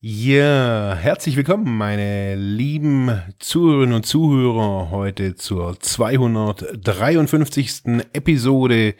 ja, 0.00 0.94
herzlich 0.94 1.34
willkommen, 1.34 1.76
meine 1.76 2.36
lieben 2.36 3.20
Zuhörerinnen 3.40 3.96
und 3.96 4.06
Zuhörer, 4.06 4.92
heute 4.92 5.34
zur 5.34 5.80
253. 5.80 8.04
Episode 8.12 8.94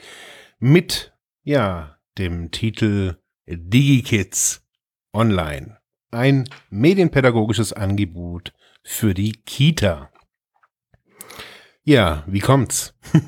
mit, 0.58 1.12
ja, 1.44 2.00
dem 2.18 2.50
Titel 2.50 3.14
DigiKids 3.46 4.66
Online. 5.12 5.78
Ein 6.10 6.48
medienpädagogisches 6.68 7.72
Angebot 7.72 8.52
für 8.82 9.14
die 9.14 9.34
Kita. 9.46 10.10
Ja, 11.84 12.24
wie 12.26 12.40
kommt's? 12.40 12.92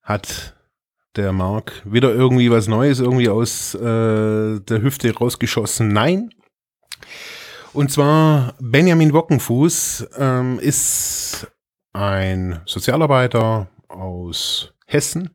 Hat 0.00 0.56
der 1.16 1.34
Mark 1.34 1.82
wieder 1.84 2.14
irgendwie 2.14 2.50
was 2.50 2.66
Neues 2.66 3.00
irgendwie 3.00 3.28
aus 3.28 3.74
äh, 3.74 4.60
der 4.60 4.80
Hüfte 4.80 5.14
rausgeschossen? 5.14 5.88
Nein, 5.88 6.30
und 7.72 7.90
zwar 7.90 8.54
Benjamin 8.60 9.12
Wockenfuß 9.12 10.08
ähm, 10.18 10.58
ist 10.58 11.46
ein 11.92 12.60
Sozialarbeiter 12.64 13.68
aus 13.88 14.74
Hessen, 14.86 15.30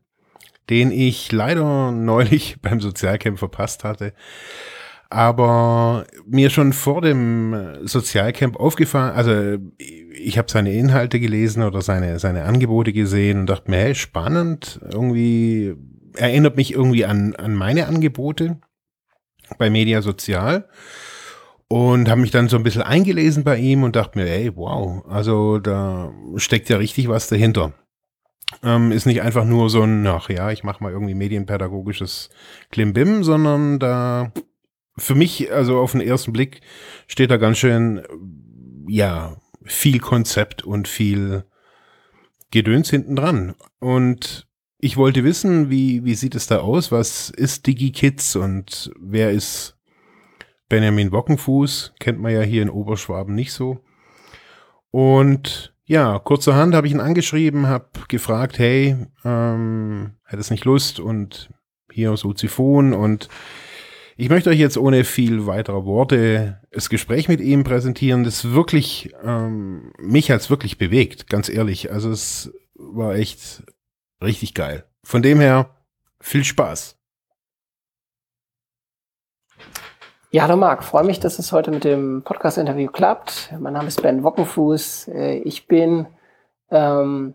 den 0.70 0.90
ich 0.90 1.30
leider 1.32 1.92
neulich 1.92 2.56
beim 2.62 2.80
Sozialcamp 2.80 3.38
verpasst 3.38 3.84
hatte. 3.84 4.12
Aber 5.10 6.06
mir 6.26 6.48
schon 6.48 6.72
vor 6.72 7.02
dem 7.02 7.76
Sozialcamp 7.82 8.56
aufgefallen, 8.56 9.14
also 9.14 9.58
ich 9.78 10.38
habe 10.38 10.50
seine 10.50 10.72
Inhalte 10.72 11.20
gelesen 11.20 11.62
oder 11.62 11.82
seine, 11.82 12.18
seine 12.18 12.44
Angebote 12.44 12.94
gesehen 12.94 13.40
und 13.40 13.46
dachte 13.46 13.70
mir, 13.70 13.76
hey, 13.76 13.94
spannend, 13.94 14.80
irgendwie 14.90 15.74
erinnert 16.14 16.56
mich 16.56 16.72
irgendwie 16.72 17.04
an, 17.04 17.36
an 17.36 17.54
meine 17.54 17.86
Angebote 17.86 18.58
bei 19.58 19.68
Media 19.68 20.00
Sozial 20.00 20.68
und 21.72 22.10
habe 22.10 22.20
mich 22.20 22.30
dann 22.30 22.50
so 22.50 22.58
ein 22.58 22.64
bisschen 22.64 22.82
eingelesen 22.82 23.44
bei 23.44 23.56
ihm 23.56 23.82
und 23.82 23.96
dachte 23.96 24.18
mir, 24.18 24.28
ey, 24.28 24.54
wow, 24.54 25.02
also 25.08 25.58
da 25.58 26.12
steckt 26.36 26.68
ja 26.68 26.76
richtig 26.76 27.08
was 27.08 27.28
dahinter. 27.28 27.72
Ähm, 28.62 28.92
ist 28.92 29.06
nicht 29.06 29.22
einfach 29.22 29.46
nur 29.46 29.70
so 29.70 29.82
ein, 29.82 30.06
ach 30.06 30.28
ja, 30.28 30.50
ich 30.50 30.64
mache 30.64 30.84
mal 30.84 30.92
irgendwie 30.92 31.14
medienpädagogisches 31.14 32.28
Klimbim, 32.70 33.24
sondern 33.24 33.78
da 33.78 34.34
für 34.98 35.14
mich, 35.14 35.50
also 35.50 35.78
auf 35.78 35.92
den 35.92 36.02
ersten 36.02 36.34
Blick, 36.34 36.60
steht 37.06 37.30
da 37.30 37.38
ganz 37.38 37.56
schön, 37.56 38.02
ja, 38.86 39.38
viel 39.64 39.98
Konzept 39.98 40.64
und 40.64 40.88
viel 40.88 41.46
Gedöns 42.50 42.90
hinten 42.90 43.16
dran. 43.16 43.54
Und 43.78 44.46
ich 44.76 44.98
wollte 44.98 45.24
wissen, 45.24 45.70
wie, 45.70 46.04
wie 46.04 46.16
sieht 46.16 46.34
es 46.34 46.46
da 46.46 46.58
aus? 46.58 46.92
Was 46.92 47.30
ist 47.30 47.66
DigiKids 47.66 48.36
und 48.36 48.92
wer 49.00 49.30
ist 49.30 49.78
Benjamin 50.72 51.10
Bockenfuß, 51.10 51.92
kennt 52.00 52.18
man 52.18 52.32
ja 52.32 52.40
hier 52.40 52.62
in 52.62 52.70
Oberschwaben 52.70 53.34
nicht 53.34 53.52
so. 53.52 53.84
Und 54.90 55.74
ja, 55.84 56.18
kurzerhand 56.18 56.74
habe 56.74 56.86
ich 56.86 56.94
ihn 56.94 57.00
angeschrieben, 57.00 57.66
habe 57.66 57.90
gefragt, 58.08 58.58
hey, 58.58 58.96
ähm, 59.22 60.14
hätte 60.24 60.40
es 60.40 60.50
nicht 60.50 60.64
Lust 60.64 60.98
und 60.98 61.50
hier 61.92 62.10
aus 62.10 62.24
Uziphon 62.24 62.94
und 62.94 63.28
ich 64.16 64.30
möchte 64.30 64.48
euch 64.48 64.58
jetzt 64.58 64.78
ohne 64.78 65.04
viel 65.04 65.44
weiterer 65.44 65.84
Worte 65.84 66.62
das 66.70 66.88
Gespräch 66.88 67.28
mit 67.28 67.42
ihm 67.42 67.64
präsentieren, 67.64 68.24
das 68.24 68.52
wirklich, 68.52 69.12
ähm, 69.22 69.92
mich 69.98 70.30
hat's 70.30 70.48
wirklich 70.48 70.78
bewegt, 70.78 71.28
ganz 71.28 71.50
ehrlich. 71.50 71.92
Also 71.92 72.10
es 72.10 72.50
war 72.76 73.14
echt 73.14 73.62
richtig 74.22 74.54
geil. 74.54 74.86
Von 75.04 75.20
dem 75.20 75.38
her, 75.38 75.76
viel 76.18 76.44
Spaß. 76.44 76.98
Ja, 80.34 80.44
hallo 80.44 80.56
Marc, 80.56 80.82
freue 80.82 81.04
mich, 81.04 81.20
dass 81.20 81.38
es 81.38 81.52
heute 81.52 81.70
mit 81.70 81.84
dem 81.84 82.22
Podcast-Interview 82.22 82.90
klappt. 82.90 83.52
Mein 83.60 83.74
Name 83.74 83.88
ist 83.88 84.00
Ben 84.00 84.22
Wockenfuß. 84.22 85.08
Äh, 85.08 85.34
ich 85.40 85.66
bin 85.68 86.06
ähm, 86.70 87.34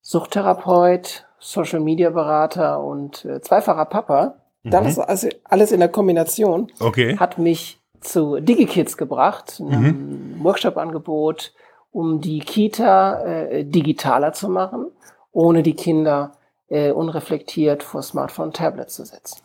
Suchttherapeut, 0.00 1.26
Social-Media-Berater 1.40 2.80
und 2.84 3.24
äh, 3.24 3.40
zweifacher 3.40 3.86
Papa. 3.86 4.36
Mhm. 4.62 4.70
Das 4.70 4.96
also 4.96 5.28
alles 5.42 5.72
in 5.72 5.80
der 5.80 5.88
Kombination 5.88 6.70
okay. 6.78 7.16
hat 7.16 7.36
mich 7.36 7.80
zu 8.00 8.38
DigiKids 8.38 8.96
gebracht, 8.96 9.60
einem 9.60 10.36
mhm. 10.36 10.44
Workshop-Angebot, 10.44 11.52
um 11.90 12.20
die 12.20 12.38
Kita 12.38 13.24
äh, 13.24 13.64
digitaler 13.64 14.34
zu 14.34 14.48
machen, 14.48 14.92
ohne 15.32 15.64
die 15.64 15.74
Kinder 15.74 16.36
äh, 16.68 16.92
unreflektiert 16.92 17.82
vor 17.82 18.02
Smartphone 18.02 18.46
und 18.46 18.56
Tablet 18.56 18.88
zu 18.88 19.04
setzen. 19.04 19.40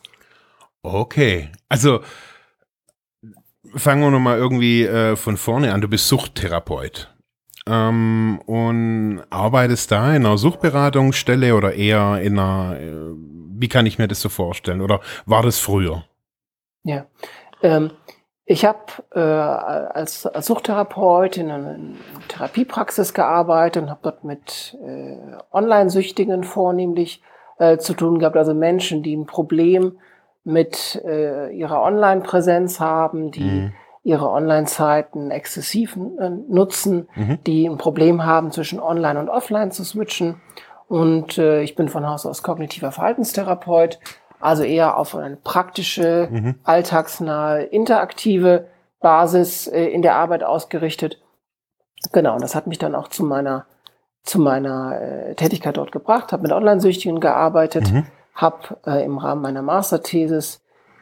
Okay, 0.84 1.50
also 1.68 2.02
fangen 3.76 4.02
wir 4.02 4.12
nochmal 4.12 4.38
irgendwie 4.38 4.84
äh, 4.84 5.16
von 5.16 5.38
vorne 5.38 5.74
an. 5.74 5.82
Du 5.82 5.88
bist 5.88 6.08
Suchttherapeut 6.08 7.14
ähm, 7.68 8.42
und 8.46 9.24
arbeitest 9.30 9.92
da 9.92 10.16
in 10.16 10.26
einer 10.26 10.38
Suchtberatungsstelle 10.38 11.56
oder 11.56 11.74
eher 11.74 12.20
in 12.22 12.40
einer, 12.40 12.80
äh, 12.80 13.12
wie 13.60 13.70
kann 13.70 13.86
ich 13.86 14.00
mir 14.00 14.08
das 14.08 14.22
so 14.22 14.30
vorstellen? 14.30 14.82
Oder 14.82 15.00
war 15.26 15.44
das 15.44 15.60
früher? 15.60 16.04
Ja, 16.84 17.06
ähm, 17.62 17.92
ich 18.46 18.66
habe 18.66 18.80
äh, 19.14 19.20
als, 19.20 20.26
als 20.26 20.48
Suchttherapeut 20.48 21.38
in 21.38 21.52
einer 21.52 21.78
Therapiepraxis 22.28 23.14
gearbeitet 23.14 23.84
und 23.84 23.90
habe 23.90 24.02
dort 24.04 24.24
mit 24.24 24.78
äh, 24.84 25.18
Online-Süchtigen 25.52 26.44
vornehmlich 26.44 27.22
äh, 27.60 27.78
zu 27.78 27.94
tun 27.94 28.20
gehabt, 28.20 28.36
also 28.36 28.54
Menschen, 28.54 29.04
die 29.04 29.16
ein 29.16 29.28
Problem 29.28 30.00
mit 30.44 31.02
äh, 31.06 31.52
ihrer 31.52 31.82
Online-Präsenz 31.82 32.80
haben, 32.80 33.32
die 33.32 33.44
mhm. 33.44 33.74
ihre 34.04 34.30
Online-Zeiten 34.30 35.32
exzessiv 35.32 35.96
äh, 35.96 36.30
nutzen, 36.30 37.08
mhm. 37.16 37.40
die 37.46 37.68
ein 37.68 37.78
Problem 37.78 38.26
haben, 38.26 38.52
zwischen 38.52 38.80
Online 38.80 39.20
und 39.20 39.30
Offline 39.30 39.72
zu 39.72 39.84
switchen. 39.84 40.42
Und 40.88 41.38
äh, 41.38 41.62
ich 41.62 41.76
bin 41.76 41.90
von 41.90 42.08
Haus 42.08 42.26
aus 42.26 42.44
kognitiver 42.44 42.92
Verhaltenstherapeut, 42.92 44.00
also 44.40 44.64
eher 44.64 44.98
auf 44.98 45.16
eine 45.16 45.36
praktische, 45.36 46.28
mhm. 46.32 46.56
alltagsnahe, 46.64 47.64
interaktive 47.64 48.68
Basis 49.00 49.68
äh, 49.68 49.86
in 49.86 50.02
der 50.02 50.16
Arbeit 50.16 50.44
ausgerichtet. 50.44 51.22
Genau, 52.12 52.34
und 52.34 52.42
das 52.42 52.56
hat 52.56 52.66
mich 52.66 52.80
dann 52.80 52.96
auch 52.96 53.08
zu 53.10 53.24
meiner 53.24 53.66
zu 54.24 54.40
meiner 54.40 55.02
äh, 55.02 55.34
Tätigkeit 55.34 55.78
dort 55.78 55.92
gebracht, 55.92 56.32
habe 56.32 56.44
mit 56.44 56.52
Online-Süchtigen 56.52 57.20
gearbeitet, 57.20 57.92
mhm 57.92 58.06
habe 58.34 58.78
äh, 58.86 59.04
im 59.04 59.18
Rahmen 59.18 59.42
meiner 59.42 59.62
Masterthesis 59.62 60.62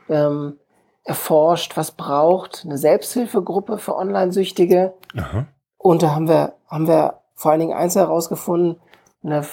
ähm, 0.10 0.58
erforscht, 1.04 1.78
was 1.78 1.92
braucht 1.92 2.64
eine 2.66 2.78
Selbsthilfegruppe 2.78 3.78
für 3.78 3.96
Online-Süchtige. 3.96 4.94
Und 5.78 6.04
da 6.04 6.12
haben 6.12 6.28
wir, 6.28 6.54
haben 6.68 6.88
wir 6.88 7.16
vor 7.36 7.52
allen 7.52 7.62
Dingen 7.62 7.74
eins 7.74 7.96
herausgefunden, 7.96 8.78
eine 9.24 9.46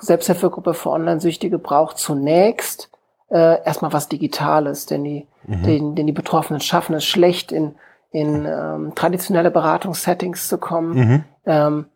Selbsthilfegruppe 0.00 0.74
für 0.74 0.90
Online-Süchtige 0.90 1.58
braucht 1.58 1.98
zunächst 1.98 2.90
äh, 3.30 3.64
erstmal 3.64 3.92
was 3.92 4.08
Digitales, 4.08 4.86
denn 4.86 5.04
die, 5.04 5.26
mhm. 5.44 5.62
den, 5.62 5.94
denn 5.94 6.06
die 6.06 6.12
Betroffenen 6.12 6.60
schaffen 6.60 6.94
es 6.94 7.04
schlecht, 7.04 7.52
in, 7.52 7.74
in 8.10 8.46
ähm, 8.46 8.92
traditionelle 8.94 9.50
Beratungssettings 9.50 10.48
zu 10.48 10.58
kommen. 10.58 10.94
Mhm. 10.94 11.24
Ähm, 11.46 11.86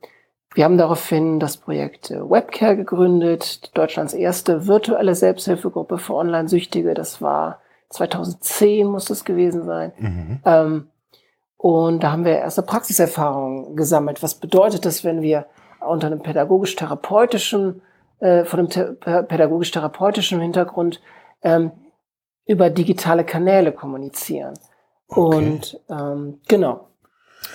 wir 0.59 0.65
haben 0.65 0.77
daraufhin 0.77 1.39
das 1.39 1.57
Projekt 1.57 2.11
äh, 2.11 2.19
Webcare 2.19 2.75
gegründet, 2.75 3.71
Deutschlands 3.77 4.13
erste 4.13 4.67
virtuelle 4.67 5.15
Selbsthilfegruppe 5.15 5.99
für 5.99 6.15
Online-Süchtige. 6.15 6.95
Das 6.95 7.23
war 7.23 7.61
2010 7.91 8.89
muss 8.89 9.09
es 9.09 9.25
gewesen 9.25 9.63
sein. 9.63 9.93
Mhm. 9.99 10.41
Ähm, 10.45 10.89
und 11.59 12.03
da 12.03 12.11
haben 12.11 12.25
wir 12.25 12.39
erste 12.39 12.63
Praxiserfahrungen 12.63 13.77
gesammelt. 13.77 14.21
Was 14.21 14.35
bedeutet 14.35 14.85
das, 14.85 15.05
wenn 15.05 15.23
wir 15.23 15.47
unter 15.79 16.09
einem 16.09 16.23
pädagogisch-therapeutischen, 16.23 17.81
äh, 18.19 18.45
von 18.45 18.59
einem 18.59 19.29
pädagogisch-therapeutischen 19.29 20.41
Hintergrund 20.41 21.01
ähm, 21.43 21.71
über 22.47 22.69
digitale 22.69 23.23
Kanäle 23.23 23.71
kommunizieren? 23.71 24.55
Okay. 25.07 25.21
Und 25.21 25.81
ähm, 25.89 26.41
genau, 26.49 26.89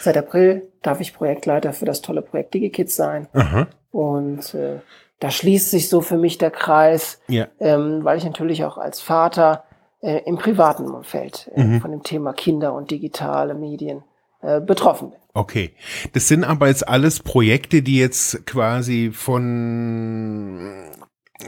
Seit 0.01 0.17
April 0.17 0.69
darf 0.81 0.99
ich 0.99 1.13
Projektleiter 1.13 1.73
für 1.73 1.85
das 1.85 2.01
tolle 2.01 2.21
Projekt 2.21 2.53
DigiKids 2.53 2.95
sein. 2.95 3.27
Aha. 3.33 3.67
Und 3.91 4.53
äh, 4.53 4.79
da 5.19 5.31
schließt 5.31 5.69
sich 5.69 5.89
so 5.89 6.01
für 6.01 6.17
mich 6.17 6.37
der 6.37 6.51
Kreis, 6.51 7.19
ja. 7.27 7.47
ähm, 7.59 8.03
weil 8.03 8.17
ich 8.17 8.25
natürlich 8.25 8.65
auch 8.65 8.77
als 8.77 8.99
Vater 8.99 9.63
äh, 10.01 10.21
im 10.25 10.37
privaten 10.37 10.89
Umfeld 10.89 11.49
äh, 11.55 11.63
mhm. 11.63 11.81
von 11.81 11.91
dem 11.91 12.03
Thema 12.03 12.33
Kinder 12.33 12.73
und 12.73 12.91
digitale 12.91 13.53
Medien 13.53 14.03
äh, 14.41 14.59
betroffen 14.59 15.11
bin. 15.11 15.19
Okay. 15.33 15.71
Das 16.11 16.27
sind 16.27 16.43
aber 16.43 16.67
jetzt 16.67 16.87
alles 16.87 17.21
Projekte, 17.21 17.81
die 17.81 17.97
jetzt 17.97 18.45
quasi 18.45 19.11
von, 19.13 20.91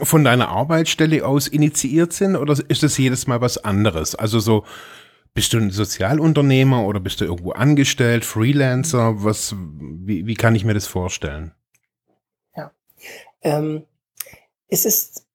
von 0.02 0.24
deiner 0.24 0.48
Arbeitsstelle 0.48 1.26
aus 1.26 1.46
initiiert 1.46 2.12
sind 2.12 2.36
oder 2.36 2.56
ist 2.68 2.82
das 2.82 2.96
jedes 2.96 3.26
Mal 3.26 3.40
was 3.40 3.62
anderes? 3.62 4.14
Also 4.14 4.40
so, 4.40 4.64
bist 5.36 5.52
du 5.52 5.58
ein 5.58 5.70
Sozialunternehmer 5.70 6.86
oder 6.86 6.98
bist 6.98 7.20
du 7.20 7.26
irgendwo 7.26 7.52
angestellt, 7.52 8.24
Freelancer? 8.24 9.22
Was, 9.22 9.54
wie, 9.54 10.26
wie 10.26 10.34
kann 10.34 10.54
ich 10.54 10.64
mir 10.64 10.72
das 10.72 10.86
vorstellen? 10.86 11.52
Ja. 12.56 12.70
Ähm, 13.42 13.84
es 14.68 14.86
ist, 14.86 15.26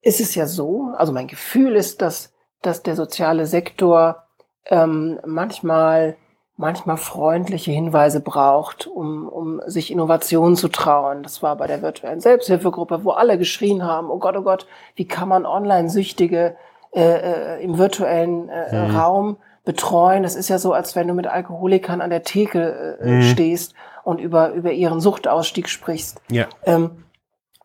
es 0.00 0.18
ist 0.18 0.34
ja 0.34 0.48
so, 0.48 0.92
also 0.96 1.12
mein 1.12 1.28
Gefühl 1.28 1.76
ist, 1.76 2.02
dass, 2.02 2.32
dass 2.60 2.82
der 2.82 2.96
soziale 2.96 3.46
Sektor 3.46 4.24
ähm, 4.66 5.20
manchmal 5.24 6.16
manchmal 6.56 6.96
freundliche 6.96 7.70
Hinweise 7.70 8.20
braucht, 8.20 8.86
um, 8.86 9.28
um 9.28 9.62
sich 9.66 9.90
Innovationen 9.90 10.54
zu 10.54 10.68
trauen. 10.68 11.22
Das 11.22 11.42
war 11.42 11.56
bei 11.56 11.66
der 11.66 11.82
virtuellen 11.82 12.20
Selbsthilfegruppe, 12.20 13.04
wo 13.04 13.12
alle 13.12 13.38
geschrien 13.38 13.84
haben, 13.84 14.10
oh 14.10 14.18
Gott, 14.18 14.36
oh 14.36 14.42
Gott, 14.42 14.66
wie 14.94 15.06
kann 15.06 15.28
man 15.28 15.46
Online-Süchtige 15.46 16.56
äh, 16.92 17.56
äh, 17.56 17.64
im 17.64 17.78
virtuellen 17.78 18.48
äh, 18.48 18.88
mhm. 18.88 18.96
Raum 18.96 19.36
betreuen? 19.64 20.22
Das 20.22 20.34
ist 20.34 20.48
ja 20.48 20.58
so, 20.58 20.72
als 20.72 20.96
wenn 20.96 21.08
du 21.08 21.14
mit 21.14 21.26
Alkoholikern 21.26 22.00
an 22.00 22.10
der 22.10 22.22
Theke 22.22 22.98
äh, 23.00 23.08
mhm. 23.08 23.22
stehst 23.22 23.74
und 24.04 24.20
über, 24.20 24.50
über 24.52 24.72
ihren 24.72 25.00
Suchtausstieg 25.00 25.68
sprichst. 25.68 26.20
Ja. 26.30 26.46
Ähm, 26.64 27.04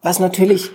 was 0.02 0.20
natürlich, 0.20 0.72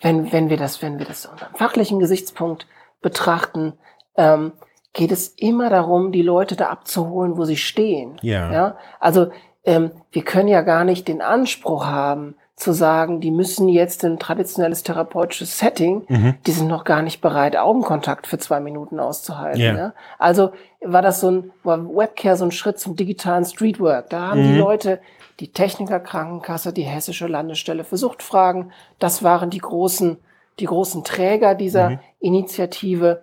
wenn, 0.00 0.32
wenn 0.32 0.48
wir 0.48 0.56
das, 0.56 0.82
wenn 0.82 0.98
wir 0.98 1.06
das 1.06 1.26
unter 1.26 1.46
einem 1.46 1.56
fachlichen 1.56 1.98
Gesichtspunkt 1.98 2.66
betrachten, 3.00 3.74
ähm, 4.16 4.52
geht 4.92 5.12
es 5.12 5.28
immer 5.28 5.70
darum, 5.70 6.12
die 6.12 6.22
Leute 6.22 6.56
da 6.56 6.68
abzuholen, 6.68 7.36
wo 7.36 7.44
sie 7.44 7.56
stehen. 7.56 8.16
Ja. 8.22 8.52
ja? 8.52 8.78
Also 9.00 9.30
ähm, 9.68 9.90
wir 10.12 10.22
können 10.22 10.48
ja 10.48 10.62
gar 10.62 10.84
nicht 10.84 11.08
den 11.08 11.20
Anspruch 11.20 11.84
haben, 11.84 12.34
zu 12.56 12.72
sagen, 12.72 13.20
die 13.20 13.30
müssen 13.30 13.68
jetzt 13.68 14.02
ein 14.04 14.18
traditionelles 14.18 14.82
therapeutisches 14.82 15.58
Setting, 15.58 16.04
mhm. 16.08 16.34
die 16.46 16.50
sind 16.50 16.66
noch 16.66 16.84
gar 16.84 17.02
nicht 17.02 17.20
bereit, 17.20 17.56
Augenkontakt 17.56 18.26
für 18.26 18.38
zwei 18.38 18.60
Minuten 18.60 18.98
auszuhalten. 18.98 19.60
Yeah. 19.60 19.76
Ja? 19.76 19.94
Also 20.18 20.50
war 20.80 21.02
das 21.02 21.20
so 21.20 21.30
ein, 21.30 21.52
war 21.62 21.78
Webcare 21.84 22.36
so 22.36 22.46
ein 22.46 22.50
Schritt 22.50 22.80
zum 22.80 22.96
digitalen 22.96 23.44
Streetwork. 23.44 24.10
Da 24.10 24.28
haben 24.28 24.42
mhm. 24.42 24.52
die 24.52 24.58
Leute, 24.58 25.00
die 25.38 25.52
Techniker 25.52 26.00
Krankenkasse, 26.00 26.72
die 26.72 26.82
Hessische 26.82 27.28
Landesstelle 27.28 27.84
für 27.84 27.98
Suchtfragen, 27.98 28.72
das 28.98 29.22
waren 29.22 29.50
die 29.50 29.58
großen, 29.58 30.16
die 30.58 30.66
großen 30.66 31.04
Träger 31.04 31.54
dieser 31.54 31.90
mhm. 31.90 31.98
Initiative 32.20 33.22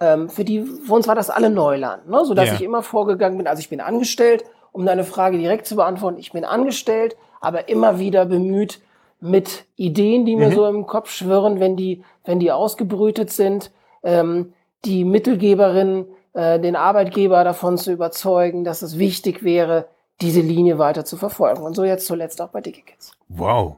ähm, 0.00 0.28
für 0.28 0.44
die, 0.44 0.64
für 0.64 0.94
uns 0.94 1.06
war 1.06 1.14
das 1.14 1.30
alle 1.30 1.48
Neuland, 1.48 2.08
ne? 2.08 2.24
so 2.24 2.34
dass 2.34 2.48
ja. 2.48 2.54
ich 2.54 2.62
immer 2.62 2.82
vorgegangen 2.82 3.38
bin. 3.38 3.46
Also 3.46 3.60
ich 3.60 3.70
bin 3.70 3.80
angestellt, 3.80 4.44
um 4.72 4.86
deine 4.86 5.04
Frage 5.04 5.38
direkt 5.38 5.66
zu 5.66 5.76
beantworten. 5.76 6.18
Ich 6.18 6.32
bin 6.32 6.44
angestellt, 6.44 7.16
aber 7.40 7.68
immer 7.68 7.98
wieder 7.98 8.26
bemüht 8.26 8.80
mit 9.20 9.64
Ideen, 9.76 10.24
die 10.24 10.36
mir 10.36 10.48
mhm. 10.48 10.54
so 10.54 10.66
im 10.66 10.86
Kopf 10.86 11.10
schwirren, 11.10 11.60
wenn 11.60 11.76
die, 11.76 12.02
wenn 12.24 12.40
die 12.40 12.52
ausgebrütet 12.52 13.30
sind, 13.30 13.70
ähm, 14.02 14.52
die 14.84 15.04
Mittelgeberin, 15.04 16.06
äh, 16.32 16.58
den 16.58 16.76
Arbeitgeber 16.76 17.44
davon 17.44 17.76
zu 17.76 17.92
überzeugen, 17.92 18.64
dass 18.64 18.82
es 18.82 18.98
wichtig 18.98 19.42
wäre, 19.42 19.88
diese 20.20 20.40
Linie 20.40 20.78
weiter 20.78 21.04
zu 21.04 21.16
verfolgen. 21.16 21.62
Und 21.62 21.74
so 21.74 21.84
jetzt 21.84 22.06
zuletzt 22.06 22.40
auch 22.40 22.48
bei 22.48 22.60
DigiKids. 22.60 23.12
Wow. 23.28 23.76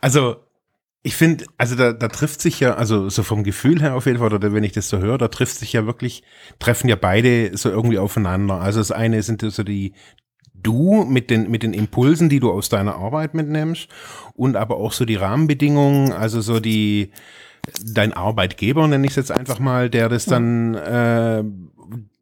Also 0.00 0.36
ich 1.02 1.16
finde, 1.16 1.44
also 1.58 1.76
da, 1.76 1.92
da 1.92 2.08
trifft 2.08 2.40
sich 2.40 2.60
ja, 2.60 2.74
also 2.74 3.10
so 3.10 3.22
vom 3.22 3.44
Gefühl 3.44 3.82
her 3.82 3.94
auf 3.94 4.06
jeden 4.06 4.18
Fall, 4.18 4.32
oder 4.32 4.54
wenn 4.54 4.64
ich 4.64 4.72
das 4.72 4.88
so 4.88 4.98
höre, 4.98 5.18
da 5.18 5.28
trifft 5.28 5.56
sich 5.56 5.74
ja 5.74 5.84
wirklich, 5.84 6.22
treffen 6.58 6.88
ja 6.88 6.96
beide 6.96 7.56
so 7.56 7.68
irgendwie 7.68 7.98
aufeinander. 7.98 8.60
Also 8.60 8.80
das 8.80 8.90
eine 8.90 9.22
sind 9.22 9.42
so 9.42 9.62
die, 9.62 9.92
du 10.64 11.04
mit 11.04 11.30
den, 11.30 11.50
mit 11.50 11.62
den 11.62 11.74
Impulsen, 11.74 12.28
die 12.28 12.40
du 12.40 12.50
aus 12.50 12.68
deiner 12.68 12.96
Arbeit 12.96 13.34
mitnimmst 13.34 13.88
und 14.34 14.56
aber 14.56 14.76
auch 14.76 14.92
so 14.92 15.04
die 15.04 15.16
Rahmenbedingungen, 15.16 16.12
also 16.12 16.40
so 16.40 16.58
die, 16.58 17.12
dein 17.84 18.12
Arbeitgeber, 18.12 18.86
nenne 18.88 19.06
ich 19.06 19.12
es 19.12 19.16
jetzt 19.16 19.30
einfach 19.30 19.58
mal, 19.58 19.90
der 19.90 20.08
das 20.08 20.24
dann, 20.24 20.74
äh, 20.74 21.44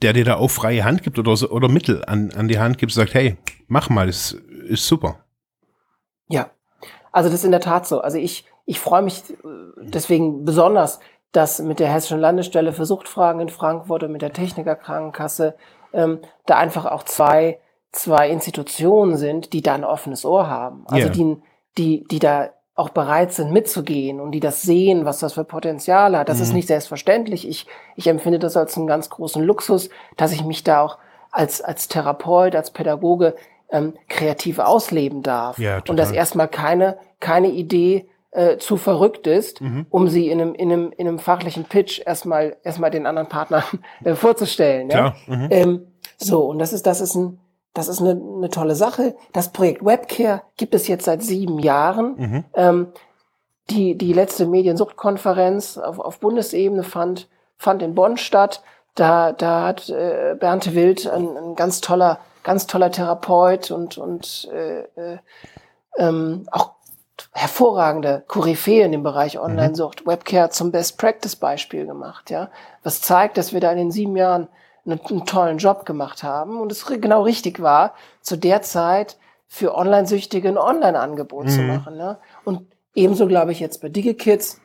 der 0.02 0.12
dir 0.12 0.24
da 0.24 0.36
auch 0.36 0.50
freie 0.50 0.84
Hand 0.84 1.02
gibt 1.02 1.18
oder 1.18 1.36
so, 1.36 1.50
oder 1.50 1.68
Mittel 1.68 2.04
an, 2.04 2.30
an 2.32 2.48
die 2.48 2.58
Hand 2.58 2.78
gibt, 2.78 2.92
sagt, 2.92 3.14
hey, 3.14 3.36
mach 3.68 3.88
mal, 3.88 4.06
das 4.06 4.36
ist 4.68 4.86
super. 4.86 5.20
Ja, 6.28 6.50
also 7.12 7.28
das 7.28 7.40
ist 7.40 7.44
in 7.44 7.50
der 7.50 7.60
Tat 7.60 7.86
so. 7.86 8.00
Also 8.00 8.18
ich, 8.18 8.44
ich 8.66 8.80
freue 8.80 9.02
mich 9.02 9.22
äh, 9.30 9.34
deswegen 9.80 10.44
besonders, 10.44 11.00
dass 11.32 11.60
mit 11.60 11.80
der 11.80 11.92
Hessischen 11.92 12.20
Landesstelle 12.20 12.72
für 12.72 12.84
Suchtfragen 12.84 13.40
in 13.40 13.48
Frankfurt 13.48 14.02
und 14.02 14.12
mit 14.12 14.22
der 14.22 14.32
Technikerkrankenkasse 14.32 15.54
ähm, 15.92 16.20
da 16.46 16.58
einfach 16.58 16.84
auch 16.84 17.04
zwei, 17.04 17.58
zwei 17.92 18.30
Institutionen 18.30 19.16
sind, 19.16 19.52
die 19.52 19.62
da 19.62 19.74
ein 19.74 19.84
offenes 19.84 20.24
Ohr 20.24 20.48
haben. 20.48 20.84
Also 20.86 21.06
yeah. 21.06 21.14
die, 21.14 21.36
die, 21.78 22.04
die 22.10 22.18
da 22.18 22.50
auch 22.74 22.88
bereit 22.88 23.32
sind 23.32 23.52
mitzugehen 23.52 24.18
und 24.18 24.32
die 24.32 24.40
das 24.40 24.62
sehen, 24.62 25.04
was 25.04 25.18
das 25.18 25.34
für 25.34 25.44
Potenzial 25.44 26.16
hat. 26.16 26.28
Das 26.28 26.38
mhm. 26.38 26.42
ist 26.44 26.52
nicht 26.54 26.68
selbstverständlich. 26.68 27.46
Ich, 27.46 27.66
ich 27.96 28.06
empfinde 28.06 28.38
das 28.38 28.56
als 28.56 28.76
einen 28.76 28.86
ganz 28.86 29.10
großen 29.10 29.42
Luxus, 29.42 29.90
dass 30.16 30.32
ich 30.32 30.42
mich 30.44 30.64
da 30.64 30.80
auch 30.80 30.98
als, 31.30 31.60
als 31.60 31.88
Therapeut, 31.88 32.56
als 32.56 32.70
Pädagoge 32.70 33.34
ähm, 33.70 33.94
kreativ 34.08 34.58
ausleben 34.58 35.22
darf. 35.22 35.58
Ja, 35.58 35.82
und 35.88 35.96
dass 35.96 36.12
erstmal 36.12 36.48
keine, 36.48 36.98
keine 37.20 37.48
Idee 37.48 38.06
äh, 38.30 38.56
zu 38.56 38.78
verrückt 38.78 39.26
ist, 39.26 39.60
mhm. 39.60 39.86
um 39.90 40.08
sie 40.08 40.28
in 40.28 40.40
einem, 40.40 40.54
in, 40.54 40.72
einem, 40.72 40.92
in 40.96 41.08
einem 41.08 41.18
fachlichen 41.18 41.64
Pitch 41.64 42.00
erstmal, 42.04 42.56
erstmal 42.62 42.90
den 42.90 43.06
anderen 43.06 43.28
Partnern 43.28 43.64
äh, 44.04 44.14
vorzustellen. 44.14 44.88
Ja? 44.88 45.14
Mhm. 45.26 45.48
Ähm, 45.50 45.86
so, 46.16 46.44
und 46.46 46.58
das 46.58 46.72
ist, 46.72 46.86
das 46.86 47.00
ist 47.00 47.14
ein, 47.14 47.38
das 47.74 47.88
ist 47.88 48.00
eine, 48.00 48.10
eine 48.10 48.50
tolle 48.50 48.74
Sache. 48.74 49.14
Das 49.32 49.50
Projekt 49.50 49.84
Webcare 49.84 50.42
gibt 50.56 50.74
es 50.74 50.88
jetzt 50.88 51.04
seit 51.04 51.22
sieben 51.22 51.58
Jahren. 51.58 52.14
Mhm. 52.16 52.44
Ähm, 52.54 52.86
die, 53.70 53.96
die 53.96 54.12
letzte 54.12 54.46
Mediensuchtkonferenz 54.46 55.78
auf, 55.78 55.98
auf 55.98 56.20
Bundesebene 56.20 56.82
fand, 56.82 57.28
fand 57.56 57.82
in 57.82 57.94
Bonn 57.94 58.16
statt. 58.16 58.62
Da, 58.94 59.32
da 59.32 59.66
hat 59.68 59.88
äh, 59.88 60.36
Bernte 60.38 60.74
Wild, 60.74 61.08
ein, 61.08 61.36
ein 61.36 61.54
ganz 61.54 61.80
toller, 61.80 62.18
ganz 62.42 62.66
toller 62.66 62.90
Therapeut 62.90 63.70
und, 63.70 63.96
und 63.96 64.50
äh, 64.52 64.80
äh, 64.96 65.18
ähm, 65.96 66.46
auch 66.50 66.72
hervorragende 67.32 68.24
Koryphäe 68.26 68.84
im 68.84 69.02
Bereich 69.02 69.36
mhm. 69.36 69.42
Online-Sucht, 69.42 70.04
mhm. 70.04 70.10
Webcare 70.10 70.50
zum 70.50 70.72
Best-Practice-Beispiel 70.72 71.86
gemacht, 71.86 72.30
ja. 72.30 72.50
Was 72.82 73.00
zeigt, 73.00 73.38
dass 73.38 73.54
wir 73.54 73.60
da 73.60 73.70
in 73.70 73.78
den 73.78 73.90
sieben 73.90 74.16
Jahren 74.16 74.48
einen, 74.84 75.26
tollen 75.26 75.58
Job 75.58 75.86
gemacht 75.86 76.22
haben 76.22 76.60
und 76.60 76.72
es 76.72 76.84
genau 76.86 77.22
richtig 77.22 77.60
war, 77.60 77.94
zu 78.20 78.36
der 78.36 78.62
Zeit 78.62 79.16
für 79.46 79.74
Online-Süchtige 79.74 80.48
ein 80.48 80.58
Online-Angebot 80.58 81.46
mhm. 81.46 81.50
zu 81.50 81.60
machen. 81.60 81.96
Ne? 81.96 82.18
Und 82.44 82.66
ebenso 82.94 83.26
glaube 83.26 83.52
ich 83.52 83.60
jetzt 83.60 83.80
bei 83.80 83.88
DigiKids, 83.88 84.60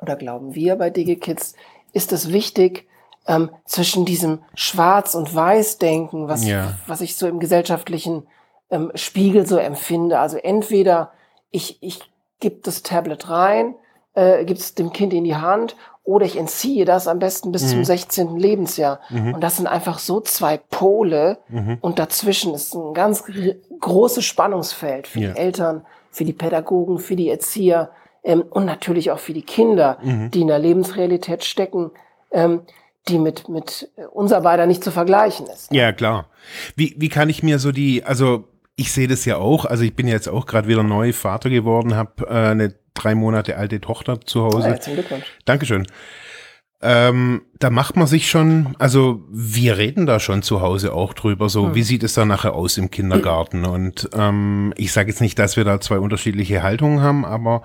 oder 0.00 0.16
glauben 0.16 0.54
wir 0.54 0.76
bei 0.76 0.90
DigiKids, 0.90 1.54
ist 1.92 2.12
es 2.12 2.32
wichtig, 2.32 2.86
ähm, 3.26 3.50
zwischen 3.64 4.04
diesem 4.04 4.40
Schwarz- 4.54 5.14
und 5.14 5.34
Weiß-Denken, 5.34 6.28
was, 6.28 6.46
ja. 6.46 6.74
was 6.86 7.00
ich 7.00 7.16
so 7.16 7.26
im 7.26 7.40
gesellschaftlichen 7.40 8.26
ähm, 8.70 8.90
Spiegel 8.94 9.46
so 9.46 9.56
empfinde. 9.56 10.18
Also 10.18 10.36
entweder 10.36 11.12
ich, 11.50 11.82
ich 11.82 12.00
gebe 12.38 12.60
das 12.62 12.82
Tablet 12.82 13.28
rein, 13.28 13.74
äh, 14.14 14.44
gebe 14.44 14.58
es 14.58 14.74
dem 14.74 14.92
Kind 14.92 15.12
in 15.12 15.24
die 15.24 15.36
Hand 15.36 15.76
oder 16.02 16.26
ich 16.26 16.36
entziehe 16.36 16.84
das 16.84 17.06
am 17.06 17.18
besten 17.18 17.52
bis 17.52 17.62
mhm. 17.64 17.68
zum 17.68 17.84
16. 17.84 18.36
Lebensjahr. 18.36 19.00
Mhm. 19.10 19.34
Und 19.34 19.40
das 19.42 19.56
sind 19.56 19.66
einfach 19.66 19.98
so 19.98 20.20
zwei 20.20 20.56
Pole 20.56 21.38
mhm. 21.48 21.78
und 21.80 21.98
dazwischen 21.98 22.54
ist 22.54 22.74
ein 22.74 22.94
ganz 22.94 23.24
großes 23.80 24.24
Spannungsfeld 24.24 25.06
für 25.06 25.20
ja. 25.20 25.32
die 25.32 25.38
Eltern, 25.38 25.84
für 26.10 26.24
die 26.24 26.32
Pädagogen, 26.32 26.98
für 26.98 27.16
die 27.16 27.28
Erzieher 27.28 27.90
ähm, 28.24 28.42
und 28.50 28.64
natürlich 28.64 29.10
auch 29.10 29.18
für 29.18 29.34
die 29.34 29.42
Kinder, 29.42 29.98
mhm. 30.02 30.30
die 30.30 30.40
in 30.40 30.48
der 30.48 30.58
Lebensrealität 30.58 31.44
stecken. 31.44 31.90
Ähm, 32.32 32.62
die 33.08 33.18
mit, 33.18 33.48
mit 33.48 33.90
unser 34.12 34.42
beider 34.42 34.66
nicht 34.66 34.84
zu 34.84 34.90
vergleichen 34.90 35.46
ist. 35.46 35.72
Ja, 35.72 35.90
klar. 35.92 36.26
Wie, 36.76 36.94
wie 36.98 37.08
kann 37.08 37.28
ich 37.28 37.42
mir 37.42 37.58
so 37.58 37.72
die, 37.72 38.04
also 38.04 38.44
ich 38.80 38.92
sehe 38.92 39.08
das 39.08 39.26
ja 39.26 39.36
auch. 39.36 39.66
Also 39.66 39.84
ich 39.84 39.94
bin 39.94 40.08
jetzt 40.08 40.26
auch 40.26 40.46
gerade 40.46 40.66
wieder 40.66 40.82
neu 40.82 41.12
Vater 41.12 41.50
geworden, 41.50 41.94
habe 41.96 42.26
äh, 42.26 42.50
eine 42.50 42.74
drei 42.94 43.14
Monate 43.14 43.58
alte 43.58 43.78
Tochter 43.78 44.22
zu 44.22 44.42
Hause. 44.42 44.58
Oh, 44.58 44.70
herzlichen 44.70 44.96
Glückwunsch. 45.00 45.26
Dankeschön. 45.44 45.86
Ähm, 46.80 47.42
da 47.58 47.68
macht 47.68 47.96
man 47.96 48.06
sich 48.06 48.30
schon, 48.30 48.74
also 48.78 49.22
wir 49.30 49.76
reden 49.76 50.06
da 50.06 50.18
schon 50.18 50.40
zu 50.40 50.62
Hause 50.62 50.94
auch 50.94 51.12
drüber, 51.12 51.50
so 51.50 51.66
hm. 51.66 51.74
wie 51.74 51.82
sieht 51.82 52.02
es 52.02 52.14
da 52.14 52.24
nachher 52.24 52.54
aus 52.54 52.78
im 52.78 52.90
Kindergarten. 52.90 53.66
Und 53.66 54.08
ähm, 54.14 54.72
ich 54.78 54.92
sage 54.92 55.10
jetzt 55.10 55.20
nicht, 55.20 55.38
dass 55.38 55.58
wir 55.58 55.64
da 55.64 55.78
zwei 55.82 55.98
unterschiedliche 55.98 56.62
Haltungen 56.62 57.02
haben, 57.02 57.26
aber 57.26 57.64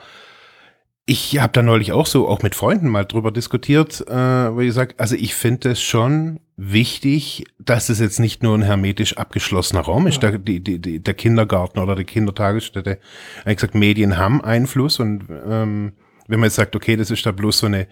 ich 1.07 1.39
habe 1.39 1.53
da 1.53 1.61
neulich 1.61 1.91
auch 1.91 2.07
so, 2.07 2.27
auch 2.27 2.41
mit 2.41 2.55
Freunden 2.55 2.89
mal 2.89 3.05
drüber 3.05 3.31
diskutiert, 3.31 4.01
äh, 4.07 4.13
wo 4.55 4.59
ich 4.61 4.73
sage, 4.73 4.95
also 4.97 5.15
ich 5.15 5.35
finde 5.35 5.71
es 5.71 5.81
schon 5.81 6.39
wichtig, 6.57 7.45
dass 7.59 7.89
es 7.89 7.99
jetzt 7.99 8.19
nicht 8.19 8.41
nur 8.41 8.57
ein 8.57 8.63
hermetisch 8.63 9.17
abgeschlossener 9.17 9.81
Raum 9.81 10.07
ist, 10.07 10.23
ja. 10.23 10.31
der, 10.31 10.39
die, 10.39 10.61
die, 10.61 10.99
der 10.99 11.13
Kindergarten 11.13 11.79
oder 11.79 11.95
die 11.95 12.05
Kindertagesstätte. 12.05 12.97
Ich 13.37 13.41
habe 13.41 13.55
gesagt, 13.55 13.75
Medien 13.75 14.17
haben 14.17 14.43
Einfluss 14.43 14.99
und 14.99 15.25
ähm, 15.29 15.93
wenn 16.27 16.39
man 16.39 16.47
jetzt 16.47 16.55
sagt, 16.55 16.75
okay, 16.75 16.95
das 16.95 17.11
ist 17.11 17.25
da 17.25 17.31
bloß 17.31 17.59
so 17.59 17.67
eine, 17.67 17.87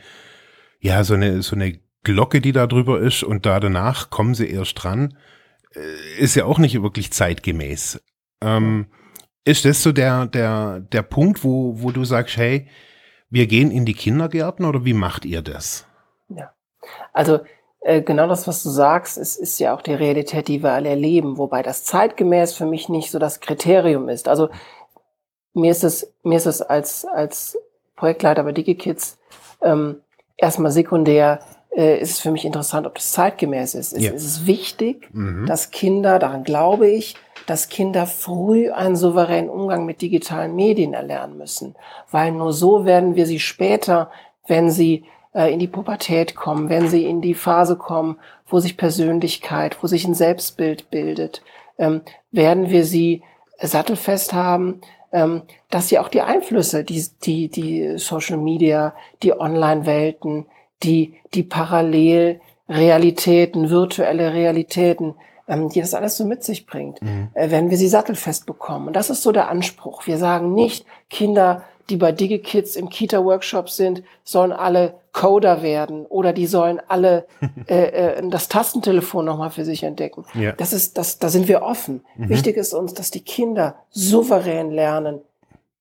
ja, 0.79 1.03
so 1.03 1.13
eine, 1.13 1.43
so 1.43 1.55
eine 1.55 1.79
Glocke, 2.03 2.41
die 2.41 2.51
da 2.51 2.65
drüber 2.65 2.99
ist 2.99 3.21
und 3.21 3.45
da 3.45 3.59
danach 3.59 4.09
kommen 4.09 4.33
sie 4.33 4.47
erst 4.47 4.83
dran, 4.83 5.15
äh, 5.75 6.19
ist 6.19 6.33
ja 6.33 6.45
auch 6.45 6.57
nicht 6.57 6.81
wirklich 6.81 7.11
zeitgemäß. 7.11 8.01
Ähm, 8.41 8.87
ist 9.45 9.65
das 9.65 9.83
so 9.83 9.91
der, 9.91 10.25
der, 10.25 10.79
der 10.79 11.03
Punkt, 11.03 11.43
wo, 11.43 11.79
wo 11.79 11.91
du 11.91 12.05
sagst, 12.05 12.37
hey, 12.37 12.67
wir 13.33 13.47
gehen 13.47 13.71
in 13.71 13.83
die 13.85 13.95
Kindergärten 13.95 14.63
oder 14.63 14.85
wie 14.85 14.93
macht 14.93 15.25
ihr 15.25 15.41
das? 15.41 15.87
Ja, 16.29 16.53
also 17.13 17.39
äh, 17.81 18.03
genau 18.03 18.27
das, 18.27 18.47
was 18.47 18.61
du 18.61 18.69
sagst, 18.69 19.17
ist, 19.17 19.37
ist 19.37 19.59
ja 19.59 19.75
auch 19.75 19.81
die 19.81 19.95
Realität, 19.95 20.47
die 20.47 20.61
wir 20.61 20.71
alle 20.71 20.89
erleben, 20.89 21.39
wobei 21.39 21.63
das 21.63 21.83
zeitgemäß 21.83 22.53
für 22.53 22.67
mich 22.67 22.89
nicht 22.89 23.09
so 23.09 23.17
das 23.17 23.39
Kriterium 23.39 24.07
ist. 24.07 24.27
Also 24.27 24.49
mir 25.55 25.71
ist 25.71 25.83
es, 25.83 26.13
mir 26.21 26.37
ist 26.37 26.45
es 26.45 26.61
als, 26.61 27.05
als 27.05 27.57
Projektleiter 27.95 28.43
bei 28.43 28.51
DigiKids 28.51 29.17
ähm, 29.63 30.01
erstmal 30.37 30.71
sekundär, 30.71 31.39
äh, 31.75 31.99
ist 31.99 32.11
es 32.11 32.19
für 32.19 32.31
mich 32.31 32.45
interessant, 32.45 32.85
ob 32.85 32.93
das 32.93 33.13
zeitgemäß 33.13 33.73
ist. 33.73 33.97
Ja. 33.97 34.11
Es 34.11 34.23
ist 34.23 34.45
wichtig, 34.45 35.09
mhm. 35.11 35.47
dass 35.47 35.71
Kinder, 35.71 36.19
daran 36.19 36.43
glaube 36.43 36.87
ich, 36.87 37.15
dass 37.45 37.69
Kinder 37.69 38.05
früh 38.05 38.71
einen 38.71 38.95
souveränen 38.95 39.49
Umgang 39.49 39.85
mit 39.85 40.01
digitalen 40.01 40.55
Medien 40.55 40.93
erlernen 40.93 41.37
müssen, 41.37 41.75
weil 42.11 42.31
nur 42.31 42.53
so 42.53 42.85
werden 42.85 43.15
wir 43.15 43.25
sie 43.25 43.39
später, 43.39 44.09
wenn 44.47 44.71
sie 44.71 45.05
äh, 45.33 45.53
in 45.53 45.59
die 45.59 45.67
Pubertät 45.67 46.35
kommen, 46.35 46.69
wenn 46.69 46.87
sie 46.87 47.05
in 47.05 47.21
die 47.21 47.33
Phase 47.33 47.75
kommen, 47.75 48.17
wo 48.47 48.59
sich 48.59 48.77
Persönlichkeit, 48.77 49.77
wo 49.81 49.87
sich 49.87 50.05
ein 50.05 50.13
Selbstbild 50.13 50.89
bildet, 50.89 51.41
ähm, 51.77 52.01
werden 52.31 52.69
wir 52.69 52.85
sie 52.85 53.23
sattelfest 53.59 54.33
haben, 54.33 54.81
ähm, 55.11 55.41
dass 55.69 55.89
sie 55.89 55.99
auch 55.99 56.09
die 56.09 56.21
Einflüsse, 56.21 56.83
die, 56.83 57.05
die, 57.23 57.49
die 57.49 57.97
Social 57.97 58.37
Media, 58.37 58.93
die 59.21 59.33
Online-Welten, 59.33 60.45
die, 60.83 61.15
die 61.33 61.43
Parallelrealitäten, 61.43 63.69
virtuelle 63.69 64.33
Realitäten, 64.33 65.15
ähm, 65.47 65.69
die 65.69 65.81
das 65.81 65.93
alles 65.93 66.17
so 66.17 66.25
mit 66.25 66.43
sich 66.43 66.65
bringt, 66.65 67.01
mhm. 67.01 67.29
äh, 67.33 67.51
werden 67.51 67.69
wir 67.69 67.77
sie 67.77 67.87
sattelfest 67.87 68.45
bekommen. 68.45 68.87
Und 68.87 68.95
das 68.95 69.09
ist 69.09 69.23
so 69.23 69.31
der 69.31 69.49
Anspruch. 69.49 70.07
Wir 70.07 70.17
sagen 70.17 70.53
nicht, 70.53 70.85
Kinder, 71.09 71.63
die 71.89 71.97
bei 71.97 72.11
DigiKids 72.11 72.75
im 72.75 72.89
Kita-Workshop 72.89 73.69
sind, 73.69 74.03
sollen 74.23 74.53
alle 74.53 74.95
Coder 75.11 75.61
werden 75.61 76.05
oder 76.05 76.33
die 76.33 76.47
sollen 76.47 76.81
alle 76.87 77.27
äh, 77.67 78.17
äh, 78.17 78.29
das 78.29 78.47
Tastentelefon 78.47 79.25
nochmal 79.25 79.51
für 79.51 79.65
sich 79.65 79.83
entdecken. 79.83 80.25
Ja. 80.33 80.53
Das 80.53 80.73
ist, 80.73 80.97
das, 80.97 81.19
da 81.19 81.29
sind 81.29 81.47
wir 81.47 81.61
offen. 81.61 82.03
Mhm. 82.15 82.29
Wichtig 82.29 82.57
ist 82.57 82.73
uns, 82.73 82.93
dass 82.93 83.11
die 83.11 83.23
Kinder 83.23 83.75
souverän 83.89 84.71
lernen, 84.71 85.21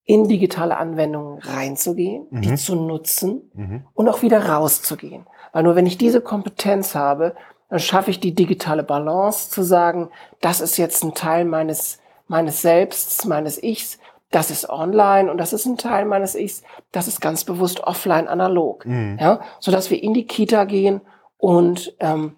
in 0.04 0.26
digitale 0.26 0.76
Anwendungen 0.76 1.38
reinzugehen, 1.38 2.26
mhm. 2.30 2.42
die 2.42 2.54
zu 2.56 2.74
nutzen 2.74 3.50
mhm. 3.54 3.84
und 3.94 4.08
auch 4.08 4.22
wieder 4.22 4.46
rauszugehen. 4.46 5.26
Weil 5.52 5.62
nur 5.62 5.76
wenn 5.76 5.86
ich 5.86 5.96
diese 5.96 6.20
Kompetenz 6.20 6.94
habe, 6.94 7.34
dann 7.72 7.80
schaffe 7.80 8.10
ich 8.10 8.20
die 8.20 8.34
digitale 8.34 8.82
Balance 8.82 9.48
zu 9.48 9.62
sagen, 9.62 10.10
das 10.42 10.60
ist 10.60 10.76
jetzt 10.76 11.02
ein 11.02 11.14
Teil 11.14 11.46
meines, 11.46 12.00
meines 12.28 12.60
Selbsts, 12.60 13.24
meines 13.24 13.62
Ichs, 13.62 13.98
das 14.30 14.50
ist 14.50 14.68
online 14.68 15.30
und 15.30 15.38
das 15.38 15.54
ist 15.54 15.64
ein 15.64 15.78
Teil 15.78 16.04
meines 16.04 16.34
Ichs, 16.34 16.64
das 16.90 17.08
ist 17.08 17.22
ganz 17.22 17.44
bewusst 17.44 17.80
offline 17.80 18.28
analog. 18.28 18.84
Mhm. 18.84 19.16
Ja, 19.18 19.40
so 19.58 19.72
dass 19.72 19.88
wir 19.88 20.02
in 20.02 20.12
die 20.12 20.26
Kita 20.26 20.64
gehen 20.64 21.00
und 21.38 21.94
ähm, 21.98 22.36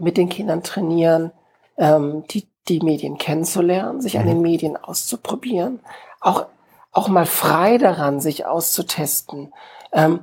mit 0.00 0.16
den 0.16 0.30
Kindern 0.30 0.64
trainieren, 0.64 1.30
ähm, 1.78 2.24
die, 2.30 2.48
die 2.66 2.80
Medien 2.80 3.18
kennenzulernen, 3.18 4.00
sich 4.00 4.14
mhm. 4.14 4.20
an 4.20 4.26
den 4.26 4.40
Medien 4.40 4.76
auszuprobieren, 4.76 5.78
auch, 6.20 6.46
auch 6.90 7.06
mal 7.06 7.26
frei 7.26 7.78
daran, 7.78 8.18
sich 8.18 8.46
auszutesten. 8.46 9.54
Ähm, 9.92 10.22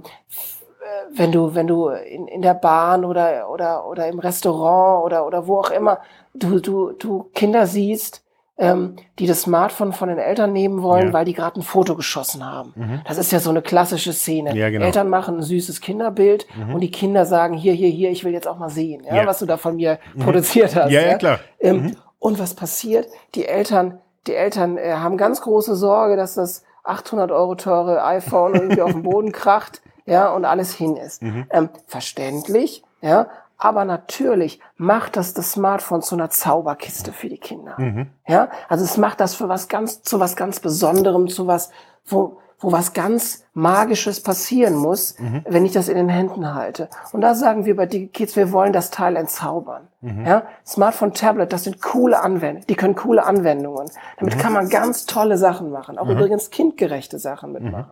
wenn 1.14 1.32
du, 1.32 1.56
wenn 1.56 1.68
du 1.68 1.90
in, 1.90 2.28
in 2.28 2.42
der 2.42 2.54
Bahn 2.54 3.06
oder, 3.06 3.50
oder, 3.50 3.88
oder 3.88 4.08
im 4.08 4.20
Restaurant 4.20 5.06
oder, 5.06 5.26
oder 5.26 5.48
wo 5.48 5.60
auch 5.60 5.72
immer, 5.72 6.00
du, 6.34 6.60
du, 6.60 6.92
du 6.92 7.30
Kinder 7.34 7.68
siehst, 7.68 8.24
ähm, 8.58 8.96
die 9.18 9.26
das 9.26 9.42
Smartphone 9.42 9.92
von 9.92 10.10
den 10.10 10.20
Eltern 10.20 10.54
nehmen 10.54 10.84
wollen, 10.84 11.08
ja. 11.08 11.14
weil 11.14 11.26
die 11.26 11.34
gerade 11.34 11.60
ein 11.60 11.64
Foto 11.64 11.96
geschossen 11.96 12.46
haben. 12.46 12.74
Mhm. 12.76 13.02
Das 13.08 13.18
ist 13.18 13.32
ja 13.32 13.40
so 13.40 13.50
eine 13.50 13.64
klassische 13.64 14.14
Szene. 14.14 14.56
Ja, 14.56 14.70
genau. 14.70 14.86
Eltern 14.86 15.10
machen 15.10 15.38
ein 15.38 15.42
süßes 15.42 15.82
Kinderbild 15.82 16.46
mhm. 16.56 16.76
und 16.76 16.82
die 16.82 16.92
Kinder 16.92 17.26
sagen, 17.26 17.56
hier, 17.56 17.74
hier, 17.74 17.90
hier, 17.90 18.12
ich 18.12 18.24
will 18.24 18.34
jetzt 18.34 18.48
auch 18.48 18.60
mal 18.60 18.70
sehen, 18.70 19.04
ja, 19.04 19.16
ja. 19.16 19.26
was 19.26 19.40
du 19.40 19.48
da 19.48 19.58
von 19.58 19.78
mir 19.78 19.98
mhm. 20.14 20.22
produziert 20.22 20.76
hast. 20.76 20.92
Ja, 20.92 21.02
ja, 21.02 21.18
klar. 21.18 21.40
Ähm, 21.60 21.84
mhm. 21.84 21.96
und 22.20 22.40
was 22.40 22.54
passiert? 22.54 23.08
Die 23.34 23.48
Eltern, 23.48 24.00
die 24.28 24.36
Eltern 24.36 24.78
äh, 24.78 24.94
haben 24.94 25.18
ganz 25.18 25.42
große 25.42 25.76
Sorge, 25.76 26.16
dass 26.16 26.36
das 26.36 26.64
800 26.84 27.32
Euro 27.32 27.56
teure 27.56 28.04
iPhone 28.06 28.54
irgendwie 28.54 28.82
auf 28.82 28.92
den 28.92 29.04
Boden 29.04 29.32
kracht 29.32 29.82
ja, 30.06 30.30
und 30.32 30.46
alles 30.46 30.74
hin 30.74 30.98
ist. 30.98 31.22
Mhm. 31.22 31.46
Ähm, 31.50 31.70
verständlich, 31.88 32.84
ja, 33.02 33.28
aber 33.62 33.86
natürlich 33.86 34.60
macht 34.76 35.16
das 35.16 35.36
das 35.36 35.52
Smartphone 35.52 36.02
zu 36.02 36.16
einer 36.16 36.32
Zauberkiste 36.32 37.14
für 37.14 37.30
die 37.30 37.38
Kinder. 37.38 37.76
Mhm. 37.78 38.08
Ja, 38.28 38.50
also 38.68 38.84
es 38.84 38.98
macht 38.98 39.20
das 39.20 39.36
für 39.36 39.50
was 39.50 39.68
ganz, 39.68 40.02
zu 40.02 40.20
was 40.20 40.36
ganz 40.36 40.60
Besonderem, 40.60 41.28
zu 41.28 41.46
was, 41.46 41.70
wo, 42.06 42.40
wo 42.60 42.72
was 42.72 42.94
ganz 42.94 43.46
Magisches 43.54 44.24
passieren 44.24 44.74
muss, 44.74 45.20
mhm. 45.20 45.46
wenn 45.48 45.64
ich 45.64 45.74
das 45.74 45.90
in 45.90 45.96
den 45.96 46.10
Händen 46.10 46.56
halte. 46.56 46.90
Und 47.12 47.22
da 47.22 47.36
sagen 47.36 47.66
wir 47.66 47.76
bei 47.76 47.86
DigiKids, 47.86 48.36
wir 48.36 48.52
wollen 48.52 48.74
das 48.74 48.90
Teil 48.90 49.16
entzaubern. 49.16 49.90
Mhm. 50.02 50.26
Ja, 50.26 50.44
Smartphone, 50.66 51.14
Tablet, 51.14 51.54
das 51.54 51.66
sind 51.66 51.84
coole 51.84 52.20
Anwendungen, 52.20 52.66
die 52.68 52.76
können 52.76 52.96
coole 52.96 53.24
Anwendungen. 53.24 53.92
Damit 54.18 54.38
mhm. 54.38 54.40
kann 54.40 54.54
man 54.54 54.70
ganz 54.70 55.06
tolle 55.06 55.38
Sachen 55.38 55.70
machen, 55.70 56.00
auch 56.00 56.06
mhm. 56.06 56.14
übrigens 56.14 56.50
kindgerechte 56.50 57.20
Sachen 57.20 57.52
mitmachen. 57.52 57.92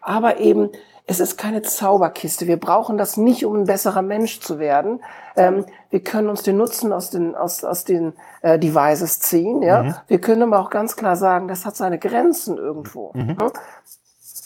Aber 0.00 0.38
eben 0.38 0.70
es 1.10 1.18
ist 1.18 1.36
keine 1.36 1.62
Zauberkiste. 1.62 2.46
Wir 2.46 2.56
brauchen 2.56 2.96
das 2.96 3.16
nicht, 3.16 3.44
um 3.44 3.56
ein 3.56 3.64
besserer 3.64 4.00
Mensch 4.00 4.38
zu 4.38 4.60
werden. 4.60 5.02
Ähm, 5.34 5.66
wir 5.90 6.04
können 6.04 6.28
uns 6.28 6.44
den 6.44 6.56
Nutzen 6.56 6.92
aus 6.92 7.10
den, 7.10 7.34
aus, 7.34 7.64
aus 7.64 7.82
den 7.82 8.12
äh, 8.42 8.60
Devices 8.60 9.18
ziehen. 9.18 9.60
Ja? 9.60 9.82
Mhm. 9.82 9.94
Wir 10.06 10.20
können 10.20 10.44
aber 10.44 10.60
auch 10.60 10.70
ganz 10.70 10.94
klar 10.94 11.16
sagen, 11.16 11.48
das 11.48 11.66
hat 11.66 11.74
seine 11.74 11.98
Grenzen 11.98 12.58
irgendwo. 12.58 13.10
Mhm. 13.14 13.36
Ja? 13.40 13.46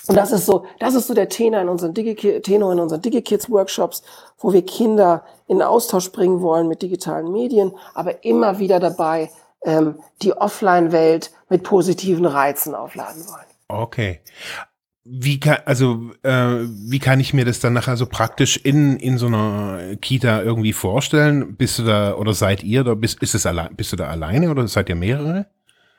Und 0.07 0.17
das 0.17 0.33
ist 0.33 0.47
so, 0.47 0.65
das 0.79 0.95
ist 0.95 1.07
so 1.07 1.13
der 1.13 1.29
Tenor 1.29 1.61
in 1.61 1.69
unseren 1.69 1.93
Digi 1.93 2.41
Tenor 2.41 2.73
in 2.73 2.81
unseren 2.81 3.03
DigiKids 3.03 3.51
Workshops, 3.51 4.03
wo 4.39 4.55
wir 4.55 4.65
Kinder 4.65 5.23
in 5.47 5.61
Austausch 5.61 6.13
bringen 6.13 6.41
wollen 6.41 6.67
mit 6.67 6.81
digitalen 6.81 7.31
Medien, 7.31 7.73
aber 7.93 8.25
immer 8.25 8.59
wieder 8.59 8.81
dabei 8.81 9.31
ähm, 9.65 9.99
die 10.23 10.35
Offline-Welt 10.35 11.31
mit 11.51 11.63
positiven 11.63 12.25
Reizen 12.25 12.75
aufladen 12.75 13.23
wollen. 13.29 13.45
Okay. 13.69 14.21
Wie 15.07 15.39
kann, 15.39 15.59
also, 15.67 16.11
äh, 16.23 16.31
wie 16.31 16.99
kann 16.99 17.21
ich 17.21 17.35
mir 17.35 17.45
das 17.45 17.61
dann 17.61 17.75
nachher 17.75 17.97
so 17.99 18.07
praktisch 18.07 18.57
in, 18.57 18.97
in 18.97 19.19
so 19.19 19.27
einer 19.27 19.97
Kita 20.01 20.41
irgendwie 20.41 20.73
vorstellen? 20.73 21.57
Bist 21.57 21.79
du 21.79 21.83
da, 21.83 22.15
oder 22.15 22.33
seid 22.33 22.63
ihr 22.63 22.85
da, 22.85 22.95
bist, 22.95 23.23
ist 23.23 23.35
es 23.35 23.45
allein, 23.45 23.77
bist 23.77 23.93
du 23.93 23.97
da 23.97 24.09
alleine 24.09 24.51
oder 24.51 24.67
seid 24.67 24.89
ihr 24.89 24.95
mehrere? 24.95 25.47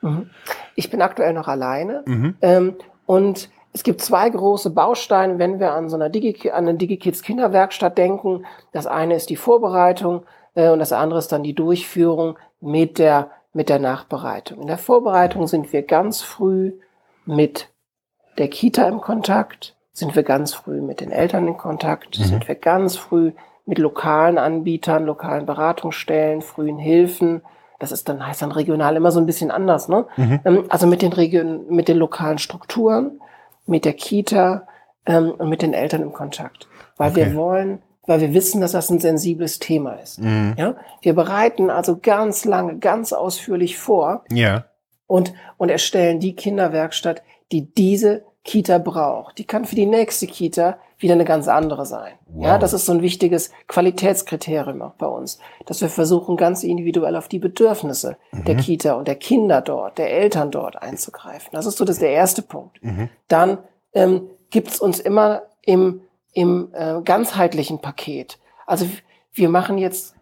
Mhm. 0.02 0.30
Ich 0.74 0.90
bin 0.90 1.02
aktuell 1.02 1.34
noch 1.34 1.46
alleine. 1.46 2.02
Mhm. 2.06 2.34
Ähm, 2.42 2.74
und 3.06 3.48
es 3.72 3.82
gibt 3.82 4.00
zwei 4.00 4.28
große 4.28 4.70
Bausteine, 4.70 5.38
wenn 5.38 5.60
wir 5.60 5.72
an 5.72 5.88
so 5.88 5.96
einer 5.96 6.08
Digi, 6.08 6.50
an 6.50 6.66
eine 6.66 6.78
DigiKids 6.78 7.22
Kinderwerkstatt 7.22 7.96
denken. 7.96 8.44
Das 8.72 8.86
eine 8.86 9.14
ist 9.14 9.30
die 9.30 9.36
Vorbereitung 9.36 10.24
äh, 10.54 10.70
und 10.70 10.80
das 10.80 10.92
andere 10.92 11.20
ist 11.20 11.30
dann 11.30 11.42
die 11.42 11.54
Durchführung 11.54 12.38
mit 12.60 12.98
der, 12.98 13.30
mit 13.52 13.68
der 13.68 13.78
Nachbereitung. 13.78 14.62
In 14.62 14.66
der 14.66 14.78
Vorbereitung 14.78 15.46
sind 15.46 15.72
wir 15.72 15.82
ganz 15.82 16.22
früh 16.22 16.72
mit 17.24 17.68
der 18.38 18.48
Kita 18.48 18.86
im 18.88 19.00
Kontakt, 19.00 19.74
sind 19.92 20.14
wir 20.14 20.22
ganz 20.22 20.52
früh 20.52 20.80
mit 20.80 21.00
den 21.00 21.10
Eltern 21.10 21.48
in 21.48 21.56
Kontakt, 21.56 22.18
mhm. 22.18 22.24
sind 22.24 22.48
wir 22.48 22.54
ganz 22.54 22.96
früh 22.96 23.32
mit 23.64 23.78
lokalen 23.78 24.38
Anbietern, 24.38 25.04
lokalen 25.06 25.46
Beratungsstellen, 25.46 26.42
frühen 26.42 26.78
Hilfen. 26.78 27.42
Das 27.78 27.92
ist 27.92 28.08
dann, 28.08 28.26
heißt 28.26 28.42
dann 28.42 28.52
regional 28.52 28.96
immer 28.96 29.10
so 29.10 29.20
ein 29.20 29.26
bisschen 29.26 29.50
anders, 29.50 29.88
ne? 29.88 30.06
Mhm. 30.16 30.40
Ähm, 30.44 30.64
also 30.68 30.86
mit 30.86 31.02
den 31.02 31.12
Region, 31.12 31.66
mit 31.68 31.88
den 31.88 31.98
lokalen 31.98 32.38
Strukturen, 32.38 33.20
mit 33.66 33.84
der 33.84 33.92
Kita 33.92 34.66
ähm, 35.04 35.32
und 35.32 35.48
mit 35.48 35.62
den 35.62 35.74
Eltern 35.74 36.02
im 36.02 36.12
Kontakt. 36.12 36.68
Weil 36.96 37.10
okay. 37.10 37.26
wir 37.26 37.34
wollen, 37.34 37.82
weil 38.06 38.20
wir 38.20 38.32
wissen, 38.32 38.60
dass 38.60 38.72
das 38.72 38.90
ein 38.90 39.00
sensibles 39.00 39.58
Thema 39.58 39.94
ist. 39.94 40.20
Mhm. 40.20 40.54
Ja? 40.56 40.74
Wir 41.02 41.14
bereiten 41.14 41.68
also 41.68 41.98
ganz 42.00 42.44
lange, 42.44 42.78
ganz 42.78 43.12
ausführlich 43.12 43.76
vor. 43.76 44.24
Ja. 44.30 44.66
Und, 45.08 45.34
und 45.56 45.70
erstellen 45.70 46.18
die 46.18 46.34
Kinderwerkstatt, 46.34 47.22
die 47.52 47.72
diese 47.72 48.24
Kita 48.44 48.78
braucht. 48.78 49.38
Die 49.38 49.44
kann 49.44 49.64
für 49.64 49.74
die 49.74 49.86
nächste 49.86 50.26
Kita 50.26 50.78
wieder 50.98 51.14
eine 51.14 51.24
ganz 51.24 51.48
andere 51.48 51.84
sein. 51.84 52.14
Wow. 52.28 52.44
Ja, 52.44 52.58
das 52.58 52.72
ist 52.72 52.86
so 52.86 52.92
ein 52.92 53.02
wichtiges 53.02 53.50
Qualitätskriterium 53.66 54.80
auch 54.82 54.94
bei 54.94 55.06
uns, 55.06 55.38
dass 55.66 55.80
wir 55.80 55.88
versuchen, 55.88 56.36
ganz 56.36 56.62
individuell 56.62 57.16
auf 57.16 57.28
die 57.28 57.38
Bedürfnisse 57.38 58.16
mhm. 58.32 58.44
der 58.44 58.56
Kita 58.56 58.94
und 58.94 59.08
der 59.08 59.16
Kinder 59.16 59.60
dort, 59.60 59.98
der 59.98 60.10
Eltern 60.10 60.50
dort 60.50 60.80
einzugreifen. 60.80 61.50
Das 61.52 61.66
ist 61.66 61.76
so 61.76 61.84
das 61.84 61.98
der 61.98 62.10
erste 62.10 62.42
Punkt. 62.42 62.82
Mhm. 62.82 63.10
Dann 63.28 63.58
ähm, 63.92 64.30
gibt's 64.50 64.80
uns 64.80 65.00
immer 65.00 65.42
im, 65.62 66.02
im 66.32 66.70
äh, 66.72 67.02
ganzheitlichen 67.02 67.80
Paket. 67.80 68.38
Also 68.66 68.86
wir 69.32 69.48
machen 69.48 69.78
jetzt 69.78 70.14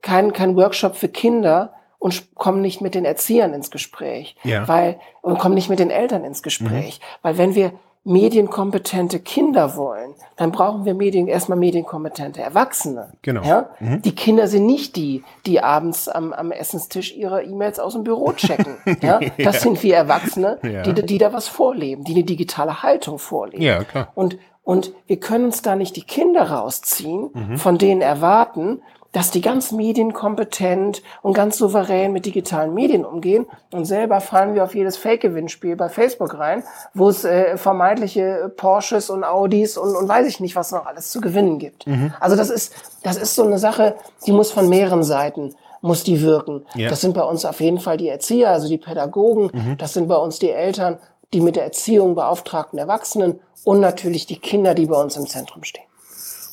keinen 0.00 0.32
kein 0.32 0.56
Workshop 0.56 0.94
für 0.94 1.08
Kinder, 1.08 1.74
und 1.98 2.34
kommen 2.34 2.60
nicht 2.60 2.80
mit 2.80 2.94
den 2.94 3.04
Erziehern 3.04 3.54
ins 3.54 3.70
Gespräch, 3.70 4.36
ja. 4.44 4.66
weil 4.68 5.00
und 5.20 5.38
kommen 5.38 5.54
nicht 5.54 5.68
mit 5.68 5.78
den 5.78 5.90
Eltern 5.90 6.24
ins 6.24 6.42
Gespräch, 6.42 7.00
mhm. 7.00 7.04
weil 7.22 7.38
wenn 7.38 7.54
wir 7.54 7.72
medienkompetente 8.04 9.20
Kinder 9.20 9.76
wollen, 9.76 10.14
dann 10.36 10.52
brauchen 10.52 10.84
wir 10.84 10.94
Medien, 10.94 11.28
erstmal 11.28 11.58
medienkompetente 11.58 12.40
Erwachsene. 12.40 13.12
Genau. 13.22 13.42
Ja? 13.42 13.70
Mhm. 13.80 14.02
Die 14.02 14.14
Kinder 14.14 14.46
sind 14.48 14.66
nicht 14.66 14.96
die, 14.96 15.24
die 15.46 15.60
abends 15.62 16.08
am, 16.08 16.32
am 16.32 16.50
Essenstisch 16.52 17.14
ihre 17.14 17.42
E-Mails 17.44 17.78
aus 17.78 17.92
dem 17.94 18.04
Büro 18.04 18.32
checken. 18.32 18.76
ja? 19.02 19.20
Das 19.38 19.56
Ja. 19.56 19.60
sind 19.60 19.82
wir 19.82 19.96
Erwachsene, 19.96 20.58
die, 20.62 20.94
die 20.94 21.18
da 21.18 21.32
was 21.32 21.48
vorleben, 21.48 22.04
die 22.04 22.14
eine 22.14 22.24
digitale 22.24 22.82
Haltung 22.82 23.18
vorleben. 23.18 23.62
Ja, 23.62 23.84
klar. 23.84 24.08
Und, 24.14 24.38
und 24.62 24.92
wir 25.06 25.18
können 25.20 25.46
uns 25.46 25.62
da 25.62 25.76
nicht 25.76 25.96
die 25.96 26.04
Kinder 26.04 26.50
rausziehen, 26.50 27.30
Mhm. 27.34 27.56
von 27.58 27.78
denen 27.78 28.00
erwarten, 28.00 28.80
dass 29.12 29.30
die 29.30 29.40
ganz 29.40 29.72
medienkompetent 29.72 31.02
und 31.22 31.32
ganz 31.32 31.56
souverän 31.56 32.12
mit 32.12 32.26
digitalen 32.26 32.74
Medien 32.74 33.04
umgehen. 33.04 33.46
Und 33.72 33.86
selber 33.86 34.20
fallen 34.20 34.54
wir 34.54 34.64
auf 34.64 34.74
jedes 34.74 34.96
Fake-Gewinnspiel 34.96 35.76
bei 35.76 35.88
Facebook 35.88 36.38
rein, 36.38 36.62
wo 36.94 37.08
es 37.08 37.24
äh, 37.24 37.56
vermeintliche 37.56 38.52
Porsches 38.56 39.08
und 39.08 39.24
Audis 39.24 39.78
und, 39.78 39.96
und 39.96 40.08
weiß 40.08 40.26
ich 40.26 40.40
nicht, 40.40 40.56
was 40.56 40.72
noch 40.72 40.86
alles 40.86 41.10
zu 41.10 41.20
gewinnen 41.20 41.58
gibt. 41.58 41.86
Mhm. 41.86 42.12
Also 42.20 42.36
das 42.36 42.50
ist, 42.50 42.74
das 43.02 43.16
ist 43.16 43.34
so 43.34 43.44
eine 43.44 43.58
Sache, 43.58 43.96
die 44.26 44.32
muss 44.32 44.50
von 44.50 44.68
mehreren 44.68 45.02
Seiten 45.02 45.54
muss 45.80 46.02
die 46.02 46.22
wirken. 46.22 46.66
Ja. 46.74 46.90
Das 46.90 47.00
sind 47.00 47.14
bei 47.14 47.22
uns 47.22 47.44
auf 47.44 47.60
jeden 47.60 47.78
Fall 47.78 47.96
die 47.96 48.08
Erzieher, 48.08 48.50
also 48.50 48.68
die 48.68 48.78
Pädagogen. 48.78 49.50
Mhm. 49.52 49.76
Das 49.78 49.94
sind 49.94 50.08
bei 50.08 50.16
uns 50.16 50.40
die 50.40 50.50
Eltern, 50.50 50.98
die 51.32 51.40
mit 51.40 51.56
der 51.56 51.64
Erziehung 51.64 52.14
beauftragten 52.14 52.78
Erwachsenen 52.78 53.40
und 53.64 53.80
natürlich 53.80 54.26
die 54.26 54.38
Kinder, 54.38 54.74
die 54.74 54.86
bei 54.86 55.00
uns 55.00 55.16
im 55.16 55.26
Zentrum 55.26 55.62
stehen. 55.64 55.84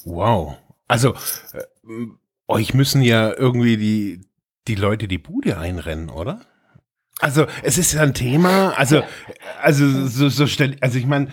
Wow. 0.05 0.53
Also, 0.87 1.13
äh, 1.53 1.63
euch 2.47 2.73
müssen 2.73 3.01
ja 3.01 3.33
irgendwie 3.35 3.77
die, 3.77 4.21
die 4.67 4.75
Leute 4.75 5.07
die 5.07 5.17
Bude 5.17 5.57
einrennen, 5.57 6.09
oder? 6.09 6.41
Also, 7.19 7.45
es 7.63 7.77
ist 7.77 7.93
ja 7.93 8.01
ein 8.01 8.13
Thema, 8.13 8.71
also, 8.77 9.01
also, 9.61 10.07
so, 10.07 10.27
so 10.29 10.47
stell, 10.47 10.75
also 10.81 10.97
ich 10.97 11.05
meine, 11.05 11.29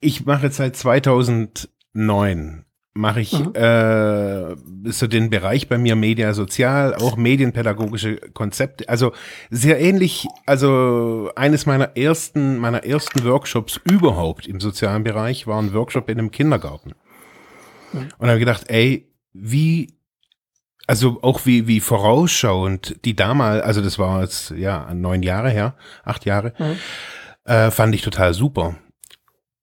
ich 0.00 0.26
mache 0.26 0.46
jetzt 0.46 0.56
seit 0.56 0.76
2009 0.76 2.66
mache 2.96 3.20
ich 3.20 3.32
Mhm. 3.32 3.54
äh, 3.54 4.56
so 4.90 5.06
den 5.06 5.30
Bereich 5.30 5.68
bei 5.68 5.78
mir 5.78 5.96
Media 5.96 6.32
Sozial, 6.32 6.94
auch 6.94 7.16
medienpädagogische 7.16 8.16
Konzepte. 8.32 8.88
Also 8.88 9.12
sehr 9.50 9.80
ähnlich, 9.80 10.26
also 10.46 11.30
eines 11.36 11.66
meiner 11.66 11.96
ersten, 11.96 12.56
meiner 12.58 12.84
ersten 12.84 13.22
Workshops 13.24 13.78
überhaupt 13.84 14.46
im 14.46 14.60
sozialen 14.60 15.04
Bereich 15.04 15.46
war 15.46 15.60
ein 15.60 15.74
Workshop 15.74 16.08
in 16.08 16.18
einem 16.18 16.30
Kindergarten. 16.30 16.92
Und 17.92 18.28
habe 18.28 18.38
gedacht, 18.38 18.64
ey, 18.68 19.12
wie, 19.32 19.95
also 20.86 21.18
auch 21.22 21.46
wie, 21.46 21.66
wie 21.66 21.80
vorausschauend 21.80 23.04
die 23.04 23.16
damals, 23.16 23.62
also 23.64 23.80
das 23.82 23.98
war 23.98 24.22
jetzt 24.22 24.50
ja 24.50 24.92
neun 24.94 25.22
Jahre 25.22 25.50
her, 25.50 25.74
acht 26.04 26.24
Jahre, 26.24 26.52
Mhm. 26.58 26.76
äh, 27.44 27.70
fand 27.70 27.94
ich 27.94 28.02
total 28.02 28.34
super. 28.34 28.76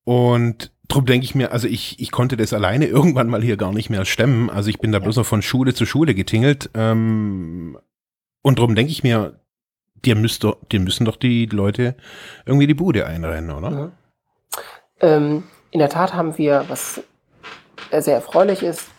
Und 0.04 0.72
drum 0.90 1.06
denke 1.06 1.24
ich 1.24 1.34
mir, 1.34 1.52
also 1.52 1.68
ich, 1.68 2.00
ich 2.00 2.12
konnte 2.12 2.36
das 2.38 2.54
alleine 2.54 2.86
irgendwann 2.88 3.30
mal 3.30 3.42
hier 3.42 3.58
gar 3.58 3.72
nicht 3.72 3.90
mehr 3.90 4.06
stemmen. 4.06 4.50
Also 4.50 4.70
ich 4.70 4.80
bin 4.80 4.92
da 4.92 5.00
bloß 5.00 5.16
noch 5.18 5.26
von 5.26 5.42
Schule 5.42 5.74
zu 5.74 5.86
Schule 5.86 6.14
getingelt. 6.14 6.70
Ähm, 6.74 7.78
und 8.42 8.60
drum 8.60 8.76
denke 8.76 8.92
ich 8.92 9.04
mir, 9.04 9.40
dir, 10.04 10.16
müsst 10.16 10.44
doch, 10.44 10.58
dir 10.70 10.82
müssen 10.82 11.06
doch 11.06 11.16
die 11.16 11.46
Leute 11.46 11.96
irgendwie 12.46 12.68
die 12.68 12.74
Bude 12.74 13.06
einrennen, 13.06 13.52
oder? 13.52 13.70
Mhm. 13.70 13.92
Ähm, 15.00 15.44
in 15.72 15.80
der 15.80 15.90
Tat 15.90 16.14
haben 16.14 16.38
wir, 16.38 16.66
was 16.68 17.02
sehr 17.92 18.16
erfreulich 18.16 18.62
ist, 18.64 18.90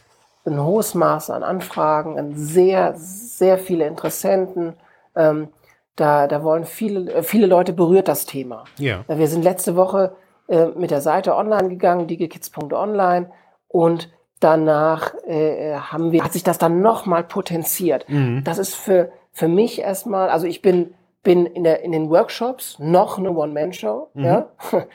ein 0.47 0.63
hohes 0.63 0.95
Maß 0.95 1.31
an 1.31 1.43
Anfragen, 1.43 2.19
ein 2.19 2.35
sehr, 2.35 2.95
sehr 2.97 3.59
viele 3.59 3.87
Interessenten. 3.87 4.75
Ähm, 5.17 5.49
da, 5.97 6.27
da 6.27 6.43
wollen 6.43 6.65
viele, 6.65 7.13
äh, 7.13 7.23
viele 7.23 7.47
Leute 7.47 7.73
berührt 7.73 8.09
das 8.09 8.27
Thema. 8.27 8.65
Ja. 8.79 9.05
Wir 9.09 9.29
sind 9.29 9.43
letzte 9.43 9.77
Woche 9.77 10.17
äh, 10.49 10.67
mit 10.67 10.91
der 10.91 11.01
Seite 11.01 11.37
online 11.37 11.69
gegangen, 11.69 12.07
digikids.online 12.07 13.31
und 13.69 14.11
danach 14.41 15.15
äh, 15.27 15.75
haben 15.75 16.13
wir, 16.13 16.23
hat 16.23 16.33
sich 16.33 16.43
das 16.43 16.59
dann 16.59 16.81
nochmal 16.83 17.25
potenziert. 17.25 18.07
Mhm. 18.09 18.43
Das 18.45 18.59
ist 18.59 18.75
für, 18.75 19.11
für 19.33 19.49
mich 19.49 19.81
erstmal, 19.81 20.29
also 20.29 20.47
ich 20.47 20.61
bin, 20.61 20.95
bin 21.23 21.47
in, 21.47 21.65
der, 21.65 21.83
in 21.83 21.93
den 21.93 22.11
Workshops 22.11 22.79
noch 22.79 23.19
eine 23.19 23.31
One-Man-Show, 23.31 24.09
ja. 24.15 24.49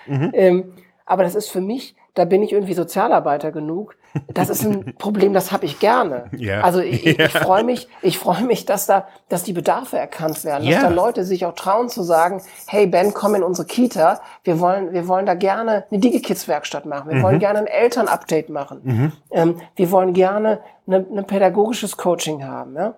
Mhm. 0.06 0.32
ähm, 0.34 0.74
aber 1.06 1.24
das 1.24 1.34
ist 1.34 1.50
für 1.50 1.62
mich, 1.62 1.96
da 2.14 2.26
bin 2.26 2.44
ich 2.44 2.52
irgendwie 2.52 2.76
Sozialarbeiter 2.76 3.52
genug. 3.52 3.96
Das 4.34 4.50
ist 4.50 4.64
ein 4.66 4.96
Problem, 4.98 5.34
das 5.34 5.52
habe 5.52 5.66
ich 5.66 5.80
gerne. 5.80 6.26
Ja. 6.36 6.62
Also 6.62 6.80
ich, 6.80 7.06
ich, 7.06 7.20
ich 7.20 7.32
freue 7.32 7.64
mich, 7.64 7.88
ich 8.02 8.18
freue 8.18 8.44
mich, 8.44 8.66
dass 8.66 8.86
da, 8.88 9.08
dass 9.30 9.44
die 9.44 9.54
Bedarfe 9.54 9.98
erkannt 10.00 10.44
werden, 10.44 10.64
Ja. 10.66 10.76
dass 10.82 10.84
da 10.84 10.90
Leute 10.90 11.24
sich 11.24 11.46
auch 11.46 11.54
trauen 11.54 11.90
zu 11.90 12.02
sagen, 12.04 12.42
hey 12.68 12.88
Ben, 12.88 13.14
komm 13.14 13.36
in 13.36 13.44
unsere 13.44 13.68
Kita, 13.68 14.22
wir 14.44 14.60
wollen, 14.60 14.94
wir 14.94 15.08
wollen 15.08 15.26
da 15.26 15.36
gerne 15.36 15.86
eine 15.92 16.00
DigiKids-Werkstatt 16.00 16.86
machen, 16.86 17.10
wir 17.10 17.18
Mhm. 17.18 17.24
wollen 17.24 17.40
gerne 17.40 17.60
ein 17.60 17.68
Eltern-Update 17.68 18.50
machen, 18.50 19.14
ähm, 19.32 19.62
wir 19.76 19.92
wollen 19.92 20.14
gerne 20.14 20.60
ein 20.88 21.26
pädagogisches 21.28 21.98
Coaching 21.98 22.44
haben, 22.44 22.76
ja. 22.76 22.96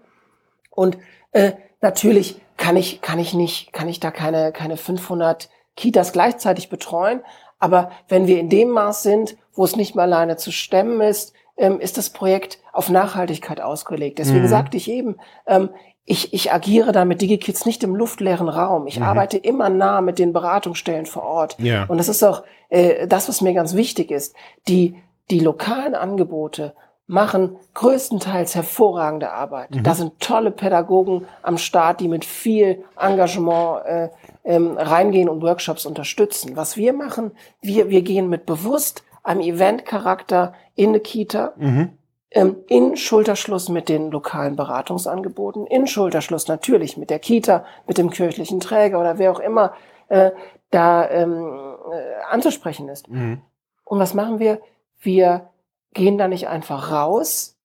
Und 0.69 0.97
äh, 1.33 1.51
natürlich 1.81 2.41
kann 2.55 2.77
ich, 2.77 3.01
kann 3.01 3.19
ich 3.19 3.33
nicht, 3.33 3.73
kann 3.73 3.89
ich 3.89 3.99
da 3.99 4.11
keine, 4.11 4.51
keine 4.53 4.77
500 4.77 5.49
Kitas 5.75 6.13
gleichzeitig 6.13 6.69
betreuen. 6.69 7.21
Aber 7.59 7.91
wenn 8.07 8.27
wir 8.27 8.39
in 8.39 8.49
dem 8.49 8.69
Maß 8.69 9.03
sind, 9.03 9.35
wo 9.53 9.63
es 9.63 9.75
nicht 9.75 9.95
mehr 9.95 10.03
alleine 10.05 10.37
zu 10.37 10.51
stemmen 10.51 11.01
ist, 11.01 11.33
ähm, 11.57 11.79
ist 11.79 11.97
das 11.97 12.09
Projekt 12.09 12.59
auf 12.73 12.89
Nachhaltigkeit 12.89 13.61
ausgelegt. 13.61 14.19
Deswegen 14.19 14.43
Mhm. 14.43 14.47
sagte 14.49 14.77
ich 14.77 14.89
eben, 14.89 15.17
ähm, 15.47 15.69
ich, 16.05 16.33
ich 16.33 16.51
agiere 16.51 16.91
da 16.91 17.05
mit 17.05 17.21
DigiKids 17.21 17.65
nicht 17.65 17.83
im 17.83 17.95
luftleeren 17.95 18.49
Raum. 18.49 18.87
Ich 18.87 19.01
arbeite 19.01 19.37
immer 19.37 19.69
nah 19.69 20.01
mit 20.01 20.17
den 20.17 20.33
Beratungsstellen 20.33 21.05
vor 21.05 21.23
Ort. 21.23 21.57
Ja. 21.59 21.85
Und 21.85 21.99
das 21.99 22.07
ist 22.09 22.23
auch 22.23 22.43
äh, 22.69 23.07
das, 23.07 23.29
was 23.29 23.41
mir 23.41 23.53
ganz 23.53 23.75
wichtig 23.75 24.09
ist. 24.09 24.35
Die, 24.67 24.95
die 25.29 25.39
lokalen 25.39 25.93
Angebote 25.93 26.73
machen 27.05 27.57
größtenteils 27.73 28.55
hervorragende 28.55 29.31
Arbeit. 29.31 29.69
Da 29.83 29.93
sind 29.93 30.19
tolle 30.19 30.49
Pädagogen 30.49 31.27
am 31.43 31.57
Start, 31.57 31.99
die 31.99 32.07
mit 32.07 32.23
viel 32.25 32.83
Engagement 32.97 33.85
äh, 33.85 34.09
ähm, 34.45 34.77
reingehen 34.77 35.27
und 35.29 35.41
Workshops 35.43 35.85
unterstützen. 35.85 36.55
Was 36.55 36.77
wir 36.77 36.93
machen, 36.93 37.31
wir, 37.61 37.89
wir 37.89 38.01
gehen 38.01 38.29
mit 38.29 38.45
bewusst 38.45 39.03
einem 39.23 39.41
Eventcharakter 39.41 40.53
in 40.75 40.89
eine 40.89 40.99
Kita, 40.99 41.53
Mhm. 41.57 41.97
ähm, 42.31 42.57
in 42.67 42.97
Schulterschluss 42.97 43.69
mit 43.69 43.89
den 43.89 44.11
lokalen 44.11 44.55
Beratungsangeboten, 44.55 45.67
in 45.67 45.87
Schulterschluss 45.87 46.47
natürlich 46.47 46.97
mit 46.97 47.09
der 47.09 47.19
Kita, 47.19 47.65
mit 47.87 47.97
dem 47.97 48.09
kirchlichen 48.09 48.59
Träger 48.59 48.99
oder 48.99 49.17
wer 49.17 49.31
auch 49.31 49.39
immer 49.39 49.73
äh, 50.07 50.31
da 50.71 51.09
ähm, 51.09 51.75
äh, 51.91 52.23
anzusprechen 52.29 52.89
ist. 52.89 53.09
Mhm. 53.09 53.41
Und 53.83 53.99
was 53.99 54.13
machen 54.13 54.39
wir? 54.39 54.61
Wir 54.99 55.49
gehen 55.93 56.17
da 56.17 56.27
nicht 56.27 56.47
einfach 56.47 56.91
raus 56.91 57.57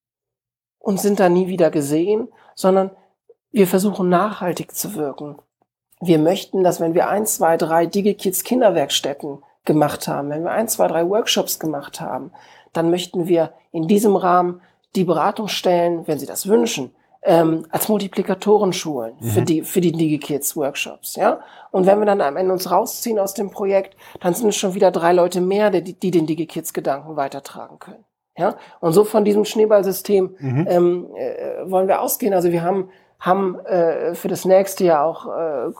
und 0.78 1.00
sind 1.00 1.20
da 1.20 1.28
nie 1.28 1.48
wieder 1.48 1.70
gesehen, 1.70 2.28
sondern 2.54 2.90
wir 3.50 3.66
versuchen 3.66 4.08
nachhaltig 4.08 4.74
zu 4.74 4.94
wirken. 4.94 5.36
Wir 6.00 6.18
möchten, 6.18 6.62
dass 6.62 6.80
wenn 6.80 6.94
wir 6.94 7.08
eins, 7.08 7.36
zwei, 7.36 7.56
drei 7.56 7.86
DigiKids 7.86 8.44
Kinderwerkstätten 8.44 9.42
gemacht 9.66 10.08
haben, 10.08 10.30
wenn 10.30 10.44
wir 10.44 10.50
eins, 10.52 10.74
zwei, 10.74 10.88
drei 10.88 11.08
Workshops 11.08 11.58
gemacht 11.58 12.00
haben, 12.00 12.30
dann 12.72 12.90
möchten 12.90 13.26
wir 13.26 13.52
in 13.72 13.86
diesem 13.88 14.16
Rahmen 14.16 14.60
die 14.94 15.04
Beratungsstellen, 15.04 16.06
wenn 16.06 16.18
sie 16.18 16.26
das 16.26 16.46
wünschen, 16.48 16.94
ähm, 17.22 17.66
als 17.70 17.88
Multiplikatoren 17.88 18.72
schulen 18.72 19.14
für 19.20 19.42
die 19.42 19.62
für 19.62 19.80
die 19.80 19.90
DigiKids 19.90 20.56
Workshops, 20.56 21.16
ja. 21.16 21.40
Und 21.72 21.84
wenn 21.84 21.98
wir 21.98 22.06
dann 22.06 22.20
am 22.20 22.36
Ende 22.36 22.52
uns 22.52 22.70
rausziehen 22.70 23.18
aus 23.18 23.34
dem 23.34 23.50
Projekt, 23.50 23.96
dann 24.20 24.32
sind 24.32 24.48
es 24.48 24.56
schon 24.56 24.74
wieder 24.74 24.92
drei 24.92 25.12
Leute 25.12 25.40
mehr, 25.40 25.70
die, 25.70 25.94
die 25.94 26.10
den 26.12 26.26
DigiKids 26.26 26.72
Gedanken 26.72 27.16
weitertragen 27.16 27.78
können, 27.80 28.04
ja. 28.38 28.54
Und 28.80 28.92
so 28.92 29.02
von 29.04 29.24
diesem 29.24 29.44
Schneeballsystem 29.44 30.36
Mhm. 30.38 30.66
ähm, 30.70 31.06
äh, 31.16 31.68
wollen 31.70 31.88
wir 31.88 32.00
ausgehen. 32.00 32.32
Also 32.32 32.52
wir 32.52 32.62
haben 32.62 32.90
haben 33.18 33.58
äh, 33.60 34.14
für 34.14 34.28
das 34.28 34.44
nächste 34.44 34.84
Jahr 34.84 35.04
auch 35.04 35.26
äh, 35.26 35.72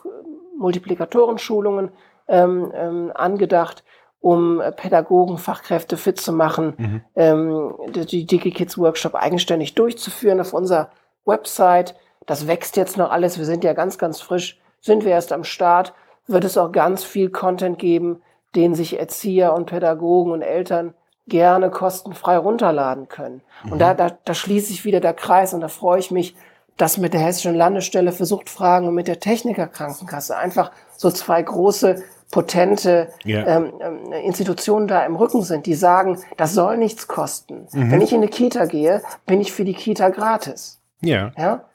Multiplikatorenschulungen 0.57 1.91
ähm, 2.27 2.71
ähm, 2.75 3.11
angedacht, 3.13 3.83
um 4.19 4.59
äh, 4.59 4.71
Pädagogen, 4.71 5.37
Fachkräfte 5.37 5.97
fit 5.97 6.19
zu 6.19 6.33
machen, 6.33 6.73
Mhm. 6.77 7.01
ähm, 7.15 7.73
die, 7.89 8.25
DigiKids 8.25 8.77
Workshop 8.77 9.15
eigenständig 9.15 9.75
durchzuführen 9.75 10.41
auf 10.41 10.53
unserer 10.53 10.89
Website. 11.25 11.95
Das 12.25 12.47
wächst 12.47 12.77
jetzt 12.77 12.97
noch 12.97 13.11
alles. 13.11 13.37
Wir 13.37 13.45
sind 13.45 13.63
ja 13.63 13.73
ganz, 13.73 13.97
ganz 13.97 14.19
frisch, 14.21 14.59
sind 14.81 15.05
wir 15.05 15.11
erst 15.11 15.31
am 15.31 15.43
Start. 15.43 15.93
Wird 16.27 16.43
es 16.43 16.57
auch 16.57 16.71
ganz 16.71 17.03
viel 17.03 17.29
Content 17.29 17.79
geben, 17.79 18.21
den 18.55 18.75
sich 18.75 18.99
Erzieher 18.99 19.53
und 19.53 19.67
Pädagogen 19.67 20.31
und 20.31 20.41
Eltern 20.41 20.93
gerne 21.27 21.69
kostenfrei 21.69 22.37
runterladen 22.37 23.07
können. 23.09 23.41
Und 23.69 23.79
da, 23.79 23.93
da, 23.93 24.17
da 24.23 24.33
schließt 24.33 24.67
sich 24.67 24.85
wieder 24.85 24.99
der 25.01 25.13
Kreis 25.13 25.53
und 25.53 25.61
da 25.61 25.67
freue 25.67 25.99
ich 25.99 26.09
mich, 26.09 26.35
dass 26.77 26.97
mit 26.97 27.13
der 27.13 27.21
Hessischen 27.21 27.55
Landesstelle 27.55 28.11
für 28.11 28.25
Suchtfragen 28.25 28.87
und 28.87 28.95
mit 28.95 29.07
der 29.07 29.19
Technikerkrankenkasse 29.19 30.37
einfach 30.37 30.71
so 30.95 31.09
zwei 31.11 31.41
große, 31.41 32.01
potente 32.31 33.09
Ja. 33.23 33.45
ähm, 33.45 33.73
ähm, 33.79 34.11
Institutionen 34.11 34.87
da 34.87 35.05
im 35.05 35.15
Rücken 35.15 35.43
sind, 35.43 35.65
die 35.65 35.75
sagen, 35.75 36.19
das 36.35 36.53
soll 36.53 36.77
nichts 36.77 37.07
kosten. 37.07 37.67
Wenn 37.71 38.01
ich 38.01 38.11
in 38.11 38.17
eine 38.17 38.27
Kita 38.27 38.65
gehe, 38.65 39.01
bin 39.25 39.39
ich 39.39 39.51
für 39.53 39.63
die 39.63 39.73
Kita 39.73 40.09
gratis. 40.09 40.79
Ja. 41.01 41.31
Ja? 41.37 41.65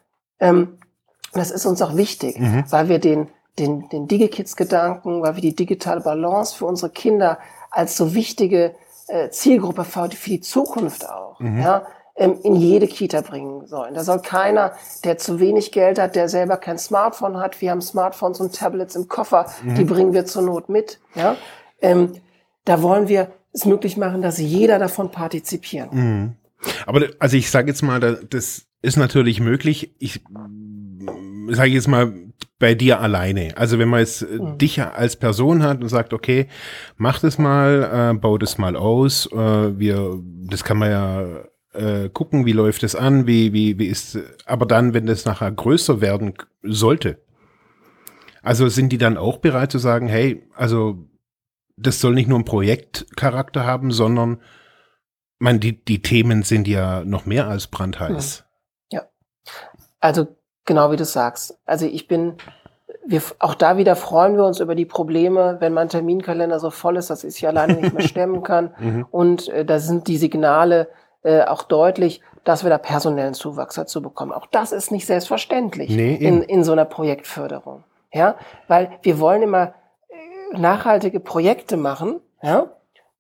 Ähm, 0.40 0.78
das 1.32 1.50
ist 1.50 1.64
uns 1.64 1.80
auch 1.80 1.96
wichtig, 1.96 2.38
weil 2.70 2.88
wir 2.90 2.98
den, 2.98 3.28
den, 3.58 3.88
den 3.88 4.06
DigiKids-Gedanken, 4.06 5.22
weil 5.22 5.36
wir 5.36 5.42
die 5.42 5.56
digitale 5.56 6.02
Balance 6.02 6.54
für 6.54 6.66
unsere 6.66 6.90
Kinder 6.90 7.38
als 7.70 7.96
so 7.96 8.14
wichtige 8.14 8.74
äh, 9.08 9.30
Zielgruppe 9.30 9.84
für, 9.84 10.08
die 10.08 10.40
Zukunft 10.40 11.08
auch. 11.08 11.40
Ja, 11.40 11.78
ähm, 11.78 11.86
in 12.14 12.54
jede 12.56 12.86
Kita 12.86 13.22
bringen 13.22 13.66
sollen. 13.66 13.94
Da 13.94 14.04
soll 14.04 14.20
keiner, 14.20 14.72
der 15.04 15.16
zu 15.18 15.40
wenig 15.40 15.72
Geld 15.72 15.98
hat, 15.98 16.14
der 16.14 16.28
selber 16.28 16.56
kein 16.58 16.76
Smartphone 16.78 17.38
hat, 17.38 17.60
wir 17.60 17.70
haben 17.70 17.80
Smartphones 17.80 18.38
und 18.40 18.54
Tablets 18.54 18.94
im 18.96 19.08
Koffer, 19.08 19.46
die 19.76 19.84
bringen 19.84 20.12
wir 20.12 20.26
zur 20.26 20.42
Not 20.42 20.68
mit. 20.68 21.00
Ja? 21.14 21.36
Ähm, 21.80 22.12
da 22.64 22.82
wollen 22.82 23.08
wir 23.08 23.32
es 23.54 23.64
möglich 23.64 23.96
machen, 23.96 24.20
dass 24.22 24.38
jeder 24.38 24.78
davon 24.78 25.10
partizipieren 25.10 25.90
kann. 25.90 26.36
Aber 26.86 27.06
also 27.18 27.36
ich 27.36 27.50
sage 27.50 27.68
jetzt 27.68 27.82
mal, 27.82 27.98
da- 27.98 28.18
das 28.28 28.66
ist 28.82 28.96
natürlich 28.96 29.40
möglich. 29.40 29.94
Ich 29.98 30.20
sage 31.48 31.70
jetzt 31.70 31.88
mal 31.88 32.12
bei 32.58 32.74
dir 32.74 33.00
alleine. 33.00 33.52
Also 33.56 33.78
wenn 33.78 33.88
man 33.88 34.00
jetzt 34.00 34.22
äh, 34.22 34.38
dich 34.56 34.80
als 34.82 35.16
Person 35.16 35.62
hat 35.64 35.82
und 35.82 35.88
sagt, 35.88 36.12
okay, 36.12 36.46
mach 36.96 37.18
das 37.20 37.38
mal, 37.38 38.12
äh, 38.12 38.18
bau 38.18 38.38
das 38.38 38.58
mal 38.58 38.76
aus. 38.76 39.26
Äh, 39.32 39.78
wir, 39.78 40.20
das 40.48 40.62
kann 40.62 40.78
man 40.78 40.90
ja 40.90 41.26
äh, 41.72 42.08
gucken, 42.08 42.46
wie 42.46 42.52
läuft 42.52 42.82
es 42.82 42.94
an, 42.94 43.26
wie 43.26 43.52
wie 43.52 43.78
wie 43.78 43.86
ist. 43.86 44.18
Aber 44.46 44.66
dann, 44.66 44.94
wenn 44.94 45.06
das 45.06 45.24
nachher 45.24 45.50
größer 45.50 46.00
werden 46.00 46.34
sollte, 46.62 47.18
also 48.42 48.68
sind 48.68 48.90
die 48.90 48.98
dann 48.98 49.16
auch 49.16 49.38
bereit 49.38 49.72
zu 49.72 49.78
sagen, 49.78 50.08
hey, 50.08 50.42
also 50.54 50.98
das 51.76 52.00
soll 52.00 52.14
nicht 52.14 52.28
nur 52.28 52.38
einen 52.38 52.44
Projektcharakter 52.44 53.64
haben, 53.64 53.92
sondern 53.92 54.40
man, 55.38 55.58
die, 55.58 55.84
die 55.84 56.02
Themen 56.02 56.42
sind 56.42 56.68
ja 56.68 57.04
noch 57.04 57.26
mehr 57.26 57.48
als 57.48 57.66
brandheiß. 57.66 58.44
Also 60.02 60.26
genau 60.64 60.90
wie 60.90 60.96
du 60.96 61.04
sagst. 61.04 61.58
Also 61.64 61.86
ich 61.86 62.08
bin, 62.08 62.36
wir, 63.06 63.22
auch 63.38 63.54
da 63.54 63.76
wieder 63.76 63.96
freuen 63.96 64.36
wir 64.36 64.44
uns 64.44 64.60
über 64.60 64.74
die 64.74 64.84
Probleme, 64.84 65.56
wenn 65.60 65.72
mein 65.72 65.88
Terminkalender 65.88 66.60
so 66.60 66.70
voll 66.70 66.96
ist, 66.96 67.08
dass 67.08 67.24
ich 67.24 67.36
es 67.36 67.44
alleine 67.44 67.74
nicht 67.74 67.94
mehr 67.94 68.02
stemmen 68.06 68.42
kann. 68.42 68.74
Mhm. 68.78 69.06
Und 69.10 69.48
äh, 69.48 69.64
da 69.64 69.78
sind 69.78 70.08
die 70.08 70.16
Signale 70.16 70.88
äh, 71.22 71.42
auch 71.42 71.62
deutlich, 71.62 72.20
dass 72.44 72.64
wir 72.64 72.70
da 72.70 72.78
personellen 72.78 73.34
Zuwachs 73.34 73.76
dazu 73.76 74.02
bekommen. 74.02 74.32
Auch 74.32 74.46
das 74.46 74.72
ist 74.72 74.90
nicht 74.90 75.06
selbstverständlich 75.06 75.90
Nee, 75.90 76.14
in, 76.14 76.42
in 76.42 76.64
so 76.64 76.72
einer 76.72 76.84
Projektförderung. 76.84 77.84
Ja, 78.12 78.36
weil 78.68 78.90
wir 79.02 79.20
wollen 79.20 79.42
immer 79.42 79.74
äh, 80.08 80.58
nachhaltige 80.58 81.20
Projekte 81.20 81.76
machen, 81.76 82.20
ja, 82.42 82.66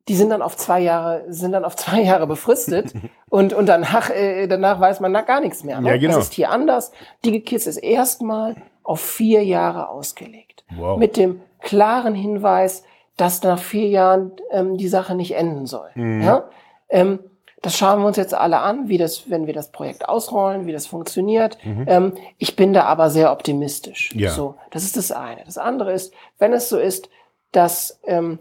die 0.08 0.16
sind 0.16 0.30
dann 0.30 0.42
auf 0.42 0.56
zwei 0.56 0.80
Jahre, 0.80 1.24
sind 1.28 1.52
dann 1.52 1.64
auf 1.64 1.76
zwei 1.76 2.00
Jahre 2.02 2.26
befristet 2.26 2.92
und, 3.28 3.52
und 3.52 3.66
danach, 3.66 4.10
äh, 4.10 4.46
danach 4.46 4.80
weiß 4.80 5.00
man 5.00 5.12
na, 5.12 5.22
gar 5.22 5.40
nichts 5.40 5.64
mehr. 5.64 5.80
Ne? 5.80 5.90
Ja, 5.90 5.96
genau. 5.96 6.16
Das 6.16 6.24
ist 6.24 6.34
hier 6.34 6.50
anders. 6.50 6.92
DigiKids 7.24 7.66
ist 7.66 7.78
erstmal 7.78 8.56
auf 8.82 9.00
vier 9.00 9.44
Jahre 9.44 9.88
ausgelegt. 9.88 10.64
Wow. 10.76 10.98
Mit 10.98 11.16
dem 11.16 11.40
klaren 11.60 12.14
Hinweis, 12.14 12.82
dass 13.16 13.42
nach 13.42 13.58
vier 13.58 13.88
Jahren 13.88 14.32
ähm, 14.50 14.76
die 14.76 14.88
Sache 14.88 15.14
nicht 15.14 15.36
enden 15.36 15.66
soll. 15.66 15.90
Mhm. 15.94 16.22
Ja? 16.22 16.44
Ähm, 16.88 17.20
das 17.62 17.76
schauen 17.76 18.00
wir 18.00 18.06
uns 18.06 18.16
jetzt 18.16 18.34
alle 18.34 18.58
an, 18.58 18.88
wie 18.88 18.98
das, 18.98 19.30
wenn 19.30 19.46
wir 19.46 19.54
das 19.54 19.70
Projekt 19.70 20.08
ausrollen, 20.08 20.66
wie 20.66 20.72
das 20.72 20.86
funktioniert. 20.86 21.58
Ähm, 21.64 22.14
ich 22.38 22.56
bin 22.56 22.72
da 22.72 22.84
aber 22.84 23.08
sehr 23.08 23.30
optimistisch. 23.32 24.10
Mhm. 24.14 24.20
Ja. 24.20 24.30
So, 24.32 24.56
das 24.70 24.82
ist 24.84 24.96
das 24.96 25.12
eine. 25.12 25.44
Das 25.44 25.58
andere 25.58 25.92
ist, 25.92 26.12
wenn 26.38 26.52
es 26.52 26.68
so 26.68 26.78
ist, 26.78 27.08
dass 27.52 28.00
ähm, 28.04 28.38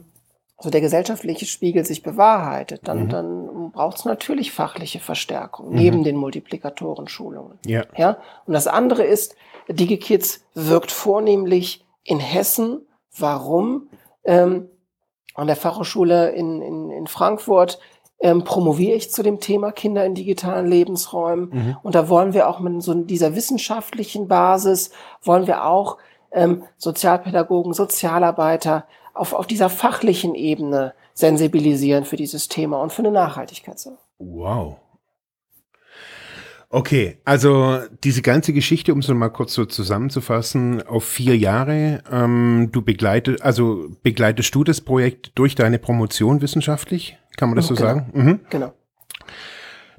also 0.57 0.69
der 0.69 0.81
gesellschaftliche 0.81 1.45
Spiegel 1.45 1.86
sich 1.86 2.03
bewahrheitet, 2.03 2.81
Mhm. 2.84 2.86
dann, 2.86 3.10
dann 3.10 3.71
braucht 3.71 3.97
es 3.97 4.05
natürlich 4.05 4.51
fachliche 4.51 4.99
Verstärkung 4.99 5.69
neben 5.73 6.03
den 6.03 6.17
Multiplikatoren-Schulungen. 6.17 7.60
Ja. 7.65 7.84
Ja, 7.97 8.17
und 8.45 8.53
das 8.53 8.67
andere 8.67 9.03
ist, 9.03 9.36
DigiKids 9.69 10.43
wirkt 10.53 10.91
vornehmlich 10.91 11.86
in 12.03 12.19
Hessen. 12.19 12.81
Warum? 13.17 13.89
Ähm, 14.23 14.69
an 15.34 15.47
der 15.47 15.55
Fachhochschule 15.55 16.29
in, 16.31 16.62
in, 16.62 16.91
in 16.91 17.07
Frankfurt 17.07 17.79
ähm, 18.21 18.43
promoviere 18.43 18.95
ich 18.95 19.12
zu 19.12 19.23
dem 19.23 19.39
Thema 19.39 19.71
Kinder 19.71 20.05
in 20.05 20.15
digitalen 20.15 20.67
Lebensräumen. 20.67 21.77
Und 21.84 21.95
da 21.95 22.07
wollen 22.07 22.34
wir 22.34 22.47
auch 22.47 22.60
mit 22.60 22.81
so 22.84 22.93
dieser 22.93 23.36
wissenschaftlichen 23.36 24.27
Basis, 24.27 24.91
wollen 25.23 25.47
wir 25.47 25.65
auch 25.65 25.97
ähm, 26.31 26.63
Sozialpädagogen, 26.77 27.73
Sozialarbeiter 27.73 28.86
auf, 29.13 29.34
auf 29.34 29.47
dieser 29.47 29.69
fachlichen 29.69 30.36
Ebene 30.36 30.93
sensibilisieren 31.13 32.05
für 32.05 32.15
dieses 32.15 32.47
Thema 32.47 32.81
und 32.81 32.93
für 32.93 33.01
eine 33.01 33.12
Nachhaltigkeit. 33.12 33.77
Wow. 34.19 34.77
Okay, 36.73 37.17
also 37.25 37.79
diese 38.01 38.21
ganze 38.21 38.53
Geschichte, 38.53 38.93
um 38.93 38.99
es 38.99 39.10
nochmal 39.10 39.34
kurz 39.34 39.53
so 39.53 39.65
zusammenzufassen, 39.65 40.81
auf 40.81 41.03
vier 41.03 41.38
Jahre. 41.38 42.01
Ähm, 42.10 42.69
du 42.71 42.81
begleitest, 42.81 43.41
also 43.41 43.89
begleitest 44.03 44.55
du 44.55 44.63
das 44.63 44.79
Projekt 44.79 45.31
durch 45.36 45.55
deine 45.55 45.79
Promotion 45.79 46.41
wissenschaftlich? 46.41 47.17
Kann 47.41 47.49
man 47.49 47.56
das 47.56 47.65
so 47.65 47.73
Genau. 47.73 47.88
sagen? 47.88 48.06
Mhm. 48.13 48.39
Genau. 48.51 48.71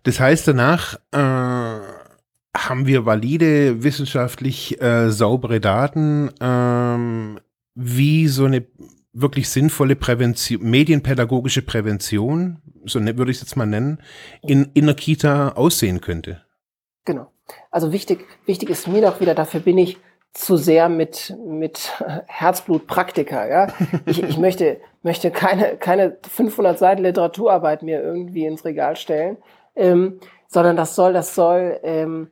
Das 0.04 0.20
heißt, 0.20 0.46
danach 0.46 0.94
äh, 1.10 1.18
haben 1.18 2.86
wir 2.86 3.04
valide, 3.04 3.82
wissenschaftlich 3.82 4.80
äh, 4.80 5.10
saubere 5.10 5.58
Daten, 5.58 6.30
ähm, 6.40 7.40
wie 7.74 8.28
so 8.28 8.44
eine 8.44 8.64
wirklich 9.12 9.48
sinnvolle 9.48 9.96
Prävention, 9.96 10.62
medienpädagogische 10.62 11.62
Prävention, 11.62 12.58
so 12.84 13.00
ne, 13.00 13.18
würde 13.18 13.32
ich 13.32 13.38
es 13.38 13.42
jetzt 13.42 13.56
mal 13.56 13.66
nennen, 13.66 13.98
in, 14.42 14.70
in 14.74 14.86
der 14.86 14.94
Kita 14.94 15.48
aussehen 15.48 16.00
könnte. 16.00 16.42
Genau. 17.04 17.32
Also 17.72 17.90
wichtig, 17.90 18.24
wichtig 18.46 18.70
ist 18.70 18.86
mir 18.86 19.02
doch 19.02 19.20
wieder, 19.20 19.34
dafür 19.34 19.58
bin 19.58 19.78
ich 19.78 19.98
zu 20.32 20.56
sehr 20.56 20.88
mit, 20.88 21.36
mit 21.46 21.92
Herzblut 22.26 22.86
Praktiker, 22.86 23.48
ja. 23.48 23.66
Ich, 24.06 24.22
ich 24.22 24.38
möchte, 24.38 24.80
möchte 25.02 25.30
keine, 25.30 25.76
keine 25.76 26.16
500 26.30 26.78
Seiten 26.78 27.02
Literaturarbeit 27.02 27.82
mir 27.82 28.02
irgendwie 28.02 28.46
ins 28.46 28.64
Regal 28.64 28.96
stellen, 28.96 29.36
ähm, 29.76 30.20
sondern 30.48 30.76
das 30.76 30.94
soll, 30.94 31.12
das 31.12 31.34
soll, 31.34 31.78
ähm, 31.82 32.30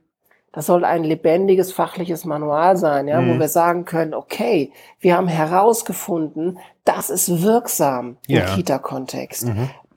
das 0.53 0.67
soll 0.67 0.85
ein 0.85 1.05
lebendiges 1.05 1.73
fachliches 1.73 2.25
Manual 2.25 2.77
sein, 2.77 3.07
ja, 3.07 3.25
wo 3.25 3.39
wir 3.39 3.49
sagen 3.49 3.85
können, 3.85 4.15
okay, 4.15 4.73
wir 4.99 5.17
haben 5.17 5.29
herausgefunden, 5.29 6.59
das 6.85 7.11
ist 7.11 7.43
wirksam 7.43 8.17
im 8.27 8.37
Ja. 8.37 8.45
Kita-Kontext. 8.47 9.47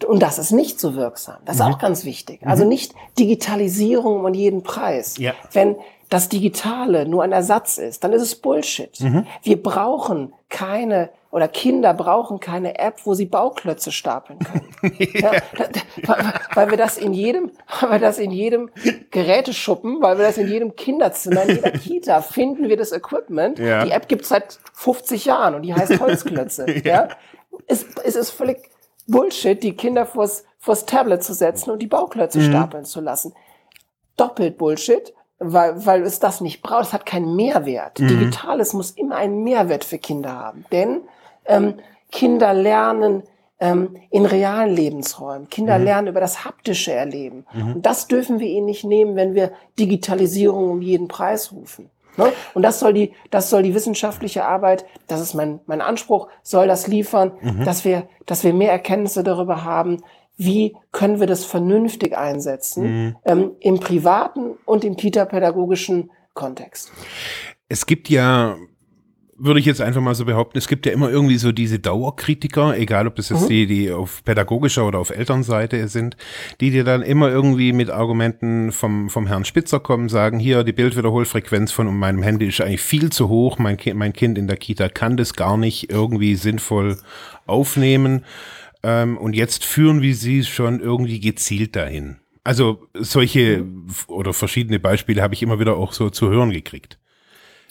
Und 0.06 0.22
das 0.22 0.38
ist 0.38 0.52
nicht 0.52 0.80
so 0.80 0.96
wirksam. 0.96 1.38
Das 1.46 1.56
ist 1.56 1.62
auch 1.62 1.80
ganz 1.80 2.04
wichtig. 2.06 2.42
Also 2.46 2.66
nicht 2.66 2.94
Digitalisierung 3.18 4.26
um 4.26 4.34
jeden 4.34 4.62
Preis. 4.62 5.18
Ja. 5.18 5.34
Wenn 5.54 5.78
das 6.14 6.30
Digitale 6.30 7.08
nur 7.08 7.24
ein 7.24 7.32
Ersatz 7.32 7.78
ist, 7.78 8.04
dann 8.04 8.14
ist 8.14 8.22
es 8.22 8.36
Bullshit. 8.36 8.98
Wir 9.42 9.62
brauchen 9.62 10.34
keine 10.50 11.10
oder 11.32 11.48
Kinder 11.48 11.96
brauchen 11.96 12.40
keine 12.40 12.78
App, 12.78 12.98
wo 13.06 13.16
sie 13.16 13.26
Bauklötze 13.26 13.92
stapeln 13.92 14.38
können. 14.38 14.72
ja, 15.16 15.32
da, 15.58 15.66
weil- 16.06 16.34
weil 16.54 16.70
wir 16.70 16.78
das 16.78 16.98
in 17.00 17.12
jedem, 17.14 17.50
weil 17.82 17.92
wir 17.94 18.00
das 18.00 18.20
in 18.20 18.30
jedem 18.30 18.70
Geräteschuppen, 19.10 20.02
weil 20.02 20.18
wir 20.20 20.26
das 20.26 20.38
in 20.38 20.48
jedem 20.48 20.76
Kinderzimmer, 20.76 21.44
in 21.44 21.56
jeder 21.56 21.72
Kita 21.72 22.22
finden 22.22 22.70
wir 22.70 22.78
das 22.78 22.92
Equipment. 22.92 23.58
Ja. 23.60 23.84
Die 23.86 23.92
App 23.92 24.08
gibt's 24.08 24.30
seit 24.30 24.60
50 24.74 25.26
Jahren 25.26 25.56
und 25.56 25.64
die 25.64 25.74
heißt 25.74 26.00
Holzklötze. 26.00 26.66
ja. 26.86 27.08
Es, 27.68 27.86
es 28.04 28.16
ist 28.16 28.30
völlig 28.32 28.58
Bullshit, 29.08 29.62
die 29.64 29.76
Kinder 29.76 30.06
vors, 30.06 30.44
vors 30.60 30.86
Tablet 30.86 31.24
zu 31.24 31.34
setzen 31.34 31.72
und 31.72 31.80
die 31.80 31.88
Bauklötze 31.88 32.42
stapeln 32.42 32.86
zu 32.86 33.02
lassen. 33.02 33.34
Doppelt 34.18 34.58
Bullshit, 34.58 35.14
weil, 35.44 35.86
weil 35.86 36.02
es 36.04 36.20
das 36.20 36.42
nicht 36.42 36.62
braucht. 36.62 36.84
Es 36.84 36.94
hat 36.94 37.06
keinen 37.06 37.36
Mehrwert. 37.36 38.00
Digitales 38.00 38.74
muss 38.74 38.92
immer 38.92 39.16
einen 39.16 39.44
Mehrwert 39.44 39.84
für 39.84 39.98
Kinder 39.98 40.34
haben. 40.34 40.66
Denn 40.72 41.02
ähm, 41.46 41.76
Kinder 42.12 42.54
lernen 42.54 43.24
ähm, 43.60 43.96
in 44.10 44.26
realen 44.26 44.76
Lebensräumen. 44.76 45.50
Kinder 45.50 45.78
lernen 45.80 46.08
über 46.08 46.20
das 46.20 46.46
haptische 46.46 46.92
Erleben. 46.92 47.46
Und 47.54 47.86
das 47.86 48.08
dürfen 48.08 48.40
wir 48.40 48.48
ihnen 48.48 48.66
nicht 48.66 48.84
nehmen, 48.84 49.16
wenn 49.16 49.36
wir 49.36 49.52
Digitalisierung 49.80 50.70
um 50.70 50.82
jeden 50.82 51.08
Preis 51.08 51.52
rufen. 51.52 51.90
Ne? 52.18 52.32
Und 52.54 52.62
das 52.62 52.80
soll 52.80 52.94
die, 52.94 53.14
das 53.32 53.50
soll 53.50 53.64
die 53.64 53.74
wissenschaftliche 53.74 54.46
Arbeit, 54.46 54.86
das 55.08 55.22
ist 55.22 55.34
mein, 55.34 55.60
mein 55.66 55.82
Anspruch, 55.82 56.28
soll 56.44 56.68
das 56.68 56.88
liefern, 56.88 57.32
dass 57.66 57.86
wir, 57.86 58.08
dass 58.26 58.44
wir 58.44 58.54
mehr 58.54 58.72
Erkenntnisse 58.72 59.24
darüber 59.24 59.64
haben, 59.64 59.98
wie 60.38 60.76
können 60.92 61.20
wir 61.20 61.28
das 61.28 61.46
vernünftig 61.46 62.18
einsetzen, 62.18 63.16
ähm, 63.26 63.52
im 63.60 63.80
privaten 63.80 64.56
und 64.66 64.84
im 64.84 64.96
kita-pädagogischen 64.96 66.10
Kontext. 66.34 66.92
Es 67.70 67.86
gibt 67.86 68.10
ja, 68.10 68.58
würde 69.38 69.60
ich 69.60 69.66
jetzt 69.66 69.82
einfach 69.82 70.02
mal 70.02 70.16
so 70.16 70.26
behaupten, 70.26 70.58
es 70.58 70.68
gibt 70.68 70.86
ja 70.86 70.92
immer 70.92 71.10
irgendwie 71.10 71.38
so 71.38 71.52
diese 71.52 71.80
Dauerkritiker, 71.80 72.78
egal 72.78 73.08
ob 73.08 73.16
das 73.16 73.30
jetzt 73.30 73.50
die, 73.50 73.68
die 73.68 73.92
auf 73.92 74.24
pädagogischer 74.24 74.88
oder 74.88 75.00
auf 75.00 75.12
Elternseite 75.12 75.88
sind, 75.88 76.18
die 76.60 76.72
dir 76.72 76.84
dann 76.84 77.04
immer 77.04 77.30
irgendwie 77.30 77.74
mit 77.74 77.90
Argumenten 77.90 78.72
vom, 78.72 79.10
vom 79.10 79.28
Herrn 79.28 79.46
Spitzer 79.46 79.80
kommen, 79.80 80.10
sagen, 80.10 80.40
hier, 80.40 80.64
die 80.64 80.74
Bildwiederholfrequenz 80.74 81.72
von 81.72 81.96
meinem 81.96 82.24
Handy 82.24 82.48
ist 82.48 82.62
eigentlich 82.62 82.82
viel 82.82 83.12
zu 83.12 83.30
hoch, 83.30 83.60
mein, 83.60 83.78
mein 83.94 84.14
Kind 84.14 84.38
in 84.38 84.48
der 84.48 84.58
Kita 84.58 84.90
kann 84.90 85.18
das 85.18 85.34
gar 85.34 85.58
nicht 85.58 85.92
irgendwie 85.92 86.36
sinnvoll 86.36 86.98
aufnehmen. 87.46 88.24
Ähm, 88.84 89.18
und 89.18 89.34
jetzt 89.34 89.64
führen 89.64 90.02
wir 90.02 90.16
sie 90.16 90.44
schon 90.44 90.80
irgendwie 90.80 91.20
gezielt 91.20 91.76
dahin. 91.76 92.20
Also 92.44 92.88
solche 92.94 93.66
oder 94.08 94.34
verschiedene 94.34 94.80
Beispiele 94.80 95.22
habe 95.22 95.34
ich 95.34 95.42
immer 95.42 95.60
wieder 95.60 95.78
auch 95.78 95.94
so 95.94 96.10
zu 96.10 96.30
hören 96.30 96.52
gekriegt. 96.52 97.00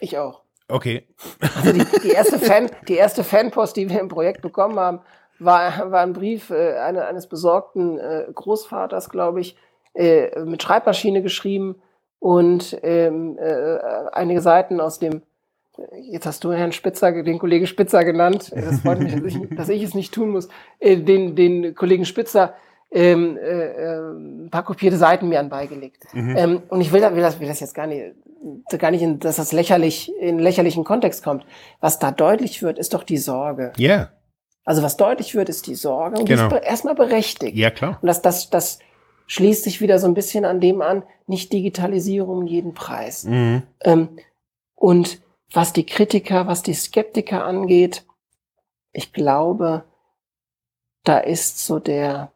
Ich 0.01 0.17
auch. 0.19 0.43
Okay. 0.69 1.07
Also 1.55 1.73
die, 1.73 1.85
die 2.03 2.09
erste 2.15 2.39
Fan, 2.39 2.71
die 2.89 2.95
erste 2.95 3.25
Fanpost, 3.25 3.77
die 3.77 3.91
wir 3.91 4.01
im 4.01 4.09
Projekt 4.09 4.41
bekommen 4.41 4.79
haben, 4.79 5.01
war, 5.39 5.91
war 5.91 6.01
ein 6.01 6.15
Brief 6.15 6.51
äh, 6.51 6.79
eine, 6.79 7.05
eines 7.05 7.27
besorgten 7.27 7.99
äh, 7.99 8.25
Großvaters, 8.33 9.11
glaube 9.11 9.41
ich, 9.41 9.57
äh, 9.95 10.41
mit 10.45 10.63
Schreibmaschine 10.63 11.23
geschrieben 11.23 11.83
und 12.19 12.79
ähm, 12.83 13.37
äh, 13.39 13.79
einige 14.13 14.41
Seiten 14.41 14.81
aus 14.81 14.99
dem 14.99 15.23
Jetzt 16.03 16.27
hast 16.27 16.45
du 16.45 16.53
Herrn 16.53 16.73
Spitzer, 16.73 17.23
den 17.23 17.39
Kollegen 17.39 17.67
Spitzer 17.67 18.05
genannt. 18.05 18.53
Das 18.55 18.81
freut 18.81 19.01
mich, 19.01 19.15
dass 19.15 19.25
ich, 19.25 19.57
dass 19.57 19.69
ich 19.69 19.83
es 19.83 19.95
nicht 19.95 20.13
tun 20.13 20.31
muss. 20.31 20.49
Äh, 20.79 20.99
den, 20.99 21.35
den 21.35 21.75
Kollegen 21.75 22.05
Spitzer 22.05 22.55
ähm, 22.91 23.39
äh, 23.39 24.11
ein 24.13 24.51
paar 24.51 24.65
kopierte 24.65 24.99
Seiten 24.99 25.29
mir 25.29 25.41
anbeigelegt. 25.41 26.05
Mhm. 26.13 26.37
Ähm, 26.37 26.63
und 26.69 26.81
ich 26.81 26.93
will, 26.93 27.01
will, 27.01 27.23
das, 27.23 27.41
will 27.41 27.49
das 27.49 27.61
jetzt 27.61 27.75
gar 27.75 27.87
nicht, 27.87 28.15
gar 28.79 28.91
nicht, 28.91 29.03
in, 29.03 29.19
dass 29.19 29.37
das 29.37 29.53
lächerlich 29.53 30.13
in 30.21 30.39
lächerlichen 30.39 30.85
Kontext 30.85 31.25
kommt. 31.25 31.47
Was 31.81 31.99
da 31.99 32.11
deutlich 32.11 32.63
wird, 32.63 32.79
ist 32.79 32.93
doch 32.93 33.03
die 33.03 33.19
Sorge. 33.19 33.73
Ja. 33.77 33.89
Yeah. 33.89 34.13
Also 34.65 34.83
was 34.83 34.97
deutlich 34.97 35.35
wird, 35.35 35.49
ist 35.49 35.67
die 35.67 35.75
Sorge 35.75 36.21
und 36.21 36.27
genau. 36.27 36.49
die 36.49 36.55
ist 36.55 36.65
erstmal 36.65 36.95
berechtigt. 36.95 37.57
Ja 37.57 37.71
klar. 37.71 37.99
Und 38.01 38.07
das, 38.07 38.23
das, 38.23 38.49
das 38.49 38.79
schließt 39.27 39.65
sich 39.65 39.81
wieder 39.81 39.99
so 39.99 40.07
ein 40.07 40.15
bisschen 40.15 40.45
an 40.45 40.61
dem 40.61 40.83
an, 40.83 41.03
nicht 41.27 41.53
Digitalisierung 41.53 42.39
um 42.39 42.47
jeden 42.47 42.75
Preis. 42.75 43.25
Mhm. 43.25 43.63
Ähm, 43.83 44.09
und 44.77 45.21
was 45.53 45.73
die 45.73 45.87
Kritiker, 45.87 46.47
was 46.47 46.63
die 46.63 46.75
Skeptiker 46.75 47.45
angeht, 47.45 48.05
ich 48.93 49.13
glaube, 49.13 49.85
da 51.05 51.19
ist 51.19 51.65
so 51.65 51.79
der, 51.79 52.33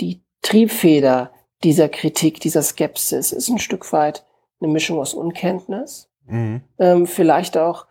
die 0.00 0.22
Triebfeder 0.42 1.32
dieser 1.64 1.88
Kritik, 1.88 2.40
dieser 2.40 2.62
Skepsis, 2.62 3.32
ist 3.32 3.48
ein 3.48 3.58
Stück 3.58 3.92
weit 3.92 4.24
eine 4.60 4.70
Mischung 4.70 4.98
aus 4.98 5.14
Unkenntnis, 5.14 6.08
mhm. 6.26 6.62
ähm, 6.78 7.06
vielleicht 7.06 7.56
auch 7.56 7.86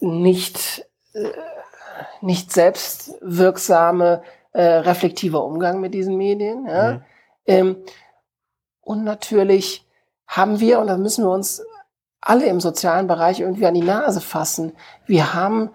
nicht, 0.00 0.86
äh, 1.12 1.30
nicht 2.20 2.52
selbstwirksame, 2.52 4.22
äh, 4.52 4.62
reflektiver 4.62 5.44
Umgang 5.44 5.80
mit 5.80 5.94
diesen 5.94 6.16
Medien. 6.16 6.66
Ja? 6.66 6.92
Mhm. 6.92 7.02
Ähm, 7.46 7.76
und 8.80 9.04
natürlich 9.04 9.86
haben 10.26 10.60
wir, 10.60 10.80
und 10.80 10.86
da 10.86 10.96
müssen 10.96 11.24
wir 11.24 11.30
uns 11.30 11.62
alle 12.24 12.46
im 12.46 12.60
sozialen 12.60 13.06
Bereich 13.06 13.40
irgendwie 13.40 13.66
an 13.66 13.74
die 13.74 13.82
Nase 13.82 14.20
fassen. 14.20 14.72
Wir 15.06 15.34
haben 15.34 15.70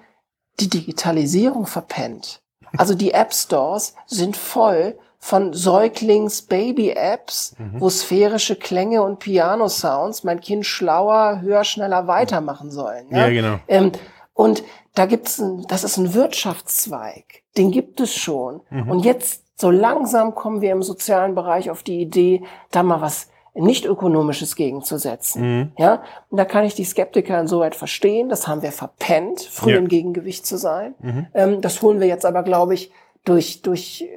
die 0.59 0.69
Digitalisierung 0.69 1.67
verpennt. 1.67 2.41
Also 2.77 2.95
die 2.95 3.11
App 3.11 3.33
Stores 3.33 3.95
sind 4.05 4.35
voll 4.35 4.97
von 5.17 5.53
Säuglings-Baby-Apps, 5.53 7.55
mhm. 7.57 7.81
wo 7.81 7.89
sphärische 7.89 8.55
Klänge 8.55 9.03
und 9.03 9.19
Piano-Sounds 9.19 10.23
mein 10.23 10.39
Kind 10.39 10.65
schlauer, 10.65 11.41
höher, 11.41 11.63
schneller 11.63 12.07
weitermachen 12.07 12.71
sollen. 12.71 13.07
Ja, 13.09 13.27
ja 13.27 13.29
genau. 13.29 13.59
Ähm, 13.67 13.91
und 14.33 14.63
da 14.95 15.05
gibt's 15.05 15.39
ein, 15.39 15.65
das 15.67 15.83
ist 15.83 15.97
ein 15.97 16.13
Wirtschaftszweig. 16.13 17.43
Den 17.57 17.71
gibt 17.71 17.99
es 17.99 18.15
schon. 18.15 18.61
Mhm. 18.69 18.89
Und 18.89 18.99
jetzt 19.01 19.43
so 19.59 19.71
langsam 19.71 20.35
kommen 20.35 20.61
wir 20.61 20.71
im 20.71 20.83
sozialen 20.83 21.35
Bereich 21.35 21.69
auf 21.69 21.83
die 21.83 21.99
Idee, 21.99 22.43
da 22.71 22.81
mal 22.81 23.01
was 23.01 23.29
nicht 23.59 23.85
ökonomisches 23.85 24.55
gegenzusetzen. 24.55 25.41
Mhm. 25.41 25.71
Ja, 25.77 26.03
und 26.29 26.37
da 26.37 26.45
kann 26.45 26.63
ich 26.63 26.75
die 26.75 26.83
Skeptiker 26.83 27.39
insoweit 27.39 27.75
verstehen. 27.75 28.29
Das 28.29 28.47
haben 28.47 28.61
wir 28.61 28.71
verpennt, 28.71 29.41
früh 29.41 29.71
ja. 29.71 29.77
im 29.77 29.87
Gegengewicht 29.87 30.45
zu 30.45 30.57
sein. 30.57 30.95
Mhm. 30.99 31.27
Ähm, 31.33 31.61
das 31.61 31.81
holen 31.81 31.99
wir 31.99 32.07
jetzt 32.07 32.25
aber, 32.25 32.43
glaube 32.43 32.73
ich, 32.73 32.91
durch 33.25 33.61
durch 33.61 34.01
äh, 34.01 34.07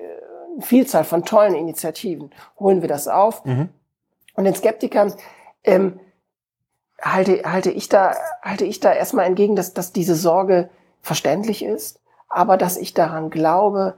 eine 0.55 0.63
Vielzahl 0.63 1.05
von 1.05 1.25
tollen 1.25 1.55
Initiativen 1.55 2.31
holen 2.59 2.83
wir 2.83 2.89
das 2.89 3.09
auf. 3.09 3.45
Mhm. 3.45 3.69
Und 4.35 4.45
den 4.45 4.55
Skeptikern 4.55 5.13
ähm, 5.65 6.01
halte 7.01 7.43
halte 7.45 7.71
ich 7.71 7.89
da 7.89 8.15
halte 8.43 8.65
ich 8.65 8.81
da 8.81 8.93
erstmal 8.93 9.27
entgegen, 9.27 9.57
dass 9.57 9.75
dass 9.75 9.93
diese 9.93 10.15
Sorge 10.15 10.71
verständlich 11.01 11.65
ist, 11.65 12.01
aber 12.29 12.57
dass 12.57 12.77
ich 12.77 12.95
daran 12.95 13.31
glaube, 13.31 13.95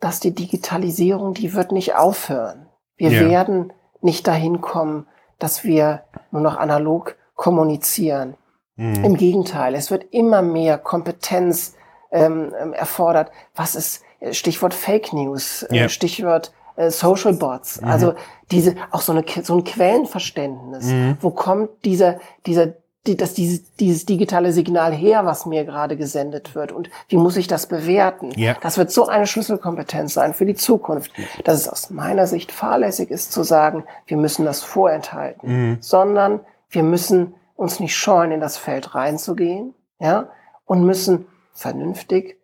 dass 0.00 0.20
die 0.20 0.34
Digitalisierung, 0.34 1.34
die 1.34 1.54
wird 1.54 1.72
nicht 1.72 1.94
aufhören. 1.94 2.66
Wir 2.96 3.10
ja. 3.10 3.28
werden 3.28 3.72
nicht 4.00 4.26
dahin 4.26 4.60
kommen, 4.60 5.06
dass 5.38 5.64
wir 5.64 6.02
nur 6.30 6.42
noch 6.42 6.56
analog 6.56 7.16
kommunizieren. 7.34 8.34
Mhm. 8.76 9.04
Im 9.04 9.16
Gegenteil, 9.16 9.74
es 9.74 9.90
wird 9.90 10.04
immer 10.12 10.42
mehr 10.42 10.78
Kompetenz 10.78 11.74
ähm, 12.10 12.52
ähm 12.58 12.72
erfordert. 12.72 13.30
Was 13.54 13.74
ist 13.74 14.02
äh, 14.20 14.32
Stichwort 14.32 14.74
Fake 14.74 15.12
News, 15.12 15.64
äh, 15.70 15.88
Stichwort 15.88 16.52
äh, 16.76 16.90
Social 16.90 17.34
Bots, 17.34 17.80
mhm. 17.80 17.88
also 17.88 18.14
diese 18.50 18.74
auch 18.90 19.00
so 19.00 19.12
eine 19.12 19.24
so 19.42 19.54
ein 19.54 19.64
Quellenverständnis. 19.64 20.86
Mhm. 20.86 21.16
Wo 21.20 21.30
kommt 21.30 21.84
dieser 21.84 22.20
dieser 22.46 22.74
die, 23.06 23.16
dass 23.16 23.32
dieses, 23.32 23.74
dieses 23.76 24.04
digitale 24.04 24.52
Signal 24.52 24.92
her, 24.92 25.24
was 25.24 25.46
mir 25.46 25.64
gerade 25.64 25.96
gesendet 25.96 26.54
wird 26.54 26.70
und 26.70 26.90
wie 27.08 27.16
muss 27.16 27.36
ich 27.36 27.46
das 27.46 27.66
bewerten? 27.66 28.30
Ja. 28.36 28.56
Das 28.60 28.76
wird 28.76 28.90
so 28.90 29.06
eine 29.06 29.26
Schlüsselkompetenz 29.26 30.12
sein 30.12 30.34
für 30.34 30.44
die 30.44 30.54
Zukunft, 30.54 31.10
dass 31.44 31.60
es 31.60 31.68
aus 31.68 31.90
meiner 31.90 32.26
Sicht 32.26 32.52
fahrlässig 32.52 33.10
ist 33.10 33.32
zu 33.32 33.42
sagen, 33.42 33.84
wir 34.06 34.18
müssen 34.18 34.44
das 34.44 34.62
vorenthalten, 34.62 35.48
mhm. 35.48 35.78
sondern 35.80 36.40
wir 36.68 36.82
müssen 36.82 37.34
uns 37.56 37.80
nicht 37.80 37.96
scheuen, 37.96 38.32
in 38.32 38.40
das 38.40 38.58
Feld 38.58 38.94
reinzugehen, 38.94 39.74
ja, 39.98 40.28
und 40.66 40.84
müssen 40.84 41.26
vernünftig, 41.52 42.38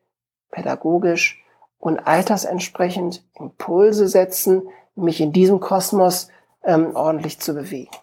pädagogisch 0.50 1.44
und 1.78 1.98
altersentsprechend 1.98 3.24
Impulse 3.34 4.08
setzen, 4.08 4.62
mich 4.94 5.20
in 5.20 5.32
diesem 5.32 5.60
Kosmos 5.60 6.28
ähm, 6.64 6.96
ordentlich 6.96 7.40
zu 7.40 7.54
bewegen. 7.54 7.94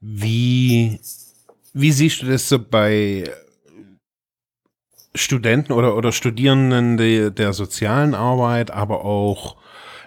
Wie 0.00 1.00
wie 1.72 1.92
siehst 1.92 2.22
du 2.22 2.26
das 2.26 2.48
so 2.48 2.58
bei 2.58 3.30
Studenten 5.14 5.72
oder, 5.72 5.96
oder 5.96 6.12
Studierenden 6.12 6.96
der, 6.96 7.30
der 7.30 7.52
sozialen 7.52 8.14
Arbeit, 8.14 8.70
aber 8.70 9.04
auch 9.04 9.56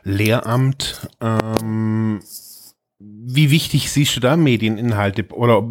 Lehramt? 0.04 1.10
Ähm, 1.22 2.22
wie 3.00 3.52
wichtig 3.52 3.92
siehst 3.92 4.16
du 4.16 4.20
da 4.20 4.38
Medieninhalte 4.38 5.28
oder 5.34 5.64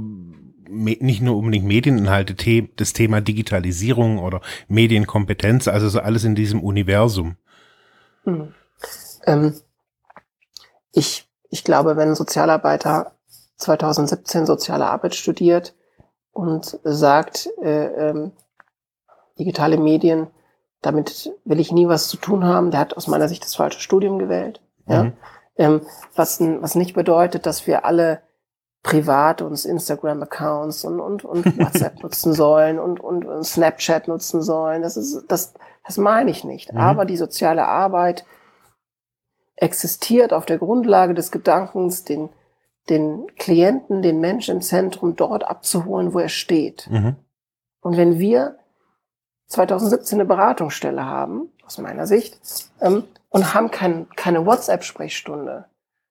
nicht 0.72 1.20
nur 1.20 1.36
unbedingt 1.36 1.66
Medieninhalte, 1.66 2.34
das 2.76 2.92
Thema 2.94 3.20
Digitalisierung 3.20 4.18
oder 4.18 4.40
Medienkompetenz, 4.68 5.68
also 5.68 5.88
so 5.88 6.00
alles 6.00 6.24
in 6.24 6.34
diesem 6.34 6.62
Universum? 6.62 7.36
Hm. 8.24 8.54
Ähm, 9.26 9.54
ich, 10.92 11.28
ich 11.50 11.64
glaube, 11.64 11.96
wenn 11.96 12.08
ein 12.08 12.14
Sozialarbeiter 12.14 13.12
2017 13.58 14.46
soziale 14.46 14.86
Arbeit 14.86 15.14
studiert, 15.14 15.74
und 16.32 16.78
sagt, 16.82 17.48
äh, 17.62 18.10
ähm, 18.10 18.32
digitale 19.38 19.78
Medien, 19.78 20.28
damit 20.80 21.32
will 21.44 21.60
ich 21.60 21.72
nie 21.72 21.88
was 21.88 22.08
zu 22.08 22.16
tun 22.16 22.44
haben. 22.44 22.70
Der 22.70 22.80
hat 22.80 22.96
aus 22.96 23.06
meiner 23.06 23.28
Sicht 23.28 23.44
das 23.44 23.54
falsche 23.54 23.80
Studium 23.80 24.18
gewählt. 24.18 24.60
Mhm. 24.86 24.92
Ja? 24.92 25.12
Ähm, 25.56 25.82
was, 26.16 26.40
was 26.40 26.74
nicht 26.74 26.94
bedeutet, 26.94 27.46
dass 27.46 27.66
wir 27.66 27.84
alle 27.84 28.22
privat 28.82 29.42
uns 29.42 29.64
Instagram-Accounts 29.64 30.84
und, 30.84 31.00
und, 31.00 31.24
und 31.24 31.44
WhatsApp 31.58 32.02
nutzen 32.02 32.32
sollen 32.32 32.78
und, 32.78 33.00
und, 33.00 33.24
und, 33.24 33.44
Snapchat 33.44 34.08
nutzen 34.08 34.42
sollen. 34.42 34.82
Das 34.82 34.96
ist, 34.96 35.24
das, 35.28 35.54
das 35.86 35.98
meine 35.98 36.30
ich 36.30 36.42
nicht. 36.42 36.72
Mhm. 36.72 36.80
Aber 36.80 37.04
die 37.04 37.16
soziale 37.16 37.66
Arbeit 37.66 38.24
existiert 39.56 40.32
auf 40.32 40.46
der 40.46 40.58
Grundlage 40.58 41.14
des 41.14 41.30
Gedankens, 41.30 42.04
den 42.04 42.30
den 42.88 43.26
Klienten, 43.36 44.02
den 44.02 44.20
Menschen 44.20 44.56
im 44.56 44.62
Zentrum 44.62 45.16
dort 45.16 45.44
abzuholen, 45.44 46.14
wo 46.14 46.18
er 46.18 46.28
steht. 46.28 46.88
Mhm. 46.90 47.16
Und 47.80 47.96
wenn 47.96 48.18
wir 48.18 48.58
2017 49.46 50.18
eine 50.18 50.26
Beratungsstelle 50.26 51.04
haben, 51.04 51.52
aus 51.64 51.78
meiner 51.78 52.06
Sicht, 52.06 52.40
ähm, 52.80 53.04
und 53.28 53.54
haben 53.54 53.70
kein, 53.70 54.08
keine 54.10 54.44
WhatsApp-Sprechstunde, 54.44 55.66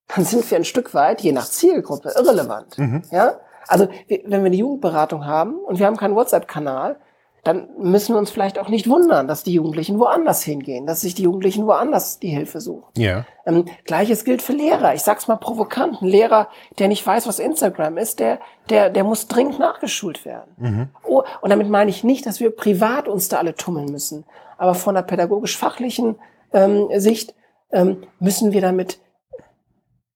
dann 0.08 0.26
sind 0.26 0.50
wir 0.50 0.58
ein 0.58 0.66
Stück 0.66 0.94
weit, 0.94 1.22
je 1.22 1.32
nach 1.32 1.46
Zielgruppe, 1.46 2.14
irrelevant. 2.16 2.78
Mhm. 2.78 3.04
Ja? 3.12 3.40
Also, 3.68 3.88
wenn 4.08 4.30
wir 4.30 4.38
eine 4.38 4.56
Jugendberatung 4.56 5.26
haben 5.26 5.56
und 5.60 5.80
wir 5.80 5.86
haben 5.86 5.98
keinen 5.98 6.16
WhatsApp-Kanal, 6.16 6.98
dann 7.44 7.70
müssen 7.80 8.14
wir 8.14 8.20
uns 8.20 8.30
vielleicht 8.30 8.60
auch 8.60 8.70
nicht 8.70 8.88
wundern, 8.88 9.28
dass 9.28 9.44
die 9.44 9.54
Jugendlichen 9.54 9.98
woanders 9.98 10.44
hingehen, 10.44 10.86
dass 10.86 11.02
sich 11.02 11.16
die 11.16 11.24
Jugendlichen 11.24 11.66
woanders 11.66 12.20
die 12.20 12.30
Hilfe 12.30 12.62
suchen. 12.62 12.92
Ja. 12.98 13.26
Ähm, 13.48 13.66
Gleiches 13.86 14.26
gilt 14.26 14.44
für 14.44 14.54
Lehrer. 14.54 14.94
Ich 14.94 15.02
sag's 15.02 15.28
mal 15.28 15.38
provokant. 15.38 16.02
Ein 16.02 16.08
Lehrer, 16.08 16.50
der 16.78 16.88
nicht 16.88 17.06
weiß, 17.06 17.26
was 17.28 17.40
Instagram 17.40 17.98
ist, 17.98 18.20
der, 18.20 18.40
der, 18.70 18.92
der 18.92 19.04
muss 19.04 19.28
dringend 19.28 19.58
nachgeschult 19.58 20.24
werden. 20.24 20.52
Mhm. 20.58 20.90
Oh, 21.04 21.24
und 21.42 21.50
damit 21.50 21.68
meine 21.68 21.90
ich 21.90 22.04
nicht, 22.04 22.28
dass 22.28 22.40
wir 22.40 22.56
privat 22.56 23.08
uns 23.08 23.28
da 23.28 23.38
alle 23.38 23.56
tummeln 23.56 23.92
müssen. 23.92 24.24
Aber 24.60 24.76
von 24.76 24.94
der 24.94 25.02
pädagogisch-fachlichen 25.02 26.18
ähm, 26.54 26.90
Sicht 26.96 27.34
ähm, 27.72 28.04
müssen 28.20 28.52
wir 28.52 28.62
damit 28.62 29.00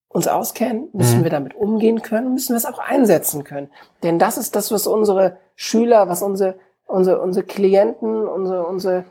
uns 0.09 0.27
auskennen, 0.27 0.89
müssen 0.93 1.19
mhm. 1.19 1.23
wir 1.23 1.31
damit 1.31 1.55
umgehen 1.55 2.01
können, 2.03 2.33
müssen 2.33 2.53
wir 2.53 2.57
es 2.57 2.65
auch 2.65 2.79
einsetzen 2.79 3.43
können. 3.43 3.69
Denn 4.03 4.19
das 4.19 4.38
ist 4.38 4.55
das, 4.55 4.71
was 4.71 4.85
unsere 4.85 5.38
Schüler, 5.55 6.07
was 6.07 6.21
unsere 6.21 6.55
unsere, 6.86 7.19
unsere 7.21 7.45
Klienten, 7.45 8.28
unsere, 8.28 8.65
unsere, 8.65 9.06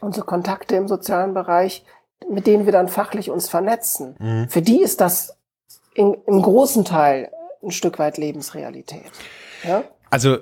unsere 0.00 0.26
Kontakte 0.26 0.76
im 0.76 0.88
sozialen 0.88 1.34
Bereich, 1.34 1.84
mit 2.30 2.46
denen 2.46 2.64
wir 2.64 2.72
dann 2.72 2.88
fachlich 2.88 3.30
uns 3.30 3.48
vernetzen. 3.48 4.16
Mhm. 4.18 4.48
Für 4.48 4.62
die 4.62 4.82
ist 4.82 5.00
das 5.00 5.36
in, 5.94 6.16
im 6.26 6.42
großen 6.42 6.84
Teil 6.84 7.30
ein 7.62 7.70
Stück 7.70 7.98
weit 7.98 8.18
Lebensrealität. 8.18 9.10
Ja? 9.64 9.84
Also 10.10 10.38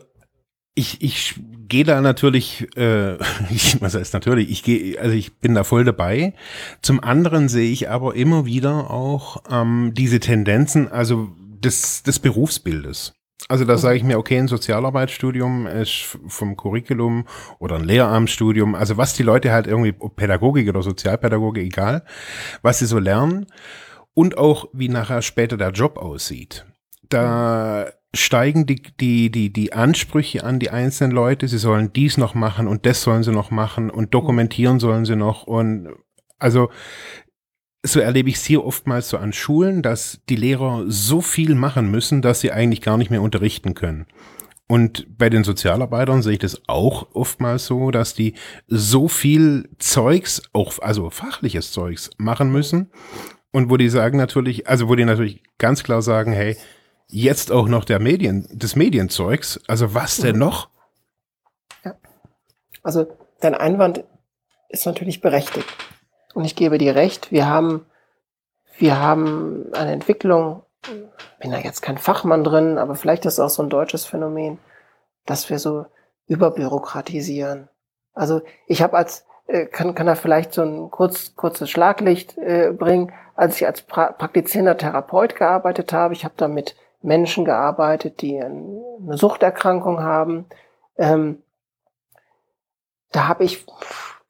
ich, 0.74 1.02
ich 1.02 1.34
gehe 1.68 1.84
da 1.84 2.00
natürlich, 2.00 2.68
äh, 2.76 3.14
ich, 3.50 3.80
was 3.80 3.94
heißt 3.94 4.14
natürlich, 4.14 4.50
ich 4.50 4.62
gehe, 4.62 5.00
also 5.00 5.14
ich 5.14 5.38
bin 5.38 5.54
da 5.54 5.64
voll 5.64 5.84
dabei. 5.84 6.34
Zum 6.82 7.00
anderen 7.00 7.48
sehe 7.48 7.70
ich 7.70 7.88
aber 7.88 8.14
immer 8.14 8.44
wieder 8.44 8.90
auch 8.90 9.42
ähm, 9.50 9.92
diese 9.94 10.20
Tendenzen, 10.20 10.90
also 10.90 11.30
des, 11.38 12.02
des 12.02 12.18
Berufsbildes. 12.18 13.14
Also 13.48 13.64
da 13.66 13.76
sage 13.76 13.96
ich 13.96 14.04
mir, 14.04 14.18
okay, 14.18 14.38
ein 14.38 14.48
Sozialarbeitsstudium 14.48 15.66
ist 15.66 16.18
vom 16.28 16.56
Curriculum 16.56 17.26
oder 17.58 17.76
ein 17.76 17.84
Lehramtsstudium, 17.84 18.74
also 18.74 18.96
was 18.96 19.12
die 19.12 19.22
Leute 19.22 19.52
halt 19.52 19.66
irgendwie, 19.66 19.92
Pädagogik 19.92 20.68
oder 20.68 20.82
Sozialpädagogik, 20.82 21.64
egal, 21.64 22.04
was 22.62 22.78
sie 22.78 22.86
so 22.86 22.98
lernen. 22.98 23.46
Und 24.14 24.38
auch 24.38 24.68
wie 24.72 24.88
nachher 24.88 25.22
später 25.22 25.56
der 25.56 25.72
Job 25.72 25.98
aussieht. 25.98 26.64
Da 27.08 27.88
steigen 28.14 28.64
die, 28.64 28.80
die, 28.80 29.30
die, 29.30 29.52
die 29.52 29.72
Ansprüche 29.72 30.44
an 30.44 30.60
die 30.60 30.70
einzelnen 30.70 31.10
Leute, 31.10 31.48
sie 31.48 31.58
sollen 31.58 31.92
dies 31.92 32.16
noch 32.16 32.34
machen 32.34 32.68
und 32.68 32.86
das 32.86 33.02
sollen 33.02 33.24
sie 33.24 33.32
noch 33.32 33.50
machen 33.50 33.90
und 33.90 34.14
dokumentieren 34.14 34.78
sollen 34.78 35.04
sie 35.04 35.16
noch. 35.16 35.48
Und 35.48 35.88
also 36.38 36.70
so 37.86 38.00
erlebe 38.00 38.30
ich 38.30 38.36
es 38.36 38.44
hier 38.44 38.64
oftmals 38.64 39.10
so 39.10 39.18
an 39.18 39.32
Schulen, 39.32 39.82
dass 39.82 40.20
die 40.28 40.36
Lehrer 40.36 40.84
so 40.86 41.20
viel 41.20 41.54
machen 41.54 41.90
müssen, 41.90 42.22
dass 42.22 42.40
sie 42.40 42.50
eigentlich 42.50 42.80
gar 42.80 42.96
nicht 42.96 43.10
mehr 43.10 43.22
unterrichten 43.22 43.74
können. 43.74 44.06
Und 44.66 45.06
bei 45.18 45.28
den 45.28 45.44
Sozialarbeitern 45.44 46.22
sehe 46.22 46.32
ich 46.32 46.38
das 46.38 46.62
auch 46.66 47.14
oftmals 47.14 47.66
so, 47.66 47.90
dass 47.90 48.14
die 48.14 48.34
so 48.66 49.08
viel 49.08 49.68
Zeugs, 49.78 50.42
auch 50.54 50.78
also 50.78 51.10
fachliches 51.10 51.72
Zeugs 51.72 52.08
machen 52.16 52.50
müssen. 52.50 52.90
Und 53.52 53.68
wo 53.70 53.76
die 53.76 53.90
sagen 53.90 54.16
natürlich, 54.16 54.66
also 54.66 54.88
wo 54.88 54.94
die 54.94 55.04
natürlich 55.04 55.42
ganz 55.58 55.84
klar 55.84 56.00
sagen, 56.00 56.32
hey, 56.32 56.56
jetzt 57.08 57.52
auch 57.52 57.68
noch 57.68 57.84
der 57.84 58.00
Medien, 58.00 58.48
des 58.50 58.74
Medienzeugs, 58.74 59.60
also 59.68 59.92
was 59.92 60.16
denn 60.16 60.38
noch? 60.38 60.70
Ja. 61.84 61.96
Also 62.82 63.06
dein 63.40 63.54
Einwand 63.54 64.04
ist 64.70 64.86
natürlich 64.86 65.20
berechtigt. 65.20 65.66
Und 66.34 66.44
ich 66.44 66.56
gebe 66.56 66.78
dir 66.78 66.94
recht, 66.94 67.32
wir 67.32 67.46
haben, 67.48 67.86
wir 68.76 69.00
haben 69.00 69.72
eine 69.72 69.92
Entwicklung, 69.92 70.62
bin 71.40 71.52
da 71.52 71.58
jetzt 71.58 71.80
kein 71.80 71.96
Fachmann 71.96 72.44
drin, 72.44 72.76
aber 72.76 72.96
vielleicht 72.96 73.24
ist 73.24 73.34
es 73.34 73.40
auch 73.40 73.48
so 73.48 73.62
ein 73.62 73.70
deutsches 73.70 74.04
Phänomen, 74.04 74.58
dass 75.24 75.48
wir 75.48 75.58
so 75.58 75.86
überbürokratisieren. 76.26 77.68
Also 78.12 78.42
ich 78.66 78.82
habe 78.82 78.96
als, 78.96 79.24
äh, 79.46 79.66
kann, 79.66 79.94
kann 79.94 80.06
da 80.06 80.14
vielleicht 80.14 80.52
so 80.52 80.62
ein 80.62 80.90
kurz, 80.90 81.34
kurzes 81.36 81.70
Schlaglicht 81.70 82.36
äh, 82.38 82.72
bringen, 82.72 83.12
als 83.34 83.56
ich 83.56 83.66
als 83.66 83.82
pra 83.82 84.12
praktizierender 84.12 84.76
Therapeut 84.76 85.36
gearbeitet 85.36 85.92
habe. 85.92 86.14
Ich 86.14 86.24
habe 86.24 86.34
da 86.36 86.48
mit 86.48 86.76
Menschen 87.02 87.44
gearbeitet, 87.44 88.22
die 88.22 88.40
eine 88.40 89.16
Suchterkrankung 89.16 90.02
haben. 90.02 90.46
Ähm, 90.96 91.42
da 93.12 93.28
habe 93.28 93.44
ich 93.44 93.64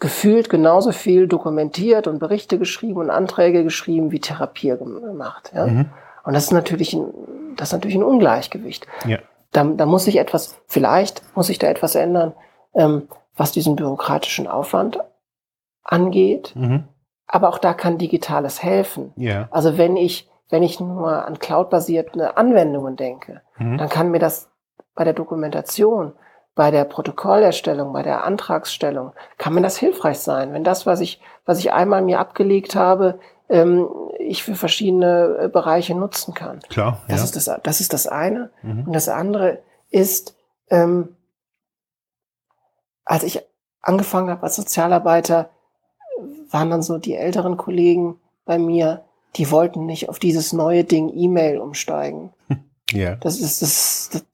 gefühlt 0.05 0.51
genauso 0.51 0.93
viel 0.93 1.27
dokumentiert 1.27 2.07
und 2.07 2.19
Berichte 2.19 2.59
geschrieben 2.59 2.99
und 2.99 3.09
Anträge 3.09 3.65
geschrieben 3.65 4.13
wie 4.13 4.21
Therapie 4.21 4.77
gemacht. 4.77 5.51
Ja? 5.55 5.67
Mhm. 5.67 5.87
Und 6.25 6.35
das 6.35 6.45
ist 6.45 6.53
natürlich 6.53 6.93
ein, 6.93 7.07
das 7.57 7.69
ist 7.69 7.73
natürlich 7.73 7.97
ein 7.97 8.03
Ungleichgewicht. 8.03 8.87
Ja. 9.07 9.21
Da, 9.53 9.65
da 9.65 9.87
muss 9.87 10.05
sich 10.05 10.19
etwas, 10.19 10.61
vielleicht 10.67 11.23
muss 11.35 11.47
sich 11.47 11.59
da 11.59 11.69
etwas 11.69 11.95
ändern, 11.95 12.35
ähm, 12.75 13.09
was 13.35 13.53
diesen 13.53 13.77
bürokratischen 13.77 14.47
Aufwand 14.47 14.99
angeht. 15.83 16.53
Mhm. 16.55 16.85
Aber 17.27 17.49
auch 17.49 17.57
da 17.57 17.73
kann 17.73 17.97
Digitales 17.97 18.63
helfen. 18.63 19.15
Ja. 19.17 19.49
Also 19.53 19.79
wenn 19.79 19.97
ich, 19.97 20.29
wenn 20.51 20.63
ich 20.63 20.81
nur 20.81 21.25
an 21.25 21.39
cloud-basierte 21.39 22.37
Anwendungen 22.37 22.97
denke, 22.97 23.41
mhm. 23.57 23.79
dann 23.79 23.89
kann 23.89 24.11
mir 24.11 24.19
das 24.19 24.51
bei 24.95 25.05
der 25.05 25.15
Dokumentation 25.15 26.13
bei 26.55 26.71
der 26.71 26.85
Protokollerstellung, 26.85 27.93
bei 27.93 28.03
der 28.03 28.25
Antragsstellung, 28.25 29.13
kann 29.39 29.55
mir 29.55 29.63
das 29.63 29.77
hilfreich 29.77 30.19
sein, 30.19 30.53
wenn 30.53 30.65
das, 30.65 30.87
was 30.87 31.01
ich, 31.01 31.21
was 31.45 31.59
ich 31.59 31.73
einmal 31.73 32.03
mir 32.03 32.21
abgelegt 32.21 32.77
habe, 32.77 33.19
ähm, 33.49 33.89
ich 34.19 34.43
für 34.43 34.55
verschiedene 34.55 35.37
äh, 35.41 35.49
Bereiche 35.49 35.95
nutzen 35.95 36.35
kann. 36.35 36.61
Klar. 36.69 37.03
Das 37.09 37.19
ja. 37.19 37.25
ist 37.25 37.37
das, 37.37 37.61
das 37.63 37.81
ist 37.81 37.93
das 37.93 38.07
eine. 38.07 38.51
Mhm. 38.63 38.85
Und 38.87 38.93
das 38.93 39.09
andere 39.09 39.59
ist, 39.91 40.37
ähm, 40.71 41.17
als 43.05 43.25
ich 43.25 43.43
angefangen 43.83 44.31
habe 44.31 44.45
als 44.45 44.57
Sozialarbeiter, 44.57 45.51
waren 46.51 46.71
dann 46.71 46.83
so 46.83 46.99
die 46.99 47.17
älteren 47.17 47.57
Kollegen 47.57 48.21
bei 48.45 48.59
mir, 48.59 49.05
die 49.37 49.51
wollten 49.51 49.87
nicht 49.87 50.09
auf 50.09 50.19
dieses 50.19 50.53
neue 50.53 50.85
Ding 50.85 51.11
E-Mail 51.13 51.59
umsteigen. 51.59 52.33
Ja. 52.93 53.17
Das 53.17 53.41
ist 53.41 53.63
das, 53.63 54.11
das 54.13 54.25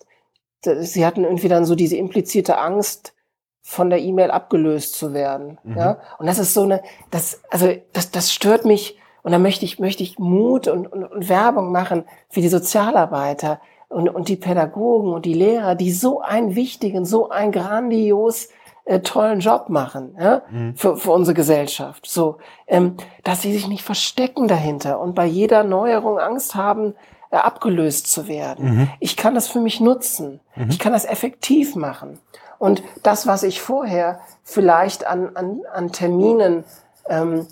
sie 0.62 1.06
hatten 1.06 1.24
irgendwie 1.24 1.48
dann 1.48 1.64
so 1.64 1.74
diese 1.74 1.96
implizierte 1.96 2.58
Angst, 2.58 3.14
von 3.62 3.90
der 3.90 4.00
E-Mail 4.00 4.30
abgelöst 4.30 4.94
zu 4.94 5.12
werden. 5.12 5.58
Mhm. 5.62 5.76
Ja? 5.76 5.98
Und 6.18 6.26
das 6.26 6.38
ist 6.38 6.54
so 6.54 6.62
eine, 6.62 6.82
das, 7.10 7.42
also 7.50 7.72
das, 7.92 8.10
das 8.10 8.32
stört 8.32 8.64
mich. 8.64 8.98
Und 9.22 9.32
da 9.32 9.38
möchte 9.38 9.64
ich, 9.64 9.78
möchte 9.78 10.02
ich 10.02 10.18
Mut 10.18 10.66
und, 10.66 10.86
und, 10.86 11.04
und 11.04 11.28
Werbung 11.28 11.72
machen 11.72 12.04
für 12.30 12.40
die 12.40 12.48
Sozialarbeiter 12.48 13.60
und, 13.88 14.08
und 14.08 14.28
die 14.28 14.36
Pädagogen 14.36 15.12
und 15.12 15.26
die 15.26 15.34
Lehrer, 15.34 15.74
die 15.74 15.92
so 15.92 16.20
einen 16.20 16.54
wichtigen, 16.54 17.04
so 17.04 17.28
einen 17.28 17.52
grandios 17.52 18.48
äh, 18.86 19.00
tollen 19.00 19.40
Job 19.40 19.68
machen 19.68 20.16
ja? 20.18 20.42
Mhm. 20.50 20.74
für, 20.74 20.96
für 20.96 21.10
unsere 21.12 21.34
Gesellschaft. 21.34 22.06
So, 22.06 22.38
ähm, 22.66 22.96
dass 23.24 23.42
sie 23.42 23.52
sich 23.52 23.68
nicht 23.68 23.84
verstecken 23.84 24.48
dahinter 24.48 25.00
und 25.00 25.14
bei 25.14 25.26
jeder 25.26 25.64
Neuerung 25.64 26.18
Angst 26.18 26.54
haben, 26.54 26.94
abgelöst 27.38 28.08
zu 28.08 28.26
werden. 28.26 28.64
Mhm. 28.64 28.88
Ich 28.98 29.16
kann 29.16 29.34
das 29.34 29.48
für 29.48 29.60
mich 29.60 29.80
nutzen. 29.80 30.40
Mhm. 30.56 30.70
Ich 30.70 30.78
kann 30.78 30.92
das 30.92 31.04
effektiv 31.04 31.76
machen. 31.76 32.18
Und 32.58 32.82
das, 33.02 33.26
was 33.26 33.42
ich 33.42 33.60
vorher 33.60 34.20
vielleicht 34.44 35.06
an, 35.06 35.34
an, 35.34 35.62
an 35.72 35.92
Terminen 35.92 36.64
ähm, 37.08 37.46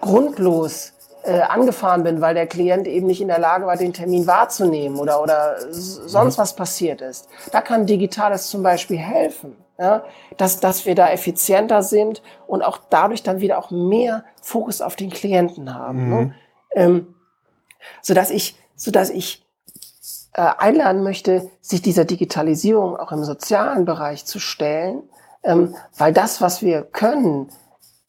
grundlos 0.00 0.92
äh, 1.24 1.40
angefahren 1.40 2.02
bin, 2.02 2.20
weil 2.20 2.34
der 2.34 2.46
Klient 2.46 2.86
eben 2.86 3.06
nicht 3.06 3.20
in 3.20 3.28
der 3.28 3.38
Lage 3.38 3.64
war, 3.66 3.76
den 3.76 3.92
Termin 3.92 4.26
wahrzunehmen 4.26 4.98
oder, 4.98 5.22
oder 5.22 5.56
sonst 5.70 6.36
mhm. 6.36 6.42
was 6.42 6.56
passiert 6.56 7.00
ist. 7.00 7.28
Da 7.52 7.60
kann 7.60 7.86
Digitales 7.86 8.48
zum 8.48 8.62
Beispiel 8.62 8.98
helfen, 8.98 9.56
ja, 9.78 10.04
dass, 10.36 10.60
dass 10.60 10.84
wir 10.84 10.94
da 10.94 11.08
effizienter 11.10 11.82
sind 11.82 12.22
und 12.46 12.62
auch 12.62 12.78
dadurch 12.90 13.22
dann 13.22 13.40
wieder 13.40 13.58
auch 13.58 13.70
mehr 13.70 14.24
Fokus 14.42 14.82
auf 14.82 14.96
den 14.96 15.10
Klienten 15.10 15.74
haben. 15.74 16.10
Ne? 16.10 16.16
Mhm. 16.16 16.34
Ähm, 16.74 17.14
so 18.00 18.14
dass 18.14 18.30
ich, 18.30 18.56
so 18.76 18.90
dass 18.90 19.10
ich 19.10 19.44
äh, 20.34 20.42
einladen 20.58 21.02
möchte, 21.02 21.50
sich 21.60 21.82
dieser 21.82 22.04
Digitalisierung 22.04 22.96
auch 22.96 23.12
im 23.12 23.24
sozialen 23.24 23.84
Bereich 23.84 24.24
zu 24.24 24.38
stellen, 24.38 25.02
ähm, 25.42 25.74
weil 25.96 26.12
das, 26.12 26.40
was 26.40 26.62
wir 26.62 26.82
können, 26.82 27.48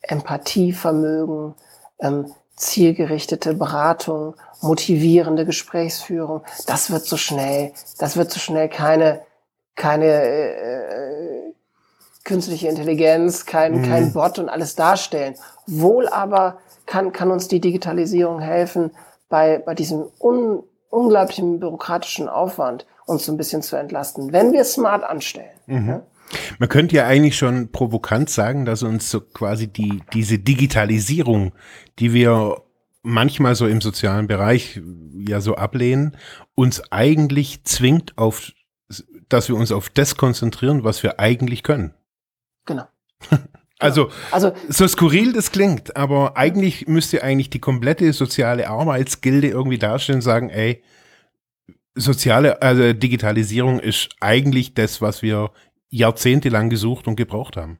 Empathievermögen, 0.02 1.56
ähm, 2.00 2.32
zielgerichtete 2.56 3.56
Beratung, 3.56 4.36
motivierende 4.62 5.46
Gesprächsführung, 5.46 6.44
das 6.68 6.92
wird 6.92 7.04
so 7.04 7.18
schnell, 7.18 7.74
das 7.98 8.16
wird 8.16 8.32
so 8.32 8.40
schnell 8.40 8.70
keine, 8.70 9.22
keine 9.76 10.06
äh, 10.06 11.54
künstliche 12.24 12.70
Intelligenz, 12.70 13.46
kein, 13.46 13.82
mhm. 13.82 13.84
kein 13.84 14.14
Bot 14.14 14.40
und 14.40 14.50
alles 14.50 14.76
darstellen. 14.76 15.36
Wohl 15.68 16.08
aber 16.08 16.60
kann, 16.86 17.12
kann 17.12 17.32
uns 17.32 17.48
die 17.48 17.60
Digitalisierung 17.60 18.40
helfen, 18.40 18.92
bei, 19.34 19.58
bei 19.58 19.74
diesem 19.74 20.12
un, 20.20 20.62
unglaublichen 20.92 21.60
bürokratischen 21.60 22.30
Aufwand 22.30 22.86
uns 23.08 23.26
so 23.26 23.32
ein 23.32 23.38
bisschen 23.38 23.64
zu 23.64 23.76
entlasten, 23.76 24.32
wenn 24.32 24.54
wir 24.54 24.64
smart 24.64 25.04
anstellen. 25.04 25.50
Mhm. 25.66 25.88
Ja? 25.88 26.04
Man 26.60 26.70
könnte 26.70 26.96
ja 26.96 27.08
eigentlich 27.08 27.36
schon 27.36 27.72
provokant 27.72 28.30
sagen, 28.30 28.64
dass 28.64 28.84
uns 28.84 29.10
so 29.10 29.22
quasi 29.22 29.66
die, 29.66 30.04
diese 30.14 30.38
Digitalisierung, 30.38 31.54
die 31.98 32.14
wir 32.14 32.62
manchmal 33.02 33.56
so 33.56 33.66
im 33.66 33.82
sozialen 33.82 34.28
Bereich 34.28 34.80
ja 35.28 35.42
so 35.42 35.56
ablehnen, 35.56 36.16
uns 36.54 36.84
eigentlich 36.92 37.64
zwingt 37.64 38.16
auf, 38.20 38.52
dass 39.30 39.50
wir 39.50 39.56
uns 39.56 39.72
auf 39.72 39.90
das 39.90 40.16
konzentrieren, 40.16 40.84
was 40.84 41.02
wir 41.02 41.20
eigentlich 41.20 41.64
können. 41.64 41.96
Genau. 42.66 42.84
Also, 43.84 44.10
also 44.32 44.54
so 44.70 44.88
skurril 44.88 45.34
das 45.34 45.52
klingt, 45.52 45.98
aber 45.98 46.38
eigentlich 46.38 46.88
müsste 46.88 47.22
eigentlich 47.22 47.50
die 47.50 47.60
komplette 47.60 48.14
soziale 48.14 48.70
Arbeitsgilde 48.70 49.50
irgendwie 49.50 49.78
darstellen 49.78 50.20
und 50.20 50.22
sagen, 50.22 50.50
ey, 50.50 50.82
soziale, 51.94 52.62
also 52.62 52.94
Digitalisierung 52.94 53.80
ist 53.80 54.10
eigentlich 54.22 54.74
das, 54.74 55.02
was 55.02 55.22
wir 55.22 55.52
jahrzehntelang 55.90 56.70
gesucht 56.70 57.08
und 57.08 57.18
gebraucht 57.18 57.58
haben. 57.58 57.78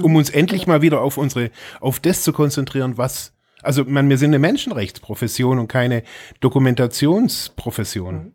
Um 0.00 0.16
uns 0.16 0.28
endlich 0.28 0.66
mal 0.66 0.82
wieder 0.82 1.00
auf 1.02 1.16
unsere, 1.16 1.50
auf 1.80 2.00
das 2.00 2.22
zu 2.22 2.32
konzentrieren, 2.32 2.98
was, 2.98 3.32
also 3.62 3.84
man, 3.84 4.08
wir 4.08 4.18
sind 4.18 4.30
eine 4.30 4.40
Menschenrechtsprofession 4.40 5.60
und 5.60 5.68
keine 5.68 6.02
Dokumentationsprofession. 6.40 8.34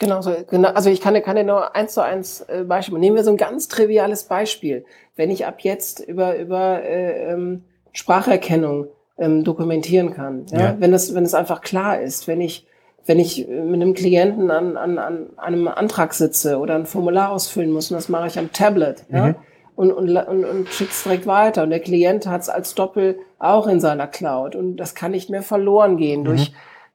Genau. 0.00 0.22
So, 0.22 0.34
genau. 0.48 0.70
Also 0.70 0.90
ich 0.90 1.00
kann, 1.00 1.22
kann 1.22 1.36
dir 1.36 1.44
nur 1.44 1.76
eins 1.76 1.94
zu 1.94 2.02
eins 2.02 2.40
äh, 2.40 2.64
Beispiel. 2.64 2.98
Nehmen 2.98 3.14
wir 3.14 3.22
so 3.22 3.30
ein 3.30 3.36
ganz 3.36 3.68
triviales 3.68 4.24
Beispiel. 4.24 4.84
Wenn 5.14 5.30
ich 5.30 5.46
ab 5.46 5.60
jetzt 5.60 6.00
über, 6.00 6.36
über 6.36 6.82
äh, 6.82 7.32
ähm, 7.32 7.64
Spracherkennung 7.92 8.88
ähm, 9.18 9.44
dokumentieren 9.44 10.12
kann, 10.14 10.46
ja? 10.50 10.58
ja? 10.58 10.76
wenn 10.78 10.94
es 10.94 11.14
wenn 11.14 11.24
es 11.24 11.34
einfach 11.34 11.60
klar 11.60 12.00
ist, 12.00 12.26
wenn 12.26 12.40
ich 12.40 12.66
wenn 13.06 13.18
ich 13.18 13.46
mit 13.48 13.74
einem 13.74 13.94
Klienten 13.94 14.50
an, 14.50 14.76
an, 14.76 14.98
an 14.98 15.30
einem 15.38 15.68
Antrag 15.68 16.14
sitze 16.14 16.58
oder 16.58 16.74
ein 16.74 16.86
Formular 16.86 17.30
ausfüllen 17.30 17.70
muss, 17.70 17.90
und 17.90 17.96
das 17.96 18.08
mache 18.08 18.26
ich 18.26 18.38
am 18.38 18.52
Tablet, 18.52 19.04
mhm. 19.08 19.16
ja, 19.16 19.34
und, 19.80 19.92
und, 19.92 20.14
und, 20.14 20.44
und 20.44 20.68
schick's 20.68 21.04
direkt 21.04 21.26
weiter. 21.26 21.62
Und 21.62 21.70
der 21.70 21.80
Klient 21.80 22.26
hat 22.26 22.42
es 22.42 22.50
als 22.50 22.74
Doppel 22.74 23.18
auch 23.38 23.66
in 23.66 23.80
seiner 23.80 24.06
Cloud. 24.06 24.54
Und 24.54 24.76
das 24.76 24.94
kann 24.94 25.12
nicht 25.12 25.30
mehr 25.30 25.42
verloren 25.42 25.96
gehen 25.96 26.24
mhm. 26.24 26.26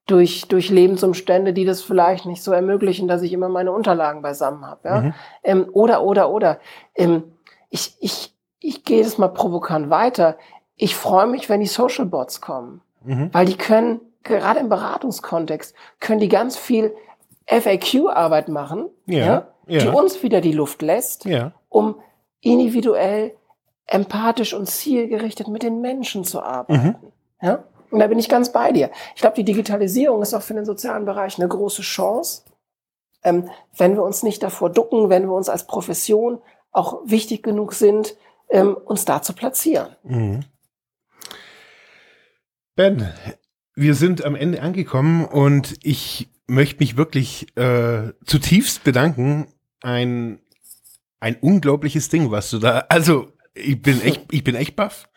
Durch, 0.06 0.47
durch, 0.47 0.70
Lebensumstände, 0.70 1.53
die 1.53 1.66
das 1.66 1.82
vielleicht 1.82 2.26
nicht 2.26 2.43
so 2.43 2.51
ermöglichen, 2.51 3.08
dass 3.08 3.22
ich 3.22 3.34
immer 3.34 3.49
meine 3.49 3.72
Unterlagen 3.72 4.22
beisammen 4.22 4.66
habe. 4.66 4.88
Ja? 4.88 5.01
Mhm. 5.01 5.14
Ähm, 5.43 5.70
oder, 5.72 6.03
oder, 6.03 6.30
oder. 6.30 6.60
Ähm, 6.93 7.24
ich, 7.70 7.95
ich, 7.99 8.34
ich 8.60 8.84
gehe 8.84 8.99
jetzt 8.99 9.20
mal 9.20 9.30
provokant 9.30 9.89
weiter. 9.89 10.38
Ich 10.76 10.95
freue 10.95 11.28
mich, 11.28 11.49
wenn 11.49 11.60
die 11.60 11.68
Social 11.68 12.06
Bots 12.06 12.41
kommen, 12.41 12.82
mhm. 13.03 13.30
weil 13.32 13.45
die 13.45 13.58
können, 13.58 13.99
gerade 14.24 14.60
im 14.60 14.70
Beratungskontext, 14.70 15.76
können 15.99 16.20
die 16.20 16.30
ganz 16.30 16.58
viel 16.58 16.93
FAQ-Arbeit 17.47 18.49
machen, 18.49 18.89
ja, 19.06 19.18
ja, 19.18 19.47
ja, 19.68 19.80
die 19.80 19.88
uns 19.88 20.24
wieder 20.24 20.41
die 20.41 20.51
Luft 20.51 20.82
lässt, 20.82 21.26
ja. 21.26 21.51
um 21.70 21.95
individuell, 22.41 23.36
empathisch 23.88 24.53
und 24.53 24.68
zielgerichtet 24.68 25.47
mit 25.47 25.64
den 25.64 25.82
Menschen 25.82 26.24
zu 26.24 26.41
arbeiten. 26.41 26.88
Mhm. 26.88 26.95
Ja? 27.41 27.64
Und 27.91 27.99
da 27.99 28.07
bin 28.07 28.19
ich 28.19 28.29
ganz 28.29 28.51
bei 28.51 28.71
dir. 28.71 28.91
Ich 29.15 29.21
glaube, 29.21 29.36
die 29.36 29.45
Digitalisierung 29.45 30.21
ist 30.21 30.33
auch 30.33 30.41
für 30.41 30.53
den 30.53 30.65
sozialen 30.65 31.05
Bereich 31.05 31.38
eine 31.38 31.47
große 31.47 31.81
Chance. 31.81 32.43
Ähm, 33.23 33.49
wenn 33.77 33.95
wir 33.95 34.03
uns 34.03 34.23
nicht 34.23 34.43
davor 34.43 34.69
ducken, 34.69 35.09
wenn 35.09 35.23
wir 35.23 35.33
uns 35.33 35.49
als 35.49 35.67
Profession 35.67 36.41
auch 36.71 37.01
wichtig 37.05 37.43
genug 37.43 37.73
sind, 37.73 38.15
ähm, 38.49 38.75
uns 38.75 39.05
da 39.05 39.21
zu 39.21 39.33
platzieren. 39.33 39.95
Mhm. 40.03 40.41
Ben, 42.75 43.09
wir 43.75 43.95
sind 43.95 44.23
am 44.25 44.36
Ende 44.36 44.61
angekommen 44.61 45.25
und 45.25 45.75
ich 45.83 46.29
möchte 46.47 46.79
mich 46.79 46.97
wirklich 46.97 47.55
äh, 47.57 48.11
zutiefst 48.25 48.83
bedanken. 48.83 49.47
Ein, 49.81 50.39
ein 51.19 51.38
unglaubliches 51.38 52.09
Ding, 52.09 52.31
was 52.31 52.49
du 52.49 52.59
da, 52.59 52.86
also 52.89 53.29
ich 53.56 53.82
bin 53.82 54.01
echt, 54.01 54.22
ich 54.32 54.43
bin 54.43 54.56
echt 54.56 54.76
baff. 54.76 55.10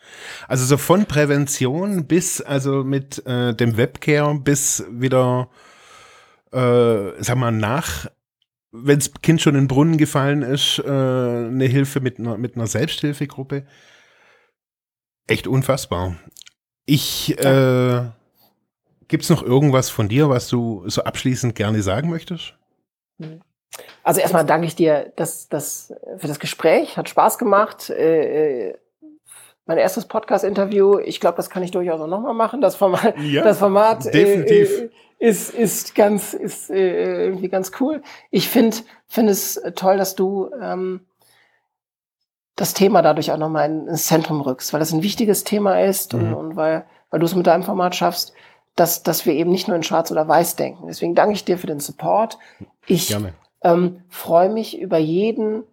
Also 0.47 0.65
so 0.65 0.77
von 0.77 1.05
Prävention 1.05 2.07
bis, 2.07 2.41
also 2.41 2.83
mit 2.83 3.25
äh, 3.27 3.53
dem 3.53 3.77
Webcare 3.77 4.39
bis 4.39 4.83
wieder, 4.89 5.49
äh, 6.51 7.21
sag 7.21 7.35
mal, 7.35 7.51
nach 7.51 8.07
wenns 8.71 9.11
Kind 9.21 9.41
schon 9.41 9.55
in 9.55 9.63
den 9.63 9.67
Brunnen 9.67 9.97
gefallen 9.97 10.41
ist, 10.41 10.79
äh, 10.79 10.87
eine 10.87 11.65
Hilfe 11.65 11.99
mit 11.99 12.19
einer, 12.19 12.37
mit 12.37 12.55
einer 12.55 12.67
Selbsthilfegruppe. 12.67 13.65
Echt 15.27 15.47
unfassbar. 15.47 16.15
Ich, 16.85 17.37
äh, 17.39 18.09
gibt's 19.07 19.29
noch 19.29 19.43
irgendwas 19.43 19.89
von 19.89 20.07
dir, 20.07 20.29
was 20.29 20.47
du 20.47 20.83
so 20.87 21.03
abschließend 21.03 21.55
gerne 21.55 21.81
sagen 21.81 22.09
möchtest? 22.09 22.55
Also 24.03 24.21
erstmal 24.21 24.45
danke 24.45 24.67
ich 24.67 24.75
dir 24.75 25.11
das, 25.15 25.49
das, 25.49 25.93
für 26.17 26.27
das 26.27 26.39
Gespräch. 26.39 26.97
Hat 26.97 27.09
Spaß 27.09 27.37
gemacht. 27.37 27.89
Äh, 27.89 28.69
äh 28.69 28.77
mein 29.69 29.77
erstes 29.77 30.07
Podcast-Interview. 30.07 30.97
Ich 30.97 31.19
glaube, 31.19 31.37
das 31.37 31.51
kann 31.51 31.61
ich 31.61 31.69
durchaus 31.69 32.01
auch 32.01 32.07
nochmal 32.07 32.33
machen. 32.33 32.59
Das 32.59 32.75
Format, 32.75 33.13
ja, 33.19 33.43
das 33.43 33.59
Format 33.59 34.03
äh, 34.07 34.41
äh, 34.41 34.89
ist, 35.19 35.53
ist 35.53 35.93
ganz, 35.93 36.33
ist 36.33 36.71
äh, 36.71 37.25
irgendwie 37.25 37.49
ganz 37.49 37.71
cool. 37.79 38.01
Ich 38.31 38.49
finde 38.49 38.77
finde 39.05 39.33
es 39.33 39.61
toll, 39.75 39.97
dass 39.97 40.15
du 40.15 40.49
ähm, 40.59 41.01
das 42.55 42.73
Thema 42.73 43.03
dadurch 43.03 43.31
auch 43.31 43.37
nochmal 43.37 43.69
ins 43.69 44.07
Zentrum 44.07 44.41
rückst, 44.41 44.73
weil 44.73 44.79
das 44.79 44.91
ein 44.91 45.03
wichtiges 45.03 45.43
Thema 45.43 45.83
ist 45.83 46.13
mhm. 46.13 46.19
und, 46.19 46.33
und 46.33 46.55
weil, 46.55 46.85
weil 47.11 47.19
du 47.19 47.27
es 47.27 47.35
mit 47.35 47.45
deinem 47.45 47.63
Format 47.63 47.95
schaffst, 47.95 48.33
dass, 48.75 49.03
dass 49.03 49.27
wir 49.27 49.33
eben 49.33 49.51
nicht 49.51 49.67
nur 49.67 49.77
in 49.77 49.83
Schwarz 49.83 50.11
oder 50.11 50.27
Weiß 50.27 50.55
denken. 50.55 50.87
Deswegen 50.87 51.13
danke 51.13 51.33
ich 51.33 51.45
dir 51.45 51.59
für 51.59 51.67
den 51.67 51.79
Support. 51.79 52.39
Ich 52.87 53.15
ähm, 53.61 54.03
freue 54.09 54.49
mich 54.49 54.79
über 54.79 54.97
jeden 54.97 55.63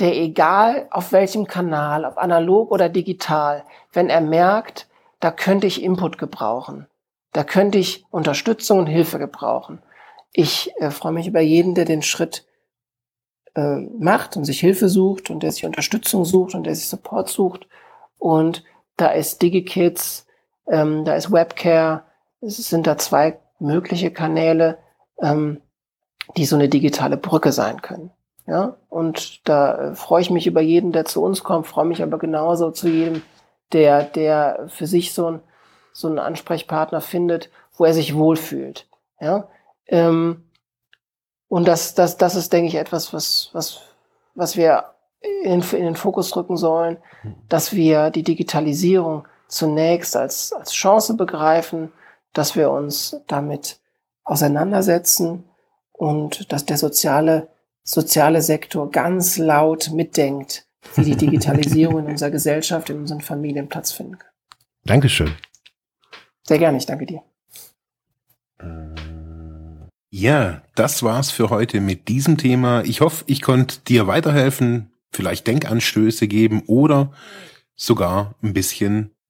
der 0.00 0.16
egal 0.16 0.88
auf 0.90 1.12
welchem 1.12 1.46
Kanal, 1.46 2.04
ob 2.04 2.16
analog 2.16 2.70
oder 2.70 2.88
digital, 2.88 3.64
wenn 3.92 4.08
er 4.08 4.22
merkt, 4.22 4.88
da 5.20 5.30
könnte 5.30 5.66
ich 5.66 5.82
Input 5.82 6.16
gebrauchen, 6.16 6.86
da 7.32 7.44
könnte 7.44 7.78
ich 7.78 8.06
Unterstützung 8.10 8.78
und 8.78 8.86
Hilfe 8.86 9.18
gebrauchen. 9.18 9.82
Ich 10.32 10.72
äh, 10.78 10.90
freue 10.90 11.12
mich 11.12 11.26
über 11.26 11.40
jeden, 11.40 11.74
der 11.74 11.84
den 11.84 12.02
Schritt 12.02 12.46
äh, 13.54 13.76
macht 13.98 14.36
und 14.36 14.44
sich 14.44 14.60
Hilfe 14.60 14.88
sucht 14.88 15.30
und 15.30 15.42
der 15.42 15.52
sich 15.52 15.66
Unterstützung 15.66 16.24
sucht 16.24 16.54
und 16.54 16.64
der 16.64 16.74
sich 16.74 16.88
Support 16.88 17.28
sucht. 17.28 17.68
Und 18.18 18.64
da 18.96 19.08
ist 19.08 19.42
DigiKids, 19.42 20.26
ähm, 20.66 21.04
da 21.04 21.14
ist 21.14 21.30
Webcare, 21.30 22.04
es 22.40 22.56
sind 22.56 22.86
da 22.86 22.96
zwei 22.96 23.38
mögliche 23.58 24.10
Kanäle, 24.10 24.78
ähm, 25.20 25.60
die 26.36 26.44
so 26.44 26.56
eine 26.56 26.68
digitale 26.68 27.16
Brücke 27.16 27.52
sein 27.52 27.82
können. 27.82 28.10
Ja, 28.46 28.76
und 28.88 29.48
da 29.48 29.90
äh, 29.90 29.94
freue 29.94 30.22
ich 30.22 30.30
mich 30.30 30.46
über 30.46 30.60
jeden, 30.60 30.92
der 30.92 31.04
zu 31.04 31.22
uns 31.22 31.44
kommt, 31.44 31.66
freue 31.66 31.84
mich 31.84 32.02
aber 32.02 32.18
genauso 32.18 32.70
zu 32.70 32.88
jedem, 32.88 33.22
der, 33.72 34.02
der 34.02 34.66
für 34.68 34.86
sich 34.86 35.14
so, 35.14 35.30
ein, 35.30 35.40
so 35.92 36.08
einen 36.08 36.18
Ansprechpartner 36.18 37.00
findet, 37.00 37.50
wo 37.76 37.84
er 37.84 37.94
sich 37.94 38.16
wohlfühlt. 38.16 38.88
Ja, 39.20 39.48
ähm, 39.86 40.44
und 41.48 41.68
das, 41.68 41.94
das, 41.94 42.16
das 42.16 42.34
ist, 42.34 42.52
denke 42.52 42.68
ich, 42.68 42.74
etwas, 42.76 43.12
was, 43.12 43.50
was, 43.52 43.80
was 44.34 44.56
wir 44.56 44.84
in, 45.20 45.60
in 45.60 45.84
den 45.84 45.96
Fokus 45.96 46.34
rücken 46.34 46.56
sollen, 46.56 46.96
dass 47.48 47.72
wir 47.72 48.10
die 48.10 48.22
Digitalisierung 48.22 49.26
zunächst 49.48 50.16
als, 50.16 50.52
als 50.52 50.72
Chance 50.72 51.14
begreifen, 51.14 51.92
dass 52.32 52.56
wir 52.56 52.70
uns 52.70 53.16
damit 53.26 53.78
auseinandersetzen 54.24 55.44
und 56.00 56.50
dass 56.50 56.64
der 56.64 56.78
soziale 56.78 57.48
soziale 57.82 58.40
Sektor 58.40 58.90
ganz 58.90 59.36
laut 59.36 59.90
mitdenkt, 59.90 60.66
wie 60.96 61.04
die 61.04 61.16
Digitalisierung 61.16 62.00
in 62.00 62.06
unserer 62.12 62.30
Gesellschaft, 62.30 62.88
in 62.88 62.98
unseren 62.98 63.20
Familien 63.20 63.68
Platz 63.68 63.92
finden 63.92 64.18
kann. 64.18 64.30
Dankeschön. 64.84 65.34
Sehr 66.46 66.58
gerne, 66.58 66.78
ich 66.78 66.86
danke 66.86 67.06
dir. 67.06 67.22
Äh, 68.58 68.94
ja, 70.10 70.62
das 70.74 71.02
war's 71.02 71.30
für 71.30 71.50
heute 71.50 71.80
mit 71.80 72.08
diesem 72.08 72.38
Thema. 72.38 72.82
Ich 72.84 73.00
hoffe, 73.00 73.24
ich 73.26 73.42
konnte 73.42 73.80
dir 73.80 74.06
weiterhelfen, 74.06 74.90
vielleicht 75.12 75.46
Denkanstöße 75.46 76.28
geben 76.28 76.62
oder 76.66 77.12
sogar 77.76 78.34
ein 78.42 78.54
bisschen 78.54 79.10